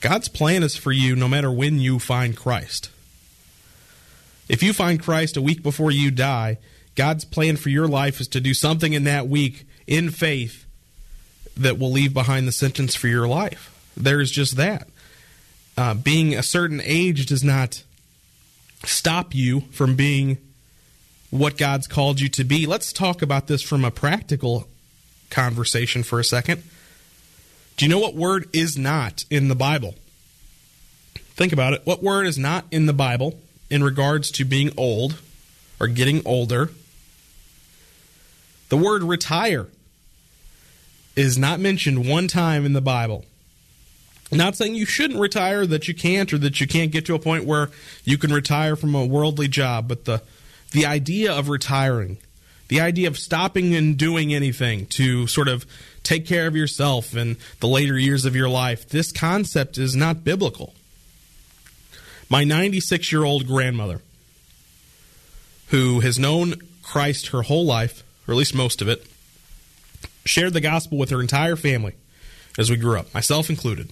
God's 0.00 0.28
plan 0.28 0.62
is 0.62 0.76
for 0.76 0.92
you 0.92 1.16
no 1.16 1.28
matter 1.28 1.50
when 1.50 1.78
you 1.78 1.98
find 1.98 2.36
Christ. 2.36 2.90
If 4.48 4.62
you 4.62 4.72
find 4.72 5.02
Christ 5.02 5.36
a 5.36 5.42
week 5.42 5.62
before 5.62 5.90
you 5.90 6.10
die, 6.10 6.58
God's 6.94 7.24
plan 7.24 7.56
for 7.56 7.68
your 7.68 7.88
life 7.88 8.20
is 8.20 8.28
to 8.28 8.40
do 8.40 8.54
something 8.54 8.92
in 8.92 9.04
that 9.04 9.28
week 9.28 9.66
in 9.86 10.10
faith 10.10 10.64
that 11.56 11.78
will 11.78 11.90
leave 11.90 12.12
behind 12.12 12.46
the 12.46 12.52
sentence 12.52 12.94
for 12.94 13.08
your 13.08 13.26
life. 13.26 13.72
There 13.96 14.20
is 14.20 14.30
just 14.30 14.56
that. 14.56 14.88
Uh, 15.76 15.94
being 15.94 16.34
a 16.34 16.42
certain 16.42 16.80
age 16.82 17.26
does 17.26 17.44
not 17.44 17.82
stop 18.84 19.34
you 19.34 19.62
from 19.72 19.94
being 19.94 20.38
what 21.38 21.56
God's 21.56 21.86
called 21.86 22.20
you 22.20 22.28
to 22.30 22.44
be. 22.44 22.66
Let's 22.66 22.92
talk 22.92 23.22
about 23.22 23.46
this 23.46 23.62
from 23.62 23.84
a 23.84 23.90
practical 23.90 24.66
conversation 25.30 26.02
for 26.02 26.18
a 26.18 26.24
second. 26.24 26.62
Do 27.76 27.84
you 27.84 27.90
know 27.90 27.98
what 27.98 28.14
word 28.14 28.48
is 28.52 28.78
not 28.78 29.24
in 29.30 29.48
the 29.48 29.54
Bible? 29.54 29.94
Think 31.14 31.52
about 31.52 31.74
it. 31.74 31.82
What 31.84 32.02
word 32.02 32.26
is 32.26 32.38
not 32.38 32.64
in 32.70 32.86
the 32.86 32.94
Bible 32.94 33.38
in 33.68 33.82
regards 33.82 34.30
to 34.32 34.44
being 34.44 34.70
old 34.76 35.20
or 35.78 35.86
getting 35.86 36.22
older? 36.24 36.70
The 38.68 38.76
word 38.76 39.02
retire 39.02 39.66
is 41.14 41.36
not 41.36 41.60
mentioned 41.60 42.08
one 42.08 42.28
time 42.28 42.64
in 42.64 42.72
the 42.72 42.80
Bible. 42.80 43.24
Not 44.32 44.56
saying 44.56 44.74
you 44.74 44.86
shouldn't 44.86 45.20
retire, 45.20 45.66
that 45.66 45.86
you 45.86 45.94
can't, 45.94 46.32
or 46.32 46.38
that 46.38 46.60
you 46.60 46.66
can't 46.66 46.90
get 46.90 47.06
to 47.06 47.14
a 47.14 47.18
point 47.18 47.44
where 47.44 47.70
you 48.04 48.18
can 48.18 48.32
retire 48.32 48.74
from 48.74 48.94
a 48.94 49.06
worldly 49.06 49.46
job, 49.46 49.86
but 49.86 50.04
the 50.04 50.22
the 50.72 50.86
idea 50.86 51.32
of 51.32 51.48
retiring, 51.48 52.18
the 52.68 52.80
idea 52.80 53.08
of 53.08 53.18
stopping 53.18 53.74
and 53.74 53.96
doing 53.96 54.34
anything 54.34 54.86
to 54.86 55.26
sort 55.26 55.48
of 55.48 55.66
take 56.02 56.26
care 56.26 56.46
of 56.46 56.56
yourself 56.56 57.16
in 57.16 57.36
the 57.60 57.66
later 57.66 57.98
years 57.98 58.24
of 58.24 58.36
your 58.36 58.48
life, 58.48 58.88
this 58.88 59.12
concept 59.12 59.78
is 59.78 59.96
not 59.96 60.24
biblical. 60.24 60.74
My 62.28 62.44
96 62.44 63.12
year 63.12 63.24
old 63.24 63.46
grandmother, 63.46 64.02
who 65.68 66.00
has 66.00 66.18
known 66.18 66.54
Christ 66.82 67.28
her 67.28 67.42
whole 67.42 67.64
life, 67.64 68.02
or 68.26 68.34
at 68.34 68.38
least 68.38 68.54
most 68.54 68.82
of 68.82 68.88
it, 68.88 69.06
shared 70.24 70.52
the 70.52 70.60
gospel 70.60 70.98
with 70.98 71.10
her 71.10 71.20
entire 71.20 71.56
family 71.56 71.94
as 72.58 72.70
we 72.70 72.76
grew 72.76 72.98
up, 72.98 73.12
myself 73.14 73.50
included. 73.50 73.90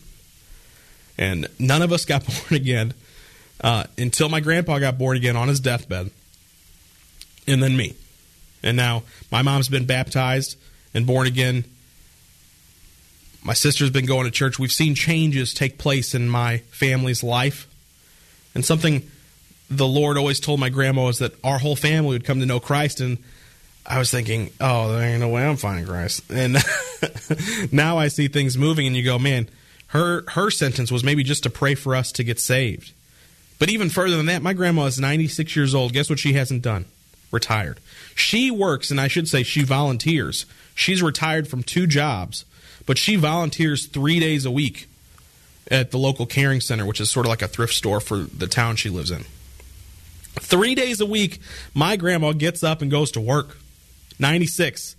And 1.17 1.49
none 1.59 1.83
of 1.83 1.93
us 1.93 2.05
got 2.05 2.25
born 2.27 2.61
again 2.61 2.95
uh, 3.61 3.85
until 3.97 4.29
my 4.29 4.41
grandpa 4.41 4.79
got 4.79 4.99
born 4.99 5.17
again 5.17 5.37
on 5.37 5.49
his 5.49 5.61
deathbed, 5.61 6.11
and 7.47 7.63
then 7.63 7.77
me. 7.77 7.95
And 8.63 8.77
now 8.77 9.03
my 9.31 9.43
mom's 9.43 9.69
been 9.69 9.85
baptized 9.85 10.57
and 10.95 11.07
born 11.07 11.27
again. 11.27 11.65
My 13.43 13.53
sister's 13.53 13.91
been 13.91 14.07
going 14.07 14.25
to 14.25 14.31
church. 14.31 14.59
We've 14.59 14.73
seen 14.73 14.95
changes 14.95 15.53
take 15.53 15.77
place 15.77 16.15
in 16.15 16.29
my 16.29 16.59
family's 16.71 17.23
life. 17.23 17.69
And 18.55 18.65
something 18.65 19.09
the 19.71 19.87
Lord 19.87 20.17
always 20.17 20.41
told 20.41 20.61
my 20.61 20.71
grandma 20.71 21.05
was 21.05 21.19
that 21.19 21.33
our 21.45 21.59
whole 21.59 21.77
family 21.77 22.11
would 22.11 22.25
come 22.25 22.41
to 22.41 22.47
know 22.47 22.61
Christ. 22.61 23.01
And 23.01 23.19
I 23.87 23.99
was 23.99 24.11
thinking, 24.11 24.51
oh, 24.61 24.93
there 24.93 25.03
ain't 25.03 25.21
no 25.21 25.29
way 25.29 25.45
I'm 25.47 25.57
finding 25.57 25.87
Christ. 25.87 26.23
And 26.31 26.57
now 27.73 27.99
I 27.99 28.09
see 28.09 28.29
things 28.29 28.57
moving, 28.57 28.87
and 28.87 28.97
you 28.97 29.03
go, 29.03 29.19
man, 29.19 29.49
her 29.89 30.25
her 30.31 30.51
sentence 30.51 30.91
was 30.91 31.05
maybe 31.05 31.23
just 31.23 31.43
to 31.43 31.51
pray 31.51 31.75
for 31.75 31.95
us 31.95 32.13
to 32.13 32.25
get 32.25 32.41
saved. 32.41 32.93
But 33.59 33.71
even 33.71 33.91
further 33.91 34.17
than 34.17 34.27
that, 34.27 34.43
my 34.43 34.53
grandma 34.53 34.87
is 34.87 34.99
96 34.99 35.55
years 35.55 35.75
old. 35.75 35.93
Guess 35.93 36.11
what 36.11 36.19
she 36.19 36.33
hasn't 36.33 36.63
done? 36.63 36.87
Retired. 37.35 37.81
She 38.15 38.51
works, 38.51 38.91
and 38.93 39.01
I 39.01 39.09
should 39.09 39.29
say 39.29 39.43
she 39.43 39.65
volunteers. 39.65 40.47
She's 40.75 41.03
retired 41.03 41.49
from 41.49 41.65
two 41.65 41.87
jobs, 41.87 42.45
but 42.87 42.97
she 42.97 43.17
volunteers 43.17 43.87
three 43.87 44.21
days 44.21 44.47
a 44.47 44.51
week 44.51 44.89
at 45.71 45.91
the 45.91 45.99
local 45.99 46.27
caring 46.27 46.61
center, 46.61 46.87
which 46.87 47.01
is 47.01 47.11
sort 47.11 47.27
of 47.27 47.31
like 47.31 47.43
a 47.43 47.49
thrift 47.49 47.75
store 47.75 48.01
for 48.01 48.19
the 48.19 48.47
town 48.47 48.77
she 48.77 48.89
lives 48.89 49.11
in. 49.11 49.25
Three 50.37 50.75
days 50.75 51.01
a 51.01 51.07
week, 51.07 51.41
my 51.75 51.97
grandma 51.97 52.33
gets 52.33 52.63
up 52.63 52.83
and 52.83 52.91
goes 52.91 53.11
to 53.13 53.21
work. 53.21 53.57
96, 54.19 54.95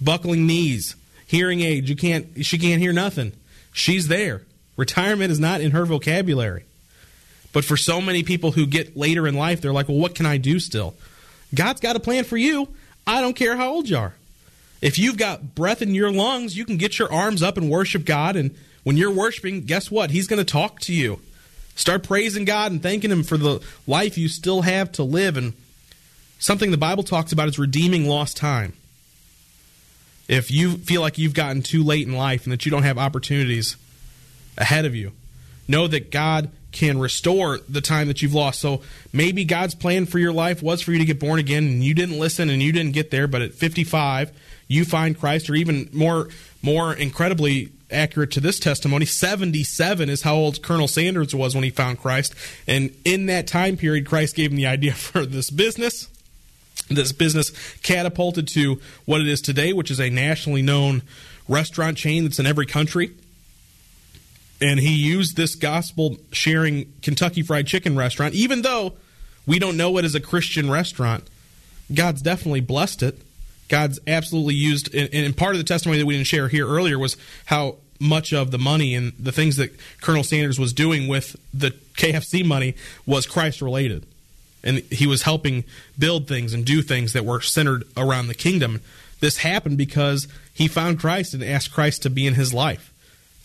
buckling 0.00 0.46
knees, 0.46 0.96
hearing 1.26 1.60
aid. 1.60 1.88
You 1.88 1.96
can't. 1.96 2.44
She 2.44 2.58
can't 2.58 2.80
hear 2.80 2.92
nothing. 2.92 3.32
She's 3.72 4.08
there. 4.08 4.42
Retirement 4.76 5.30
is 5.30 5.40
not 5.40 5.60
in 5.60 5.72
her 5.72 5.84
vocabulary. 5.84 6.64
But 7.52 7.64
for 7.64 7.76
so 7.76 8.00
many 8.00 8.22
people 8.22 8.52
who 8.52 8.66
get 8.66 8.96
later 8.96 9.26
in 9.26 9.34
life, 9.34 9.60
they're 9.60 9.72
like, 9.72 9.88
well, 9.88 9.98
what 9.98 10.14
can 10.14 10.26
I 10.26 10.36
do 10.36 10.58
still? 10.60 10.94
God's 11.54 11.80
got 11.80 11.96
a 11.96 12.00
plan 12.00 12.24
for 12.24 12.36
you. 12.36 12.68
I 13.06 13.20
don't 13.20 13.36
care 13.36 13.56
how 13.56 13.70
old 13.70 13.88
you 13.88 13.96
are. 13.96 14.14
If 14.82 14.98
you've 14.98 15.16
got 15.16 15.54
breath 15.54 15.80
in 15.80 15.94
your 15.94 16.10
lungs, 16.10 16.56
you 16.56 16.64
can 16.64 16.76
get 16.76 16.98
your 16.98 17.12
arms 17.12 17.42
up 17.42 17.56
and 17.56 17.70
worship 17.70 18.04
God. 18.04 18.36
And 18.36 18.54
when 18.82 18.96
you're 18.96 19.12
worshiping, 19.12 19.62
guess 19.62 19.90
what? 19.90 20.10
He's 20.10 20.26
going 20.26 20.38
to 20.38 20.44
talk 20.44 20.80
to 20.80 20.92
you. 20.92 21.20
Start 21.74 22.02
praising 22.02 22.44
God 22.44 22.72
and 22.72 22.82
thanking 22.82 23.10
Him 23.10 23.22
for 23.22 23.36
the 23.36 23.62
life 23.86 24.18
you 24.18 24.28
still 24.28 24.62
have 24.62 24.92
to 24.92 25.02
live. 25.02 25.36
And 25.36 25.54
something 26.38 26.70
the 26.70 26.76
Bible 26.76 27.04
talks 27.04 27.32
about 27.32 27.48
is 27.48 27.58
redeeming 27.58 28.06
lost 28.06 28.36
time 28.36 28.74
if 30.28 30.50
you 30.50 30.76
feel 30.76 31.00
like 31.00 31.18
you've 31.18 31.34
gotten 31.34 31.62
too 31.62 31.84
late 31.84 32.06
in 32.06 32.14
life 32.14 32.44
and 32.44 32.52
that 32.52 32.64
you 32.64 32.70
don't 32.70 32.82
have 32.82 32.98
opportunities 32.98 33.76
ahead 34.58 34.84
of 34.84 34.94
you, 34.94 35.12
know 35.68 35.86
that 35.86 36.10
God 36.10 36.50
can 36.76 36.98
restore 36.98 37.58
the 37.68 37.80
time 37.80 38.08
that 38.08 38.22
you've 38.22 38.34
lost. 38.34 38.60
So 38.60 38.82
maybe 39.12 39.44
God's 39.44 39.74
plan 39.74 40.06
for 40.06 40.18
your 40.18 40.32
life 40.32 40.62
was 40.62 40.82
for 40.82 40.92
you 40.92 40.98
to 40.98 41.04
get 41.04 41.18
born 41.18 41.38
again 41.38 41.64
and 41.64 41.82
you 41.82 41.94
didn't 41.94 42.18
listen 42.18 42.50
and 42.50 42.62
you 42.62 42.70
didn't 42.72 42.92
get 42.92 43.10
there, 43.10 43.26
but 43.26 43.42
at 43.42 43.54
55 43.54 44.30
you 44.68 44.84
find 44.84 45.18
Christ 45.18 45.48
or 45.48 45.54
even 45.54 45.88
more 45.92 46.28
more 46.62 46.92
incredibly 46.92 47.70
accurate 47.88 48.32
to 48.32 48.40
this 48.40 48.58
testimony 48.58 49.06
77 49.06 50.08
is 50.08 50.22
how 50.22 50.34
old 50.34 50.60
Colonel 50.60 50.88
Sanders 50.88 51.32
was 51.32 51.54
when 51.54 51.62
he 51.62 51.70
found 51.70 52.00
Christ 52.00 52.34
and 52.66 52.92
in 53.04 53.26
that 53.26 53.46
time 53.46 53.76
period 53.76 54.06
Christ 54.06 54.34
gave 54.34 54.50
him 54.50 54.56
the 54.56 54.66
idea 54.66 54.92
for 54.94 55.24
this 55.24 55.50
business 55.50 56.08
this 56.88 57.12
business 57.12 57.50
catapulted 57.82 58.48
to 58.48 58.80
what 59.04 59.20
it 59.20 59.28
is 59.28 59.40
today, 59.40 59.72
which 59.72 59.90
is 59.90 60.00
a 60.00 60.10
nationally 60.10 60.62
known 60.62 61.02
restaurant 61.48 61.96
chain 61.96 62.24
that's 62.24 62.38
in 62.38 62.46
every 62.46 62.66
country. 62.66 63.12
And 64.60 64.80
he 64.80 64.94
used 64.94 65.36
this 65.36 65.54
gospel 65.54 66.16
sharing 66.32 66.92
Kentucky 67.02 67.42
Fried 67.42 67.66
Chicken 67.66 67.96
restaurant, 67.96 68.34
even 68.34 68.62
though 68.62 68.94
we 69.46 69.58
don't 69.58 69.76
know 69.76 69.98
it 69.98 70.04
as 70.04 70.14
a 70.14 70.20
Christian 70.20 70.70
restaurant. 70.70 71.28
God's 71.92 72.22
definitely 72.22 72.60
blessed 72.60 73.02
it. 73.02 73.20
God's 73.68 73.98
absolutely 74.06 74.54
used, 74.54 74.94
and 74.94 75.36
part 75.36 75.54
of 75.54 75.58
the 75.58 75.64
testimony 75.64 75.98
that 75.98 76.06
we 76.06 76.14
didn't 76.14 76.28
share 76.28 76.48
here 76.48 76.68
earlier 76.68 76.98
was 76.98 77.16
how 77.46 77.76
much 77.98 78.32
of 78.32 78.50
the 78.50 78.58
money 78.58 78.94
and 78.94 79.12
the 79.18 79.32
things 79.32 79.56
that 79.56 79.74
Colonel 80.00 80.22
Sanders 80.22 80.58
was 80.58 80.72
doing 80.72 81.08
with 81.08 81.36
the 81.52 81.72
KFC 81.94 82.44
money 82.44 82.76
was 83.06 83.26
Christ 83.26 83.60
related 83.60 84.06
and 84.66 84.78
he 84.90 85.06
was 85.06 85.22
helping 85.22 85.64
build 85.98 86.26
things 86.26 86.52
and 86.52 86.64
do 86.64 86.82
things 86.82 87.12
that 87.12 87.24
were 87.24 87.40
centered 87.40 87.84
around 87.96 88.26
the 88.26 88.34
kingdom. 88.34 88.80
This 89.20 89.38
happened 89.38 89.78
because 89.78 90.28
he 90.52 90.68
found 90.68 90.98
Christ 90.98 91.32
and 91.32 91.42
asked 91.42 91.72
Christ 91.72 92.02
to 92.02 92.10
be 92.10 92.26
in 92.26 92.34
his 92.34 92.52
life, 92.52 92.92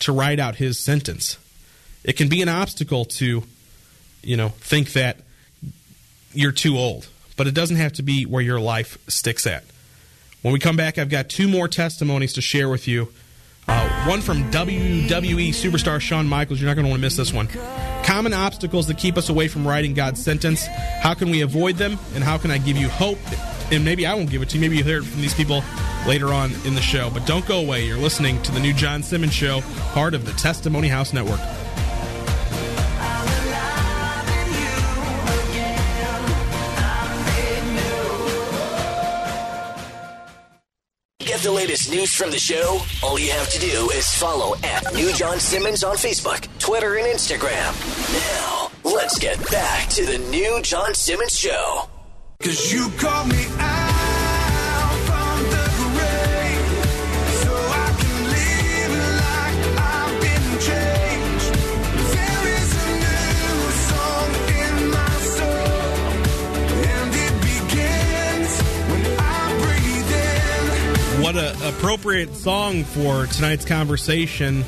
to 0.02 0.12
write 0.12 0.38
out 0.38 0.56
his 0.56 0.78
sentence. 0.78 1.38
It 2.04 2.16
can 2.16 2.28
be 2.28 2.42
an 2.42 2.48
obstacle 2.48 3.04
to, 3.04 3.44
you 4.22 4.36
know, 4.36 4.48
think 4.48 4.92
that 4.92 5.18
you're 6.32 6.52
too 6.52 6.76
old, 6.76 7.08
but 7.36 7.46
it 7.46 7.54
doesn't 7.54 7.76
have 7.76 7.92
to 7.94 8.02
be 8.02 8.24
where 8.24 8.42
your 8.42 8.60
life 8.60 8.98
sticks 9.08 9.46
at. 9.46 9.64
When 10.42 10.52
we 10.52 10.58
come 10.58 10.76
back, 10.76 10.98
I've 10.98 11.10
got 11.10 11.28
two 11.28 11.48
more 11.48 11.68
testimonies 11.68 12.32
to 12.34 12.40
share 12.40 12.68
with 12.68 12.88
you. 12.88 13.12
Uh, 13.68 14.06
one 14.08 14.20
from 14.20 14.50
WWE 14.50 15.50
superstar 15.50 16.00
Shawn 16.00 16.26
Michaels. 16.26 16.60
You're 16.60 16.68
not 16.68 16.74
going 16.74 16.84
to 16.84 16.90
want 16.90 17.00
to 17.00 17.06
miss 17.06 17.16
this 17.16 17.32
one. 17.32 17.46
Common 18.02 18.32
obstacles 18.32 18.88
that 18.88 18.98
keep 18.98 19.16
us 19.16 19.28
away 19.28 19.46
from 19.46 19.66
writing 19.66 19.94
God's 19.94 20.22
sentence. 20.22 20.66
How 21.00 21.14
can 21.14 21.30
we 21.30 21.42
avoid 21.42 21.76
them? 21.76 21.96
And 22.16 22.24
how 22.24 22.38
can 22.38 22.50
I 22.50 22.58
give 22.58 22.76
you 22.76 22.88
hope? 22.88 23.18
And 23.72 23.86
maybe 23.86 24.04
I 24.06 24.12
won't 24.12 24.28
give 24.30 24.42
it 24.42 24.50
to 24.50 24.56
you. 24.56 24.60
Maybe 24.60 24.76
you'll 24.76 24.86
hear 24.86 24.98
it 24.98 25.04
from 25.04 25.22
these 25.22 25.32
people 25.32 25.64
later 26.06 26.34
on 26.34 26.52
in 26.66 26.74
the 26.74 26.82
show. 26.82 27.08
But 27.08 27.24
don't 27.26 27.46
go 27.46 27.58
away. 27.58 27.86
You're 27.86 27.96
listening 27.96 28.42
to 28.42 28.52
the 28.52 28.60
new 28.60 28.74
John 28.74 29.02
Simmons 29.02 29.32
Show, 29.32 29.62
part 29.92 30.12
of 30.12 30.26
the 30.26 30.32
Testimony 30.32 30.88
House 30.88 31.14
Network. 31.14 31.40
Get 41.20 41.40
the 41.40 41.50
latest 41.50 41.90
news 41.90 42.12
from 42.12 42.30
the 42.30 42.38
show? 42.38 42.82
All 43.02 43.18
you 43.18 43.30
have 43.30 43.48
to 43.48 43.58
do 43.58 43.88
is 43.94 44.06
follow 44.16 44.54
at 44.62 44.94
New 44.94 45.14
John 45.14 45.40
Simmons 45.40 45.82
on 45.82 45.96
Facebook, 45.96 46.46
Twitter, 46.58 46.96
and 46.96 47.06
Instagram. 47.06 47.72
Now, 48.12 48.70
let's 48.84 49.18
get 49.18 49.38
back 49.50 49.88
to 49.90 50.04
the 50.04 50.18
new 50.30 50.60
John 50.60 50.92
Simmons 50.94 51.38
Show. 51.38 51.88
Cause 52.42 52.72
you 52.72 52.88
called 52.98 53.28
me 53.28 53.46
out 53.60 53.82
What 71.22 71.36
a 71.36 71.68
appropriate 71.68 72.34
song 72.34 72.82
for 72.82 73.26
tonight's 73.26 73.64
conversation. 73.64 74.64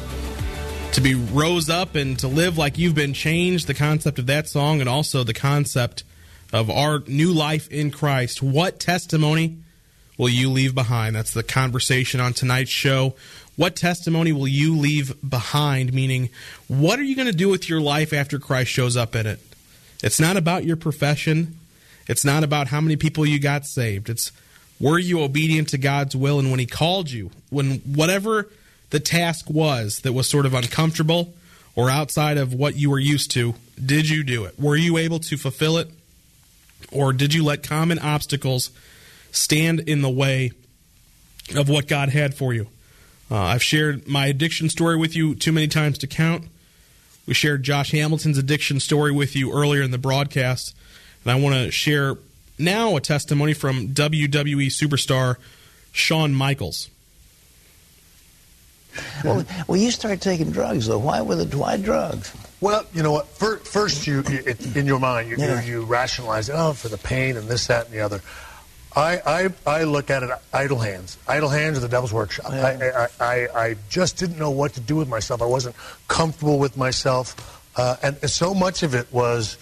To 0.93 1.01
be 1.01 1.17
rose 1.17 1.69
up 1.69 1.97
and 1.97 2.17
to 2.21 2.29
live 2.29 2.57
like 2.57 2.79
you've 2.79 2.95
been 2.95 3.13
changed. 3.13 3.67
The 3.67 3.75
concept 3.75 4.21
of 4.21 4.27
that 4.27 4.47
song 4.47 4.79
and 4.79 4.89
also 4.89 5.25
the 5.25 5.35
concept 5.35 6.05
of 6.53 6.71
our 6.71 7.01
new 7.07 7.33
life 7.33 7.69
in 7.69 7.91
Christ. 7.91 8.43
What 8.43 8.79
testimony 8.79 9.59
will 10.17 10.29
you 10.29 10.51
leave 10.51 10.75
behind? 10.75 11.17
That's 11.17 11.35
the 11.35 11.43
conversation 11.43 12.21
on 12.21 12.33
tonight's 12.33 12.71
show. 12.71 13.15
What 13.57 13.77
testimony 13.77 14.33
will 14.33 14.49
you 14.49 14.77
leave 14.77 15.15
behind? 15.29 15.93
Meaning, 15.93 16.31
what 16.69 16.99
are 16.99 17.05
you 17.05 17.17
going 17.17 17.29
to 17.29 17.33
do 17.33 17.49
with 17.49 17.69
your 17.69 17.81
life 17.81 18.13
after 18.13 18.39
Christ 18.39 18.71
shows 18.71 18.97
up 18.97 19.15
in 19.15 19.27
it? 19.27 19.41
It's 20.03 20.21
not 20.21 20.37
about 20.37 20.65
your 20.65 20.77
profession. 20.77 21.59
It's 22.09 22.25
not 22.25 22.45
about 22.45 22.69
how 22.69 22.81
many 22.81 22.97
people 22.97 23.25
you 23.25 23.39
got 23.39 23.65
saved. 23.65 24.11
It's 24.11 24.33
were 24.81 24.99
you 24.99 25.23
obedient 25.23 25.69
to 25.69 25.79
God's 25.79 26.17
will 26.17 26.39
and 26.39 26.51
when 26.51 26.61
He 26.61 26.67
called 26.67 27.11
you, 27.11 27.31
when 27.51 27.77
whatever 27.81 28.51
the 28.91 29.01
task 29.01 29.49
was 29.49 30.01
that 30.01 30.13
was 30.13 30.29
sort 30.29 30.47
of 30.47 30.55
uncomfortable 30.55 31.35
or 31.75 31.91
outside 31.91 32.37
of 32.37 32.53
what 32.53 32.77
you 32.77 32.91
were 32.91 32.99
used 32.99 33.31
to, 33.33 33.55
did 33.85 34.09
you 34.09 34.23
do 34.23 34.45
it? 34.45 34.59
Were 34.59 34.77
you 34.77 34.99
able 34.99 35.21
to 35.21 35.37
fulfill 35.37 35.79
it? 35.79 35.91
Or 36.93 37.13
did 37.13 37.35
you 37.35 37.45
let 37.45 37.63
common 37.63 37.99
obstacles 37.99 38.71
stand 39.31 39.81
in 39.81 40.03
the 40.03 40.11
way 40.11 40.53
of 41.57 41.69
what 41.69 41.89
God 41.89 42.11
had 42.11 42.35
for 42.35 42.55
you? 42.55 42.69
Uh, 43.31 43.39
I've 43.39 43.63
shared 43.63 44.07
my 44.07 44.27
addiction 44.27 44.69
story 44.69 44.97
with 44.97 45.17
you 45.17 45.35
too 45.35 45.53
many 45.53 45.67
times 45.67 45.99
to 45.99 46.07
count. 46.07 46.45
We 47.27 47.35
shared 47.35 47.63
Josh 47.63 47.93
Hamilton's 47.93 48.39
addiction 48.39 48.81
story 48.81 49.11
with 49.11 49.35
you 49.35 49.53
earlier 49.53 49.83
in 49.83 49.91
the 49.91 49.99
broadcast, 49.99 50.77
and 51.25 51.33
I 51.33 51.37
want 51.37 51.55
to 51.55 51.71
share 51.71 52.17
now 52.59 52.97
a 52.97 53.01
testimony 53.01 53.55
from 53.55 53.89
WWE 53.89 54.67
superstar 54.67 55.37
Shawn 55.91 56.35
Michaels. 56.35 56.91
Well, 59.25 59.45
well, 59.67 59.77
you 59.77 59.91
started 59.91 60.21
taking 60.21 60.51
drugs 60.51 60.87
though. 60.87 60.99
Why 60.99 61.23
were 61.23 61.37
the 61.37 61.57
why 61.57 61.77
drugs? 61.79 62.33
Well, 62.65 62.87
you 62.95 63.03
know 63.03 63.13
what? 63.13 63.27
Fir- 63.29 63.59
First, 63.59 64.07
you 64.07 64.23
it, 64.27 64.75
in 64.75 64.87
your 64.87 64.99
mind, 64.99 65.29
you, 65.29 65.37
Yeah. 65.37 65.63
you, 65.63 65.81
you 65.81 65.83
rationalize 65.85 66.49
it. 66.49 66.55
Oh, 66.57 66.73
for 66.73 66.89
the 66.89 66.97
pain 66.97 67.37
and 67.37 67.47
this, 67.47 67.67
that, 67.67 67.85
and 67.87 67.95
the 67.95 68.01
other. 68.01 68.23
I, 68.97 69.21
I, 69.67 69.81
I 69.81 69.85
look 69.85 70.09
at 70.09 70.23
it 70.23 70.31
idle 70.51 70.79
hands. 70.79 71.19
Idle 71.29 71.51
hands 71.51 71.77
are 71.77 71.83
the 71.83 71.89
devil's 71.89 72.13
workshop. 72.13 72.51
I, 72.51 72.73
I, 72.91 73.09
I, 73.21 73.49
I 73.55 73.77
just 73.91 74.17
didn't 74.17 74.39
know 74.39 74.51
what 74.51 74.73
to 74.75 74.81
do 74.81 74.97
with 74.97 75.09
myself. 75.11 75.43
I 75.43 75.47
wasn't 75.47 75.77
comfortable 76.09 76.59
with 76.59 76.77
myself, 76.79 77.37
uh, 77.77 77.97
and, 78.03 78.17
and 78.23 78.31
so 78.31 78.55
much 78.55 78.83
of 78.83 78.95
it 78.95 79.13
was, 79.13 79.59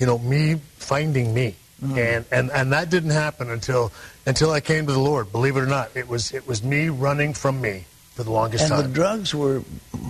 you 0.00 0.06
know, 0.06 0.18
me 0.18 0.60
finding 0.78 1.32
me, 1.32 1.54
and, 1.82 2.24
and 2.32 2.50
and 2.50 2.72
that 2.72 2.90
didn't 2.90 3.10
happen 3.10 3.48
until 3.48 3.92
until 4.26 4.50
I 4.50 4.60
came 4.60 4.86
to 4.86 4.92
the 4.92 4.98
Lord. 4.98 5.30
Believe 5.30 5.56
it 5.56 5.60
or 5.60 5.66
not, 5.66 5.90
it 5.94 6.08
was 6.08 6.32
it 6.32 6.48
was 6.48 6.64
me 6.64 6.88
running 6.88 7.32
from 7.32 7.60
me 7.60 7.84
for 8.20 8.24
the 8.24 8.32
longest 8.32 8.64
And 8.64 8.70
time. 8.72 8.82
the 8.82 8.88
drugs 8.94 9.34
were 9.34 9.60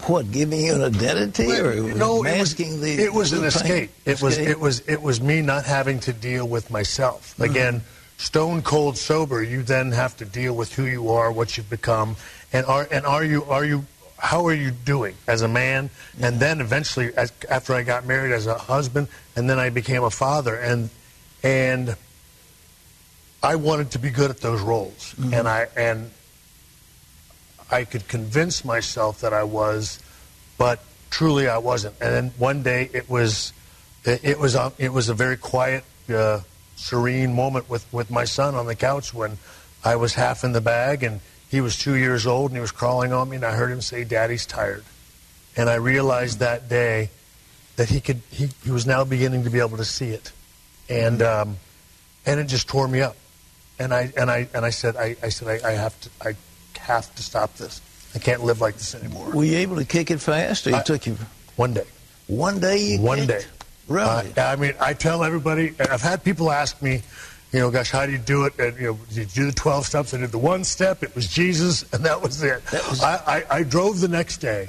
what 0.07 0.31
giving 0.33 0.65
you 0.65 0.75
an 0.75 0.83
identity 0.83 1.47
or 1.53 1.71
it 1.73 1.97
no, 1.97 2.25
it 2.25 2.39
was, 2.41 2.55
the 2.57 2.97
it 2.99 3.13
was 3.13 3.33
an 3.33 3.45
escape. 3.45 3.91
It 4.05 4.21
was 4.21 4.37
it 4.39 4.59
was 4.59 4.81
it 4.89 5.01
was 5.01 5.21
me 5.21 5.43
not 5.43 5.65
having 5.65 6.01
to 6.01 6.13
deal 6.13 6.49
with 6.49 6.71
myself. 6.71 7.35
Mm-hmm. 7.35 7.43
Again, 7.51 7.83
stone 8.17 8.63
cold 8.63 8.97
sober, 8.99 9.43
you 9.43 9.63
then 9.63 9.93
have 9.93 10.17
to 10.17 10.25
deal 10.25 10.55
with 10.57 10.75
who 10.75 10.87
you 10.87 11.11
are, 11.11 11.31
what 11.31 11.57
you've 11.57 11.71
become, 11.71 12.17
and 12.53 12.67
are 12.67 12.89
and 12.91 13.07
are 13.07 13.25
you 13.25 13.45
are 13.45 13.65
you 13.65 13.85
how 14.19 14.47
are 14.47 14.55
you 14.55 14.71
doing 14.73 15.15
as 15.29 15.43
a 15.43 15.49
man? 15.49 15.89
And 16.21 16.41
then 16.41 16.61
eventually, 16.61 17.15
as, 17.17 17.33
after 17.49 17.75
I 17.75 17.83
got 17.83 18.07
married, 18.07 18.33
as 18.33 18.47
a 18.47 18.59
husband, 18.59 19.07
and 19.37 19.49
then 19.49 19.59
I 19.59 19.71
became 19.71 20.03
a 20.03 20.11
father, 20.11 20.57
and 20.57 20.91
and 21.45 21.95
I 23.43 23.55
wanted 23.57 23.93
to 23.93 23.99
be 23.99 24.11
good 24.11 24.31
at 24.31 24.41
those 24.41 24.61
roles, 24.61 25.15
Mm-hmm. 25.15 25.35
and 25.35 25.47
I 25.49 25.69
and 25.77 26.11
I 27.71 27.85
could 27.85 28.09
convince 28.09 28.65
myself 28.65 29.21
that 29.21 29.33
I 29.33 29.45
was, 29.45 30.01
but 30.59 30.83
truly 31.11 31.49
I 31.49 31.59
wasn't. 31.59 31.95
And 32.01 32.15
then 32.15 32.33
one 32.39 32.63
day 32.63 32.91
it 32.93 33.09
was, 33.09 33.53
it, 34.05 34.39
was 34.39 34.55
a, 34.55 34.73
it 34.79 34.93
was 34.93 35.09
a 35.09 35.15
very 35.15 35.37
quiet, 35.37 35.85
uh, 36.13 36.41
serene 36.81 37.35
moment 37.35 37.69
with 37.69 37.85
with 37.93 38.11
my 38.11 38.25
son 38.25 38.55
on 38.55 38.67
the 38.67 38.75
couch 38.75 39.13
when 39.13 39.37
I 39.85 39.97
was 39.97 40.15
half 40.15 40.45
in 40.45 40.53
the 40.53 40.61
bag 40.61 41.03
and 41.03 41.21
he 41.49 41.61
was 41.61 41.77
two 41.77 41.95
years 41.95 42.27
old 42.27 42.51
and 42.51 42.57
he 42.57 42.61
was 42.61 42.73
crawling 42.73 43.13
on 43.13 43.29
me 43.29 43.37
and 43.37 43.45
I 43.45 43.53
heard 43.53 43.71
him 43.71 43.81
say, 43.81 44.05
"Daddy's 44.05 44.47
tired," 44.47 44.85
and 45.57 45.69
I 45.69 45.75
realized 45.75 46.39
that 46.39 46.69
day 46.69 47.11
that 47.77 47.91
he 47.91 48.01
could 48.01 48.23
he, 48.31 48.49
he 48.65 48.71
was 48.71 48.87
now 48.87 49.05
beginning 49.05 49.45
to 49.45 49.51
be 49.51 49.61
able 49.61 49.77
to 49.77 49.85
see 49.85 50.09
it, 50.09 50.33
and 50.89 51.21
um, 51.23 51.57
and 52.25 52.41
it 52.41 52.45
just 52.45 52.69
tore 52.69 52.89
me 52.89 53.03
up. 53.03 53.17
And 53.79 53.93
I 53.93 54.13
and 54.17 54.31
I 54.31 54.49
and 54.55 54.65
I 54.65 54.71
said 54.71 54.97
I, 54.97 55.17
I 55.23 55.29
said 55.29 55.49
I, 55.49 55.69
I 55.69 55.73
have 55.73 55.99
to 56.01 56.11
I 56.23 56.37
have 56.91 57.15
to 57.15 57.23
stop 57.23 57.55
this. 57.57 57.81
I 58.15 58.19
can't 58.19 58.43
live 58.45 58.61
like 58.61 58.75
this 58.75 58.95
anymore. 58.95 59.31
Were 59.31 59.45
you 59.45 59.59
able 59.59 59.77
to 59.77 59.85
kick 59.85 60.11
it 60.11 60.19
fast, 60.21 60.67
or 60.67 60.71
it 60.71 60.77
I- 60.77 60.83
took 60.83 61.07
you 61.07 61.17
One 61.57 61.73
day. 61.75 61.85
one 62.27 62.59
day? 62.61 62.79
You 62.95 63.01
One 63.01 63.19
kicked? 63.19 63.29
day. 63.29 63.45
Really? 63.89 64.33
Uh, 64.37 64.45
I 64.45 64.57
mean, 64.57 64.75
I 64.81 64.93
tell 64.95 65.25
everybody, 65.25 65.69
and 65.79 65.89
I've 65.89 66.03
had 66.03 66.23
people 66.25 66.51
ask 66.51 66.81
me, 66.83 67.03
you 67.53 67.59
know, 67.59 67.71
gosh, 67.71 67.91
how 67.91 68.07
do 68.07 68.13
you 68.13 68.19
do 68.19 68.45
it? 68.45 68.57
And, 68.59 68.77
you 68.79 68.87
know, 68.93 68.99
did 69.13 69.37
you 69.37 69.43
do 69.43 69.47
the 69.47 69.53
12 69.53 69.87
steps? 69.87 70.15
I 70.15 70.19
did 70.19 70.31
the 70.31 70.39
one 70.39 70.63
step. 70.65 71.03
It 71.03 71.15
was 71.17 71.27
Jesus, 71.27 71.85
and 71.93 72.05
that 72.05 72.23
was 72.23 72.43
it. 72.43 72.65
That 72.67 72.89
was- 72.89 73.03
I, 73.03 73.17
I, 73.51 73.57
I 73.59 73.63
drove 73.65 74.01
the 74.01 74.09
next 74.09 74.39
day 74.39 74.69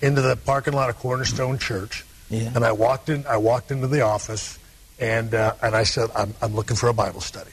into 0.00 0.20
the 0.22 0.36
parking 0.36 0.72
lot 0.74 0.88
of 0.90 0.96
Cornerstone 0.98 1.58
Church, 1.58 2.04
Yeah. 2.30 2.50
and 2.54 2.64
I 2.64 2.72
walked 2.72 3.08
in. 3.10 3.26
I 3.26 3.36
walked 3.36 3.70
into 3.70 3.86
the 3.86 4.00
office, 4.00 4.58
and 4.98 5.34
uh, 5.34 5.54
and 5.62 5.74
I 5.76 5.82
said, 5.84 6.08
I'm, 6.16 6.32
I'm 6.40 6.54
looking 6.54 6.76
for 6.76 6.88
a 6.88 6.94
Bible 6.94 7.20
study. 7.20 7.50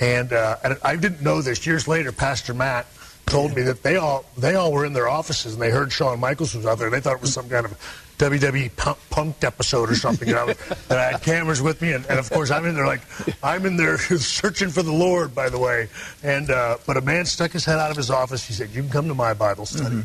And, 0.00 0.32
uh, 0.32 0.56
and 0.64 0.76
I 0.82 0.96
didn't 0.96 1.22
know 1.22 1.40
this. 1.42 1.64
Years 1.66 1.86
later, 1.86 2.12
Pastor 2.12 2.52
Matt 2.54 2.86
told 3.26 3.54
me 3.54 3.62
that 3.62 3.82
they 3.82 3.96
all 3.96 4.24
they 4.36 4.54
all 4.54 4.72
were 4.72 4.84
in 4.84 4.92
their 4.92 5.08
offices 5.08 5.54
and 5.54 5.62
they 5.62 5.70
heard 5.70 5.92
Shawn 5.92 6.20
Michaels 6.20 6.54
was 6.54 6.66
out 6.66 6.78
there. 6.78 6.90
They 6.90 7.00
thought 7.00 7.16
it 7.16 7.20
was 7.20 7.32
some 7.32 7.48
kind 7.48 7.64
of 7.64 7.72
WWE 8.18 8.74
punk, 8.76 8.98
punked 9.10 9.44
episode 9.44 9.90
or 9.90 9.96
something. 9.96 10.28
You 10.28 10.34
know, 10.34 10.48
and 10.90 10.98
I 10.98 11.12
had 11.12 11.22
cameras 11.22 11.60
with 11.60 11.80
me, 11.82 11.92
and, 11.92 12.06
and 12.06 12.18
of 12.18 12.30
course 12.30 12.50
I'm 12.50 12.64
in 12.66 12.74
there 12.74 12.86
like 12.86 13.00
I'm 13.42 13.66
in 13.66 13.76
there 13.76 13.98
searching 13.98 14.68
for 14.68 14.82
the 14.82 14.92
Lord, 14.92 15.34
by 15.34 15.48
the 15.48 15.58
way. 15.58 15.88
And 16.22 16.50
uh, 16.50 16.78
but 16.86 16.96
a 16.96 17.00
man 17.00 17.26
stuck 17.26 17.52
his 17.52 17.64
head 17.64 17.78
out 17.78 17.90
of 17.90 17.96
his 17.96 18.10
office. 18.10 18.46
He 18.46 18.52
said, 18.52 18.70
"You 18.70 18.82
can 18.82 18.90
come 18.90 19.08
to 19.08 19.14
my 19.14 19.34
Bible 19.34 19.66
study." 19.66 20.02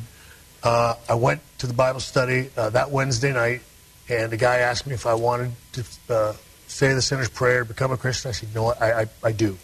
Uh, 0.62 0.96
I 1.08 1.14
went 1.14 1.42
to 1.60 1.68
the 1.68 1.74
Bible 1.74 2.02
study 2.02 2.50
uh, 2.58 2.70
that 2.72 2.92
Wednesday 2.92 3.32
night, 3.32 3.62
and 4.10 4.32
the 4.32 4.38
guy 4.38 4.58
asked 4.58 4.88
me 4.88 4.94
if 4.94 5.06
I 5.06 5.14
wanted 5.14 5.52
to 5.74 5.86
uh, 6.10 6.34
say 6.68 6.94
the 6.94 7.02
sinner's 7.02 7.30
prayer, 7.30 7.64
become 7.64 7.92
a 7.92 7.98
Christian. 7.98 8.30
I 8.30 8.32
said, 8.32 8.50
"You 8.50 8.56
know 8.56 8.64
what? 8.64 8.82
I, 8.82 9.02
I, 9.02 9.06
I 9.24 9.32
do." 9.32 9.58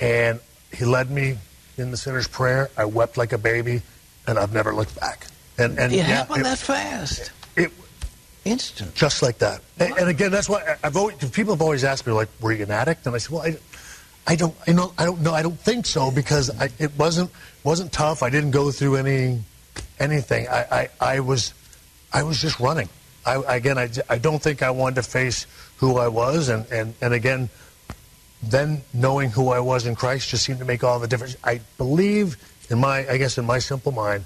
And 0.00 0.40
he 0.76 0.84
led 0.84 1.10
me 1.10 1.38
in 1.78 1.90
the 1.90 1.96
sinner's 1.96 2.28
prayer. 2.28 2.70
I 2.76 2.84
wept 2.84 3.16
like 3.16 3.32
a 3.32 3.38
baby, 3.38 3.82
and 4.26 4.38
I've 4.38 4.52
never 4.52 4.74
looked 4.74 4.98
back. 4.98 5.26
And 5.58 5.78
and 5.78 5.92
It 5.92 5.96
yeah, 5.98 6.02
happened 6.04 6.40
it- 6.40 6.44
that 6.44 6.58
fast, 6.58 7.30
it, 7.56 7.70
instant. 8.44 8.94
just 8.94 9.22
like 9.22 9.38
that. 9.38 9.60
And, 9.78 9.92
and 9.98 10.08
again, 10.08 10.30
that's 10.30 10.48
why 10.48 10.76
I've 10.82 10.96
always 10.96 11.16
people 11.30 11.54
have 11.54 11.62
always 11.62 11.84
asked 11.84 12.06
me 12.06 12.12
like, 12.12 12.28
"Were 12.40 12.52
you 12.52 12.64
an 12.64 12.70
addict?" 12.70 13.06
And 13.06 13.14
I 13.14 13.18
said, 13.18 13.30
"Well, 13.30 13.42
I, 13.42 13.56
I 14.26 14.36
don't, 14.36 14.54
I 14.66 14.72
know, 14.72 14.92
I 14.98 15.04
don't 15.04 15.20
know, 15.22 15.32
I 15.32 15.42
don't 15.42 15.58
think 15.58 15.86
so 15.86 16.10
because 16.10 16.50
I, 16.60 16.68
it 16.78 16.92
wasn't 16.98 17.30
wasn't 17.64 17.92
tough. 17.92 18.22
I 18.22 18.30
didn't 18.30 18.50
go 18.50 18.70
through 18.70 18.96
any 18.96 19.42
anything. 19.98 20.48
I, 20.48 20.88
I, 21.00 21.14
I 21.16 21.20
was 21.20 21.54
I 22.12 22.22
was 22.22 22.40
just 22.40 22.60
running. 22.60 22.88
I, 23.24 23.56
again, 23.56 23.76
I, 23.76 23.88
I 24.08 24.18
don't 24.18 24.40
think 24.40 24.62
I 24.62 24.70
wanted 24.70 24.96
to 24.96 25.02
face 25.02 25.46
who 25.78 25.98
I 25.98 26.06
was, 26.08 26.48
and, 26.48 26.64
and, 26.70 26.94
and 27.02 27.12
again, 27.12 27.48
then 28.42 28.82
knowing 28.92 29.30
who 29.30 29.48
I 29.48 29.60
was 29.60 29.86
in 29.86 29.94
Christ 29.94 30.28
just 30.28 30.44
seemed 30.44 30.58
to 30.58 30.64
make 30.64 30.84
all 30.84 30.98
the 30.98 31.08
difference. 31.08 31.36
I 31.42 31.60
believe 31.78 32.36
in 32.70 32.78
my, 32.78 33.08
I 33.08 33.16
guess, 33.16 33.38
in 33.38 33.44
my 33.44 33.58
simple 33.58 33.92
mind, 33.92 34.24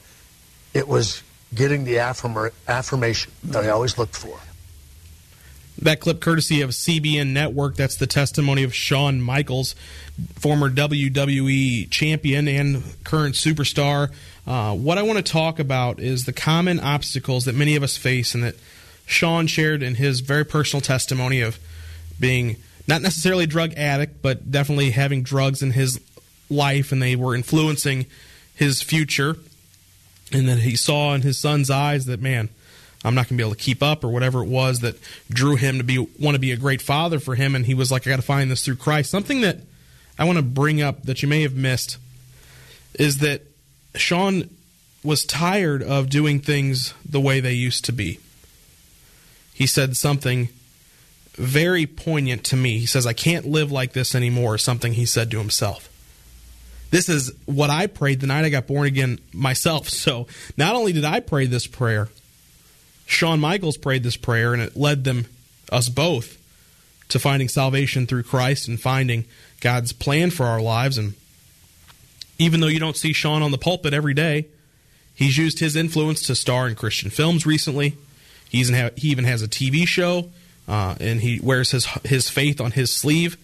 it 0.75 0.89
was 0.89 1.23
getting 1.55 1.85
the 1.85 1.97
affirm- 1.97 2.51
affirmation 2.69 3.33
that 3.45 3.65
I 3.65 3.71
always 3.71 3.99
looked 3.99 4.17
for. 4.17 4.39
That 5.83 6.01
clip 6.01 6.21
courtesy 6.21 6.61
of 6.61 6.71
CBN 6.71 7.29
Network. 7.29 7.77
That's 7.77 7.97
the 7.97 8.07
testimony 8.07 8.65
of 8.65 8.75
Shawn 8.75 9.21
Michaels, 9.21 9.75
former 10.35 10.69
WWE 10.69 11.91
champion 11.91 12.49
and 12.49 12.83
current 13.03 13.35
superstar. 13.35 14.11
Uh, 14.47 14.75
what 14.75 14.99
I 14.99 15.03
want 15.03 15.25
to 15.25 15.33
talk 15.33 15.59
about 15.59 15.99
is 15.99 16.27
the 16.27 16.35
common 16.35 16.81
obstacles 16.81 17.47
that 17.47 17.55
many 17.55 17.77
of 17.77 17.83
us 17.83 17.97
face 17.97 18.35
and 18.35 18.45
that 18.45 18.57
Shawn 19.07 19.47
shared 19.47 19.83
in 19.83 19.95
his 19.95 20.21
very 20.21 20.45
personal 20.45 20.83
testimony 20.83 21.41
of 21.41 21.59
being 22.19 22.57
not 22.91 23.03
necessarily 23.03 23.47
drug 23.47 23.73
addict, 23.75 24.21
but 24.21 24.51
definitely 24.51 24.91
having 24.91 25.23
drugs 25.23 25.63
in 25.63 25.71
his 25.71 26.01
life 26.51 26.91
and 26.91 27.01
they 27.01 27.15
were 27.15 27.35
influencing 27.35 28.05
his 28.55 28.83
future. 28.83 29.37
And 30.33 30.49
that 30.49 30.59
he 30.59 30.77
saw 30.77 31.15
in 31.15 31.23
his 31.23 31.39
son's 31.39 31.71
eyes 31.71 32.07
that, 32.07 32.21
man, 32.21 32.49
I'm 33.05 33.15
not 33.15 33.29
going 33.29 33.37
to 33.39 33.43
be 33.43 33.43
able 33.43 33.55
to 33.55 33.63
keep 33.63 33.83
up 33.83 34.05
or 34.05 34.09
whatever 34.09 34.43
it 34.43 34.49
was 34.49 34.81
that 34.81 34.97
drew 35.31 35.57
him 35.57 35.79
to 35.79 35.85
be 35.85 35.99
want 35.99 36.35
to 36.35 36.41
be 36.41 36.53
a 36.53 36.57
great 36.57 36.83
father 36.83 37.19
for 37.19 37.35
him 37.35 37.55
and 37.55 37.65
he 37.65 37.75
was 37.75 37.91
like 37.91 38.07
I 38.07 38.11
got 38.11 38.17
to 38.17 38.23
find 38.23 38.51
this 38.51 38.65
through 38.65 38.77
Christ. 38.77 39.11
Something 39.11 39.41
that 39.41 39.59
I 40.19 40.25
want 40.25 40.37
to 40.37 40.45
bring 40.45 40.83
up 40.83 41.05
that 41.05 41.23
you 41.23 41.29
may 41.29 41.43
have 41.43 41.55
missed 41.55 41.97
is 42.95 43.19
that 43.19 43.43
Shawn 43.95 44.51
was 45.03 45.25
tired 45.25 45.83
of 45.83 46.11
doing 46.11 46.41
things 46.41 46.93
the 47.09 47.21
way 47.21 47.41
they 47.41 47.55
used 47.55 47.85
to 47.87 47.93
be. 47.93 48.19
He 49.55 49.67
said 49.67 49.97
something 49.97 50.51
very 51.41 51.87
poignant 51.87 52.45
to 52.45 52.57
me. 52.57 52.79
He 52.79 52.87
says 52.87 53.07
I 53.07 53.15
can't 53.15 53.47
live 53.47 53.73
like 53.73 53.93
this 53.93 54.15
anymore, 54.15 54.59
something 54.59 54.93
he 54.93 55.07
said 55.07 55.31
to 55.31 55.39
himself. 55.39 55.89
This 56.91 57.09
is 57.09 57.33
what 57.47 57.71
I 57.71 57.87
prayed 57.87 58.21
the 58.21 58.27
night 58.27 58.45
I 58.45 58.51
got 58.51 58.67
born 58.67 58.87
again 58.87 59.19
myself. 59.33 59.89
So, 60.01 60.27
not 60.57 60.75
only 60.75 60.93
did 60.93 61.05
I 61.05 61.21
pray 61.21 61.47
this 61.47 61.67
prayer, 61.67 62.09
Shawn 63.07 63.41
Michaels 63.41 63.77
prayed 63.77 64.03
this 64.03 64.17
prayer, 64.17 64.53
and 64.53 64.63
it 64.63 64.77
led 64.77 65.05
them, 65.05 65.27
us 65.71 65.89
both, 65.89 66.39
to 67.09 67.19
finding 67.19 67.49
salvation 67.49 68.07
through 68.07 68.23
Christ 68.23 68.69
and 68.69 68.81
finding 68.81 69.25
God's 69.61 69.93
plan 69.93 70.31
for 70.31 70.47
our 70.47 70.61
lives. 70.61 70.97
And 70.97 71.15
even 72.39 72.61
though 72.61 72.67
you 72.67 72.81
don't 72.81 72.97
see 72.97 73.13
Shawn 73.13 73.43
on 73.43 73.51
the 73.51 73.59
pulpit 73.59 73.93
every 73.93 74.15
day, 74.15 74.47
he's 75.15 75.37
used 75.37 75.59
his 75.59 75.77
influence 75.77 76.23
to 76.23 76.35
star 76.35 76.69
in 76.69 76.75
Christian 76.75 77.11
films 77.11 77.47
recently. 77.47 77.97
He 78.49 78.59
even, 78.59 78.75
ha- 78.75 78.91
he 78.97 79.09
even 79.09 79.25
has 79.25 79.43
a 79.43 79.49
TV 79.49 79.87
show, 79.87 80.31
uh, 80.71 80.95
and 81.01 81.21
he 81.21 81.41
wears 81.43 81.73
his 81.73 81.85
his 82.05 82.31
faith 82.31 82.61
on 82.61 82.71
his 82.71 82.93
sleeve. 82.93 83.37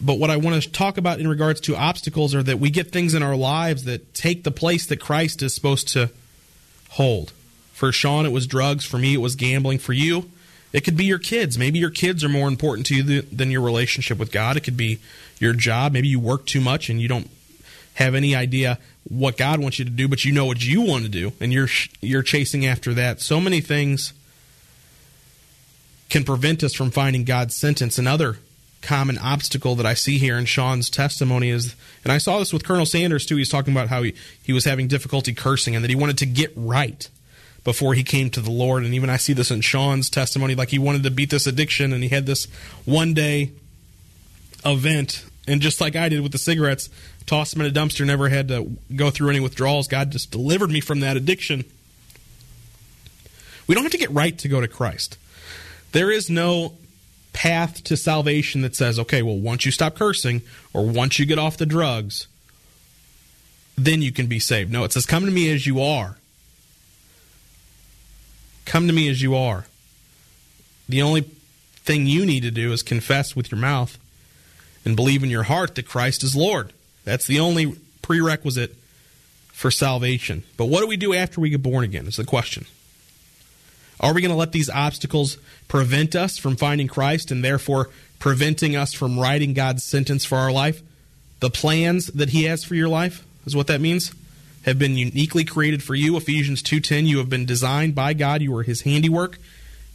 But 0.00 0.18
what 0.18 0.28
I 0.28 0.36
want 0.36 0.62
to 0.62 0.70
talk 0.70 0.98
about 0.98 1.18
in 1.18 1.26
regards 1.26 1.62
to 1.62 1.76
obstacles 1.76 2.34
are 2.34 2.42
that 2.42 2.58
we 2.60 2.68
get 2.68 2.92
things 2.92 3.14
in 3.14 3.22
our 3.22 3.34
lives 3.34 3.84
that 3.84 4.12
take 4.12 4.44
the 4.44 4.50
place 4.50 4.84
that 4.86 5.00
Christ 5.00 5.42
is 5.42 5.54
supposed 5.54 5.88
to 5.88 6.10
hold. 6.90 7.32
For 7.72 7.90
Shawn, 7.90 8.26
it 8.26 8.32
was 8.32 8.46
drugs. 8.46 8.84
For 8.84 8.98
me, 8.98 9.14
it 9.14 9.20
was 9.20 9.34
gambling. 9.34 9.78
For 9.78 9.94
you, 9.94 10.30
it 10.74 10.82
could 10.82 10.96
be 10.96 11.06
your 11.06 11.18
kids. 11.18 11.56
Maybe 11.56 11.78
your 11.78 11.90
kids 11.90 12.22
are 12.22 12.28
more 12.28 12.48
important 12.48 12.86
to 12.88 12.94
you 12.94 13.02
th- 13.02 13.26
than 13.32 13.50
your 13.50 13.62
relationship 13.62 14.18
with 14.18 14.30
God. 14.30 14.58
It 14.58 14.60
could 14.60 14.76
be 14.76 14.98
your 15.38 15.54
job. 15.54 15.92
Maybe 15.92 16.08
you 16.08 16.20
work 16.20 16.44
too 16.44 16.60
much 16.60 16.90
and 16.90 17.00
you 17.00 17.08
don't 17.08 17.30
have 17.94 18.14
any 18.14 18.34
idea 18.34 18.78
what 19.08 19.38
God 19.38 19.60
wants 19.60 19.78
you 19.78 19.86
to 19.86 19.90
do, 19.90 20.06
but 20.06 20.24
you 20.24 20.32
know 20.32 20.44
what 20.44 20.62
you 20.62 20.82
want 20.82 21.04
to 21.04 21.10
do, 21.10 21.32
and 21.40 21.52
you're 21.52 21.68
you're 22.00 22.22
chasing 22.22 22.66
after 22.66 22.92
that. 22.94 23.22
So 23.22 23.40
many 23.40 23.60
things 23.62 24.12
can 26.08 26.24
prevent 26.24 26.62
us 26.62 26.74
from 26.74 26.90
finding 26.90 27.24
God's 27.24 27.54
sentence. 27.54 27.98
Another 27.98 28.38
common 28.82 29.18
obstacle 29.18 29.74
that 29.76 29.86
I 29.86 29.94
see 29.94 30.18
here 30.18 30.38
in 30.38 30.44
Shawn's 30.44 30.90
testimony 30.90 31.50
is, 31.50 31.74
and 32.04 32.12
I 32.12 32.18
saw 32.18 32.38
this 32.38 32.52
with 32.52 32.64
Colonel 32.64 32.86
Sanders 32.86 33.26
too. 33.26 33.36
He's 33.36 33.48
talking 33.48 33.72
about 33.72 33.88
how 33.88 34.02
he, 34.02 34.14
he 34.42 34.52
was 34.52 34.64
having 34.64 34.88
difficulty 34.88 35.32
cursing 35.32 35.74
and 35.74 35.82
that 35.82 35.90
he 35.90 35.96
wanted 35.96 36.18
to 36.18 36.26
get 36.26 36.52
right 36.54 37.08
before 37.64 37.94
he 37.94 38.04
came 38.04 38.30
to 38.30 38.40
the 38.40 38.50
Lord. 38.50 38.84
And 38.84 38.94
even 38.94 39.10
I 39.10 39.16
see 39.16 39.32
this 39.32 39.50
in 39.50 39.62
Shawn's 39.62 40.10
testimony, 40.10 40.54
like 40.54 40.68
he 40.68 40.78
wanted 40.78 41.02
to 41.04 41.10
beat 41.10 41.30
this 41.30 41.46
addiction 41.46 41.92
and 41.92 42.02
he 42.02 42.10
had 42.10 42.26
this 42.26 42.44
one 42.84 43.14
day 43.14 43.52
event. 44.64 45.24
And 45.48 45.60
just 45.60 45.80
like 45.80 45.96
I 45.96 46.08
did 46.08 46.20
with 46.20 46.32
the 46.32 46.38
cigarettes, 46.38 46.88
tossed 47.26 47.54
them 47.54 47.62
in 47.62 47.70
a 47.70 47.74
dumpster, 47.74 48.06
never 48.06 48.28
had 48.28 48.48
to 48.48 48.70
go 48.94 49.10
through 49.10 49.30
any 49.30 49.40
withdrawals. 49.40 49.88
God 49.88 50.10
just 50.10 50.30
delivered 50.30 50.70
me 50.70 50.80
from 50.80 51.00
that 51.00 51.16
addiction. 51.16 51.64
We 53.66 53.74
don't 53.74 53.84
have 53.84 53.92
to 53.92 53.98
get 53.98 54.10
right 54.10 54.36
to 54.38 54.48
go 54.48 54.60
to 54.60 54.68
Christ. 54.68 55.16
There 55.94 56.10
is 56.10 56.28
no 56.28 56.72
path 57.32 57.84
to 57.84 57.96
salvation 57.96 58.62
that 58.62 58.74
says, 58.74 58.98
okay, 58.98 59.22
well, 59.22 59.38
once 59.38 59.64
you 59.64 59.70
stop 59.70 59.94
cursing 59.94 60.42
or 60.72 60.84
once 60.84 61.20
you 61.20 61.24
get 61.24 61.38
off 61.38 61.56
the 61.56 61.66
drugs, 61.66 62.26
then 63.78 64.02
you 64.02 64.10
can 64.10 64.26
be 64.26 64.40
saved. 64.40 64.72
No, 64.72 64.82
it 64.82 64.92
says, 64.92 65.06
come 65.06 65.24
to 65.24 65.30
me 65.30 65.54
as 65.54 65.68
you 65.68 65.80
are. 65.80 66.18
Come 68.64 68.88
to 68.88 68.92
me 68.92 69.08
as 69.08 69.22
you 69.22 69.36
are. 69.36 69.66
The 70.88 71.00
only 71.00 71.20
thing 71.76 72.06
you 72.06 72.26
need 72.26 72.42
to 72.42 72.50
do 72.50 72.72
is 72.72 72.82
confess 72.82 73.36
with 73.36 73.52
your 73.52 73.60
mouth 73.60 73.96
and 74.84 74.96
believe 74.96 75.22
in 75.22 75.30
your 75.30 75.44
heart 75.44 75.76
that 75.76 75.86
Christ 75.86 76.24
is 76.24 76.34
Lord. 76.34 76.72
That's 77.04 77.28
the 77.28 77.38
only 77.38 77.76
prerequisite 78.02 78.74
for 79.52 79.70
salvation. 79.70 80.42
But 80.56 80.64
what 80.64 80.80
do 80.80 80.88
we 80.88 80.96
do 80.96 81.14
after 81.14 81.40
we 81.40 81.50
get 81.50 81.62
born 81.62 81.84
again? 81.84 82.08
Is 82.08 82.16
the 82.16 82.24
question. 82.24 82.66
Are 84.00 84.12
we 84.12 84.20
going 84.20 84.30
to 84.30 84.36
let 84.36 84.52
these 84.52 84.70
obstacles 84.70 85.38
prevent 85.68 86.14
us 86.14 86.38
from 86.38 86.56
finding 86.56 86.88
Christ 86.88 87.30
and 87.30 87.44
therefore 87.44 87.90
preventing 88.18 88.76
us 88.76 88.92
from 88.92 89.18
writing 89.18 89.54
God's 89.54 89.84
sentence 89.84 90.24
for 90.24 90.36
our 90.36 90.52
life? 90.52 90.82
The 91.40 91.50
plans 91.50 92.06
that 92.08 92.30
He 92.30 92.44
has 92.44 92.64
for 92.64 92.74
your 92.74 92.88
life 92.88 93.24
is 93.46 93.54
what 93.54 93.66
that 93.68 93.80
means. 93.80 94.12
Have 94.64 94.78
been 94.78 94.96
uniquely 94.96 95.44
created 95.44 95.82
for 95.82 95.94
you. 95.94 96.16
Ephesians 96.16 96.62
2:10 96.62 97.06
you 97.06 97.18
have 97.18 97.28
been 97.28 97.44
designed 97.44 97.94
by 97.94 98.14
God, 98.14 98.40
you 98.40 98.56
are 98.56 98.62
his 98.62 98.82
handiwork, 98.82 99.38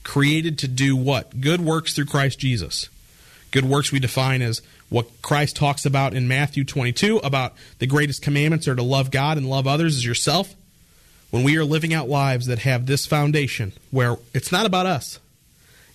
created 0.04 0.60
to 0.60 0.68
do 0.68 0.95
what? 0.95 1.41
Good 1.41 1.60
works 1.60 1.93
through 1.93 2.06
Christ 2.06 2.38
Jesus. 2.38 2.88
Good 3.52 3.66
works 3.66 3.91
we 3.91 4.00
define 4.00 4.43
as 4.43 4.62
what 4.89 5.22
Christ 5.24 5.56
talks 5.56 5.86
about 5.86 6.14
in 6.14 6.28
Matthew 6.28 6.64
22 6.64 7.18
about 7.18 7.54
the 7.80 7.88
greatest 7.88 8.22
commandments 8.22 8.68
are 8.68 8.76
to 8.76 8.84
love 8.84 9.10
God 9.10 9.38
and 9.38 9.50
love 9.50 9.66
others 9.66 9.95
as 9.97 10.06
yourself. 10.06 10.54
When 11.32 11.43
we 11.43 11.57
are 11.57 11.65
living 11.65 11.93
out 11.93 12.09
lives 12.09 12.47
that 12.47 12.59
have 12.59 12.86
this 12.86 13.05
foundation 13.05 13.73
where 13.91 14.17
it's 14.34 14.51
not 14.51 14.65
about 14.65 14.86
us, 14.86 15.19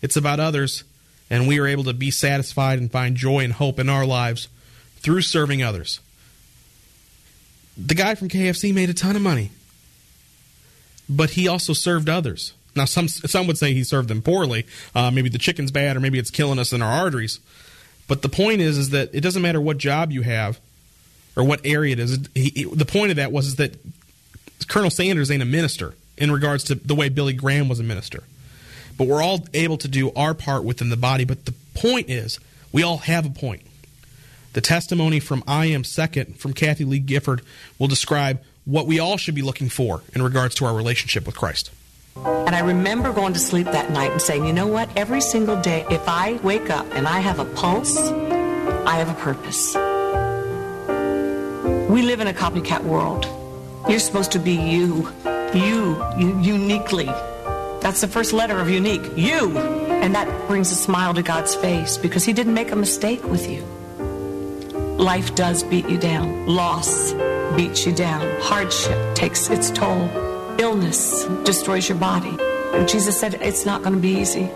it's 0.00 0.16
about 0.16 0.38
others, 0.38 0.84
and 1.28 1.48
we 1.48 1.58
are 1.58 1.66
able 1.66 1.84
to 1.84 1.92
be 1.92 2.10
satisfied 2.10 2.78
and 2.78 2.90
find 2.90 3.16
joy 3.16 3.40
and 3.40 3.52
hope 3.52 3.78
in 3.78 3.88
our 3.88 4.06
lives 4.06 4.48
through 4.98 5.22
serving 5.22 5.62
others. 5.62 6.00
The 7.76 7.94
guy 7.94 8.14
from 8.14 8.28
KFC 8.28 8.72
made 8.72 8.90
a 8.90 8.94
ton 8.94 9.16
of 9.16 9.22
money, 9.22 9.50
but 11.08 11.30
he 11.30 11.48
also 11.48 11.72
served 11.72 12.08
others. 12.08 12.54
Now, 12.76 12.84
some 12.84 13.08
some 13.08 13.46
would 13.46 13.58
say 13.58 13.72
he 13.72 13.84
served 13.84 14.08
them 14.08 14.22
poorly. 14.22 14.66
Uh, 14.94 15.10
maybe 15.10 15.28
the 15.28 15.38
chicken's 15.38 15.70
bad, 15.70 15.96
or 15.96 16.00
maybe 16.00 16.18
it's 16.18 16.30
killing 16.30 16.58
us 16.58 16.72
in 16.72 16.82
our 16.82 16.92
arteries. 16.92 17.40
But 18.06 18.22
the 18.22 18.28
point 18.28 18.60
is, 18.60 18.78
is 18.78 18.90
that 18.90 19.14
it 19.14 19.20
doesn't 19.20 19.42
matter 19.42 19.60
what 19.60 19.78
job 19.78 20.12
you 20.12 20.22
have 20.22 20.60
or 21.36 21.44
what 21.44 21.60
area 21.64 21.92
it 21.92 21.98
is. 21.98 22.28
He, 22.34 22.50
he, 22.50 22.64
the 22.64 22.84
point 22.84 23.10
of 23.10 23.16
that 23.16 23.32
was 23.32 23.46
is 23.46 23.56
that 23.56 23.74
Colonel 24.68 24.90
Sanders 24.90 25.30
ain't 25.30 25.42
a 25.42 25.46
minister 25.46 25.94
in 26.16 26.30
regards 26.30 26.64
to 26.64 26.74
the 26.74 26.94
way 26.94 27.08
Billy 27.08 27.32
Graham 27.32 27.68
was 27.68 27.80
a 27.80 27.82
minister. 27.82 28.22
But 28.96 29.08
we're 29.08 29.22
all 29.22 29.44
able 29.52 29.76
to 29.78 29.88
do 29.88 30.12
our 30.12 30.34
part 30.34 30.64
within 30.64 30.88
the 30.88 30.96
body. 30.96 31.24
But 31.24 31.44
the 31.44 31.54
point 31.74 32.08
is, 32.08 32.38
we 32.72 32.82
all 32.82 32.98
have 32.98 33.26
a 33.26 33.30
point. 33.30 33.62
The 34.52 34.60
testimony 34.60 35.18
from 35.18 35.42
I 35.48 35.66
Am 35.66 35.82
Second 35.82 36.38
from 36.38 36.52
Kathie 36.52 36.84
Lee 36.84 37.00
Gifford 37.00 37.42
will 37.78 37.88
describe 37.88 38.40
what 38.64 38.86
we 38.86 39.00
all 39.00 39.16
should 39.16 39.34
be 39.34 39.42
looking 39.42 39.68
for 39.68 40.02
in 40.14 40.22
regards 40.22 40.54
to 40.56 40.64
our 40.64 40.74
relationship 40.74 41.26
with 41.26 41.36
Christ. 41.36 41.70
And 42.16 42.54
I 42.54 42.60
remember 42.60 43.12
going 43.12 43.32
to 43.32 43.40
sleep 43.40 43.66
that 43.66 43.90
night 43.90 44.12
and 44.12 44.22
saying, 44.22 44.46
you 44.46 44.52
know 44.52 44.68
what? 44.68 44.88
Every 44.96 45.20
single 45.20 45.60
day, 45.60 45.84
if 45.90 46.08
I 46.08 46.34
wake 46.44 46.70
up 46.70 46.86
and 46.92 47.08
I 47.08 47.18
have 47.18 47.40
a 47.40 47.44
pulse, 47.44 47.96
I 47.98 48.96
have 48.96 49.08
a 49.08 49.20
purpose. 49.20 49.74
We 51.90 52.02
live 52.02 52.20
in 52.20 52.28
a 52.28 52.32
copycat 52.32 52.84
world. 52.84 53.26
You're 53.88 53.98
supposed 53.98 54.32
to 54.32 54.38
be 54.38 54.52
you. 54.52 55.12
You, 55.54 56.04
you 56.18 56.40
uniquely. 56.40 57.06
That's 57.80 58.00
the 58.00 58.08
first 58.08 58.32
letter 58.32 58.58
of 58.58 58.70
unique. 58.70 59.02
You. 59.14 59.58
And 59.58 60.14
that 60.14 60.48
brings 60.48 60.72
a 60.72 60.74
smile 60.74 61.12
to 61.14 61.22
God's 61.22 61.54
face 61.54 61.98
because 61.98 62.24
He 62.24 62.32
didn't 62.32 62.54
make 62.54 62.72
a 62.72 62.76
mistake 62.76 63.22
with 63.24 63.48
you. 63.48 63.62
Life 64.96 65.34
does 65.34 65.62
beat 65.62 65.88
you 65.88 65.98
down. 65.98 66.46
Loss 66.46 67.12
beats 67.56 67.84
you 67.84 67.92
down. 67.92 68.40
Hardship 68.40 69.14
takes 69.14 69.50
its 69.50 69.70
toll. 69.70 70.08
Illness 70.58 71.24
destroys 71.44 71.88
your 71.88 71.98
body. 71.98 72.36
And 72.72 72.88
Jesus 72.88 73.18
said, 73.18 73.34
It's 73.34 73.66
not 73.66 73.82
going 73.82 73.94
to 73.94 74.00
be 74.00 74.16
easy. 74.16 74.48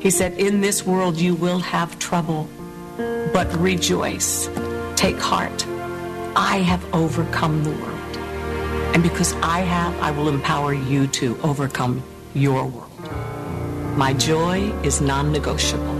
He 0.00 0.10
said, 0.10 0.34
In 0.34 0.60
this 0.60 0.84
world 0.84 1.16
you 1.16 1.34
will 1.34 1.60
have 1.60 1.98
trouble, 1.98 2.48
but 3.32 3.50
rejoice. 3.56 4.50
Take 4.96 5.18
heart. 5.18 5.66
I 6.36 6.58
have 6.58 6.84
overcome 6.94 7.64
the 7.64 7.70
world. 7.70 7.91
And 8.94 9.02
because 9.02 9.32
I 9.42 9.60
have, 9.60 9.98
I 10.00 10.10
will 10.10 10.28
empower 10.28 10.74
you 10.74 11.06
to 11.08 11.38
overcome 11.42 12.02
your 12.34 12.66
world. 12.66 12.90
My 13.96 14.12
joy 14.12 14.72
is 14.82 15.00
non 15.00 15.32
negotiable. 15.32 15.98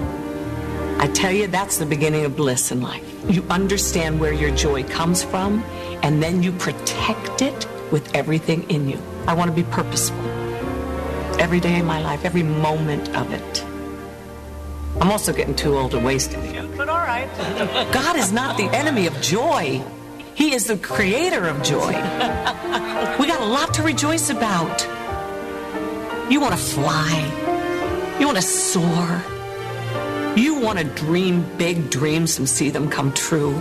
I 0.99 1.09
tell 1.09 1.33
you, 1.33 1.47
that's 1.47 1.79
the 1.79 1.87
beginning 1.87 2.25
of 2.25 2.37
bliss 2.37 2.71
in 2.71 2.81
life. 2.81 3.05
You 3.29 3.45
understand 3.51 4.21
where 4.21 4.33
your 4.33 4.51
joy 4.55 4.85
comes 4.85 5.25
from, 5.25 5.65
and 6.03 6.23
then 6.23 6.43
you 6.43 6.53
protect 6.53 7.43
it 7.43 7.67
with 7.91 8.15
everything 8.15 8.69
in 8.71 8.89
you. 8.89 9.01
I 9.27 9.35
want 9.35 9.51
to 9.51 9.55
be 9.55 9.65
purposeful. 9.65 10.25
Every 11.41 11.61
day 11.61 11.77
in 11.79 11.87
my 11.87 12.01
life, 12.01 12.25
every 12.25 12.43
moment 12.43 13.09
of 13.17 13.33
it. 13.33 13.65
I'm 15.01 15.11
also 15.11 15.33
getting 15.33 15.57
too 15.57 15.77
old 15.77 15.91
to 15.93 15.99
waste 15.99 16.35
it. 16.35 16.77
But 16.77 16.89
all 16.89 16.99
right. 16.99 17.29
God 17.93 18.17
is 18.17 18.33
not 18.33 18.57
the 18.57 18.69
enemy 18.77 19.07
of 19.07 19.21
joy. 19.21 19.83
He 20.35 20.55
is 20.55 20.67
the 20.67 20.77
creator 20.79 21.47
of 21.47 21.63
joy. 21.63 21.93
We 23.19 23.27
got 23.27 23.41
a 23.41 23.45
lot 23.45 23.75
to 23.75 23.83
rejoice 23.83 24.31
about. 24.31 24.83
You 26.31 26.41
want 26.41 26.53
to 26.53 26.59
fly. 26.59 28.17
You 28.19 28.27
want 28.27 28.39
to 28.39 28.43
soar. 28.43 29.23
You 30.35 30.55
want 30.61 30.79
to 30.79 30.85
dream 30.85 31.45
big 31.59 31.91
dreams 31.91 32.39
and 32.39 32.49
see 32.49 32.71
them 32.71 32.89
come 32.89 33.13
true. 33.13 33.61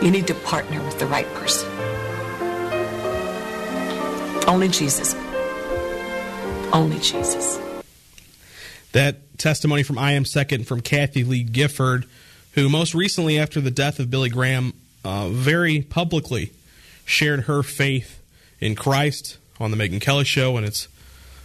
You 0.00 0.12
need 0.12 0.28
to 0.28 0.34
partner 0.34 0.82
with 0.84 0.98
the 1.00 1.06
right 1.06 1.26
person. 1.34 1.68
Only 4.46 4.68
Jesus. 4.68 5.14
Only 6.72 7.00
Jesus. 7.00 7.58
That 8.92 9.38
testimony 9.38 9.82
from 9.82 9.98
I 9.98 10.12
Am 10.12 10.24
Second 10.24 10.68
from 10.68 10.82
Kathie 10.82 11.24
Lee 11.24 11.42
Gifford, 11.42 12.06
who 12.52 12.68
most 12.68 12.94
recently, 12.94 13.38
after 13.38 13.60
the 13.60 13.72
death 13.72 13.98
of 13.98 14.08
Billy 14.08 14.28
Graham, 14.28 14.72
uh, 15.04 15.28
very 15.28 15.82
publicly 15.82 16.52
shared 17.04 17.42
her 17.42 17.62
faith 17.62 18.20
in 18.60 18.74
Christ 18.74 19.36
on 19.60 19.70
the 19.70 19.76
Megyn 19.76 20.00
Kelly 20.00 20.24
Show 20.24 20.56
and 20.56 20.66
its 20.66 20.88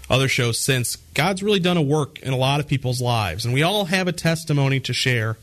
other 0.09 0.27
shows 0.27 0.59
since. 0.59 0.95
God's 1.13 1.43
really 1.43 1.59
done 1.59 1.77
a 1.77 1.81
work 1.81 2.19
in 2.19 2.33
a 2.33 2.37
lot 2.37 2.59
of 2.59 2.67
people's 2.67 3.01
lives, 3.01 3.45
and 3.45 3.53
we 3.53 3.63
all 3.63 3.85
have 3.85 4.07
a 4.07 4.11
testimony 4.11 4.79
to 4.81 4.93
share 4.93 5.37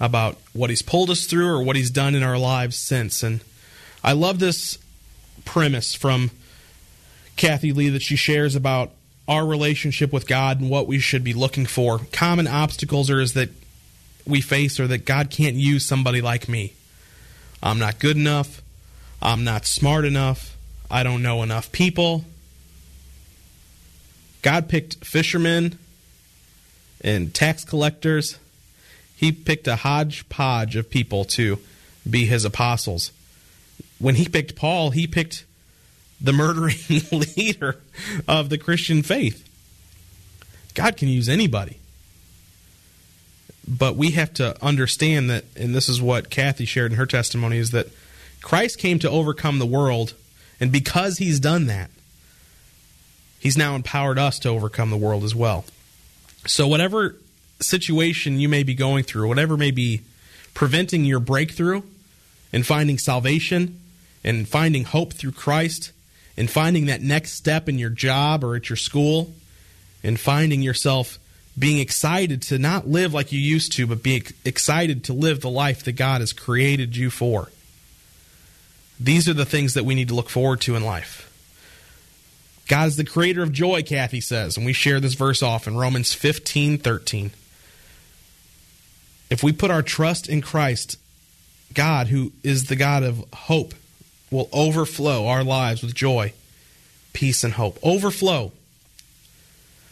about 0.00 0.38
what 0.52 0.70
He's 0.70 0.82
pulled 0.82 1.10
us 1.10 1.26
through 1.26 1.48
or 1.48 1.62
what 1.62 1.76
He's 1.76 1.90
done 1.90 2.14
in 2.14 2.22
our 2.22 2.38
lives 2.38 2.76
since. 2.76 3.22
And 3.22 3.40
I 4.02 4.12
love 4.12 4.38
this 4.38 4.78
premise 5.44 5.94
from 5.94 6.30
Kathie 7.36 7.72
Lee 7.72 7.90
that 7.90 8.02
she 8.02 8.16
shares 8.16 8.56
about 8.56 8.90
our 9.28 9.46
relationship 9.46 10.12
with 10.12 10.26
God 10.26 10.60
and 10.60 10.68
what 10.68 10.88
we 10.88 10.98
should 10.98 11.22
be 11.22 11.34
looking 11.34 11.66
for. 11.66 12.00
Common 12.12 12.48
obstacles 12.48 13.10
are 13.10 13.20
is 13.20 13.34
that 13.34 13.50
we 14.26 14.40
face 14.40 14.80
or 14.80 14.86
that 14.88 15.04
God 15.04 15.30
can't 15.30 15.56
use 15.56 15.86
somebody 15.86 16.20
like 16.20 16.48
me. 16.48 16.74
I'm 17.62 17.78
not 17.78 17.98
good 17.98 18.16
enough. 18.16 18.62
I'm 19.20 19.44
not 19.44 19.66
smart 19.66 20.04
enough. 20.04 20.56
I 20.90 21.02
don't 21.02 21.22
know 21.22 21.42
enough 21.42 21.70
people. 21.72 22.24
God 24.42 24.68
picked 24.68 25.04
fishermen 25.04 25.78
and 27.02 27.34
tax 27.34 27.64
collectors. 27.64 28.38
He 29.16 29.32
picked 29.32 29.68
a 29.68 29.76
hodgepodge 29.76 30.76
of 30.76 30.88
people 30.88 31.24
to 31.26 31.58
be 32.08 32.24
his 32.24 32.44
apostles. 32.44 33.12
When 33.98 34.14
he 34.14 34.26
picked 34.26 34.56
Paul, 34.56 34.90
he 34.90 35.06
picked 35.06 35.44
the 36.20 36.32
murdering 36.32 36.76
leader 37.36 37.76
of 38.26 38.48
the 38.48 38.58
Christian 38.58 39.02
faith. 39.02 39.46
God 40.74 40.96
can 40.96 41.08
use 41.08 41.28
anybody. 41.28 41.79
But 43.70 43.94
we 43.94 44.10
have 44.12 44.34
to 44.34 44.62
understand 44.64 45.30
that, 45.30 45.44
and 45.54 45.74
this 45.74 45.88
is 45.88 46.02
what 46.02 46.28
Kathie 46.28 46.64
shared 46.64 46.90
in 46.90 46.98
her 46.98 47.06
testimony, 47.06 47.58
is 47.58 47.70
that 47.70 47.86
Christ 48.42 48.78
came 48.78 48.98
to 48.98 49.10
overcome 49.10 49.60
the 49.60 49.66
world, 49.66 50.14
and 50.58 50.72
because 50.72 51.18
he's 51.18 51.38
done 51.38 51.66
that, 51.66 51.90
he's 53.38 53.56
now 53.56 53.76
empowered 53.76 54.18
us 54.18 54.40
to 54.40 54.48
overcome 54.48 54.90
the 54.90 54.96
world 54.96 55.22
as 55.22 55.36
well. 55.36 55.64
So, 56.46 56.66
whatever 56.66 57.14
situation 57.60 58.40
you 58.40 58.48
may 58.48 58.64
be 58.64 58.74
going 58.74 59.04
through, 59.04 59.28
whatever 59.28 59.56
may 59.56 59.70
be 59.70 60.00
preventing 60.52 61.04
your 61.04 61.20
breakthrough 61.20 61.82
and 62.52 62.66
finding 62.66 62.98
salvation 62.98 63.78
and 64.24 64.48
finding 64.48 64.84
hope 64.84 65.12
through 65.12 65.32
Christ 65.32 65.92
and 66.36 66.50
finding 66.50 66.86
that 66.86 67.02
next 67.02 67.32
step 67.32 67.68
in 67.68 67.78
your 67.78 67.90
job 67.90 68.42
or 68.42 68.56
at 68.56 68.68
your 68.68 68.76
school 68.76 69.32
and 70.02 70.18
finding 70.18 70.62
yourself 70.62 71.18
being 71.58 71.78
excited 71.78 72.42
to 72.42 72.58
not 72.58 72.88
live 72.88 73.12
like 73.12 73.32
you 73.32 73.40
used 73.40 73.72
to, 73.72 73.86
but 73.86 74.02
being 74.02 74.22
excited 74.44 75.04
to 75.04 75.12
live 75.12 75.40
the 75.40 75.50
life 75.50 75.84
that 75.84 75.92
God 75.92 76.20
has 76.20 76.32
created 76.32 76.96
you 76.96 77.10
for. 77.10 77.48
These 78.98 79.28
are 79.28 79.34
the 79.34 79.44
things 79.44 79.74
that 79.74 79.84
we 79.84 79.94
need 79.94 80.08
to 80.08 80.14
look 80.14 80.30
forward 80.30 80.60
to 80.62 80.76
in 80.76 80.84
life. 80.84 81.26
God 82.68 82.88
is 82.88 82.96
the 82.96 83.04
creator 83.04 83.42
of 83.42 83.52
joy, 83.52 83.82
Kathie 83.82 84.20
says, 84.20 84.56
and 84.56 84.64
we 84.64 84.72
share 84.72 85.00
this 85.00 85.14
verse 85.14 85.42
often, 85.42 85.76
Romans 85.76 86.14
15 86.14 86.78
13. 86.78 87.32
If 89.28 89.42
we 89.42 89.52
put 89.52 89.70
our 89.70 89.82
trust 89.82 90.28
in 90.28 90.40
Christ, 90.40 90.96
God, 91.74 92.08
who 92.08 92.32
is 92.42 92.64
the 92.64 92.76
God 92.76 93.02
of 93.02 93.24
hope, 93.32 93.74
will 94.30 94.48
overflow 94.52 95.26
our 95.26 95.42
lives 95.42 95.82
with 95.82 95.94
joy, 95.94 96.32
peace, 97.12 97.42
and 97.42 97.54
hope. 97.54 97.78
Overflow. 97.82 98.52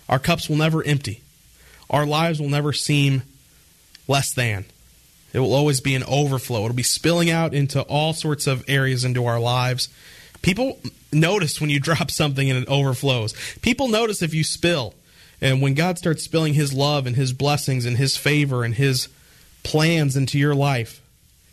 Our 0.08 0.18
cups 0.18 0.48
will 0.48 0.56
never 0.56 0.82
empty. 0.84 1.22
Our 1.90 2.06
lives 2.06 2.40
will 2.40 2.48
never 2.48 2.72
seem 2.72 3.22
less 4.06 4.32
than. 4.32 4.64
It 5.32 5.40
will 5.40 5.54
always 5.54 5.80
be 5.80 5.94
an 5.94 6.04
overflow. 6.04 6.64
It'll 6.64 6.74
be 6.74 6.82
spilling 6.82 7.30
out 7.30 7.54
into 7.54 7.82
all 7.82 8.12
sorts 8.12 8.46
of 8.46 8.64
areas 8.68 9.04
into 9.04 9.26
our 9.26 9.38
lives. 9.38 9.88
People 10.42 10.78
notice 11.12 11.60
when 11.60 11.70
you 11.70 11.80
drop 11.88 12.10
something 12.10 12.50
and 12.50 12.62
it 12.62 12.68
overflows. 12.68 13.34
People 13.60 13.88
notice 13.88 14.22
if 14.22 14.34
you 14.34 14.44
spill. 14.44 14.94
And 15.40 15.62
when 15.62 15.74
God 15.74 15.98
starts 15.98 16.24
spilling 16.24 16.54
His 16.54 16.72
love 16.72 17.06
and 17.06 17.14
His 17.14 17.32
blessings 17.32 17.84
and 17.84 17.96
His 17.96 18.16
favor 18.16 18.64
and 18.64 18.74
His 18.74 19.08
plans 19.62 20.16
into 20.16 20.38
your 20.38 20.54
life, 20.54 21.00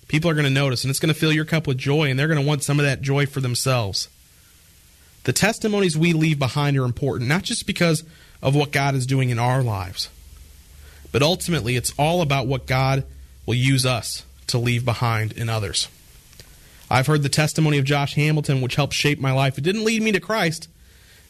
people 0.07 0.29
are 0.29 0.33
going 0.33 0.45
to 0.45 0.49
notice 0.49 0.83
and 0.83 0.89
it's 0.89 0.99
going 0.99 1.13
to 1.13 1.19
fill 1.19 1.33
your 1.33 1.45
cup 1.45 1.67
with 1.67 1.77
joy 1.77 2.09
and 2.09 2.17
they're 2.17 2.27
going 2.27 2.39
to 2.39 2.47
want 2.47 2.63
some 2.63 2.79
of 2.79 2.85
that 2.85 3.01
joy 3.01 3.25
for 3.25 3.41
themselves. 3.41 4.07
The 5.25 5.33
testimonies 5.33 5.97
we 5.97 6.13
leave 6.13 6.39
behind 6.39 6.77
are 6.77 6.85
important, 6.85 7.27
not 7.27 7.43
just 7.43 7.67
because 7.67 8.03
of 8.41 8.55
what 8.55 8.71
God 8.71 8.95
is 8.95 9.05
doing 9.05 9.29
in 9.29 9.39
our 9.39 9.63
lives, 9.63 10.09
but 11.15 11.23
ultimately 11.23 11.77
it's 11.77 11.93
all 11.97 12.21
about 12.21 12.45
what 12.45 12.65
God 12.65 13.05
will 13.45 13.55
use 13.55 13.85
us 13.85 14.25
to 14.47 14.57
leave 14.57 14.83
behind 14.83 15.31
in 15.31 15.47
others. 15.47 15.87
I've 16.91 17.07
heard 17.07 17.23
the 17.23 17.29
testimony 17.29 17.77
of 17.77 17.85
Josh 17.85 18.15
Hamilton, 18.15 18.59
which 18.59 18.75
helped 18.75 18.91
shape 18.91 19.17
my 19.17 19.31
life. 19.31 19.57
It 19.57 19.63
didn't 19.63 19.85
lead 19.85 20.01
me 20.01 20.11
to 20.11 20.19
Christ, 20.19 20.67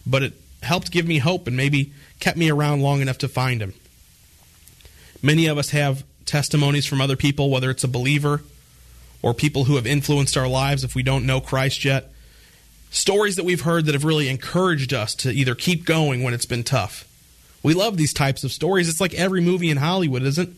but 0.03 0.23
it 0.23 0.33
helped 0.63 0.89
give 0.89 1.07
me 1.07 1.19
hope 1.19 1.45
and 1.45 1.55
maybe 1.55 1.93
kept 2.19 2.36
me 2.36 2.49
around 2.49 2.81
long 2.81 2.99
enough 2.99 3.19
to 3.19 3.27
find 3.27 3.61
Him. 3.61 3.75
Many 5.21 5.45
of 5.45 5.59
us 5.59 5.69
have 5.69 6.03
testimonies 6.25 6.88
from 6.88 6.99
other 6.99 7.15
people, 7.15 7.51
whether 7.51 7.69
it's 7.69 7.83
a 7.83 7.88
believer 7.88 8.41
or 9.21 9.36
people 9.36 9.65
who 9.65 9.75
have 9.75 9.86
influenced 9.86 10.36
our 10.36 10.47
lives 10.47 10.83
if 10.83 10.95
we 10.95 11.03
don't 11.03 11.27
know 11.27 11.39
Christ 11.39 11.86
yet. 11.86 12.11
Stories 12.89 13.36
that 13.36 13.45
we've 13.45 13.61
heard 13.61 13.86
that 13.86 13.93
have 13.93 14.03
really 14.03 14.29
encouraged 14.29 14.95
us 14.95 15.13
to 15.13 15.29
either 15.29 15.53
keep 15.53 15.86
going 15.86 16.23
when 16.23 16.33
it's 16.33 16.47
been 16.47 16.63
tough. 16.63 17.07
We 17.66 17.74
love 17.74 17.97
these 17.97 18.13
types 18.13 18.43
of 18.43 18.51
stories. 18.51 18.88
It's 18.88 19.01
like 19.01 19.16
every 19.16 19.41
movie 19.41 19.72
in 19.72 19.78
Hollywood, 19.78 20.22
isn't 20.22 20.55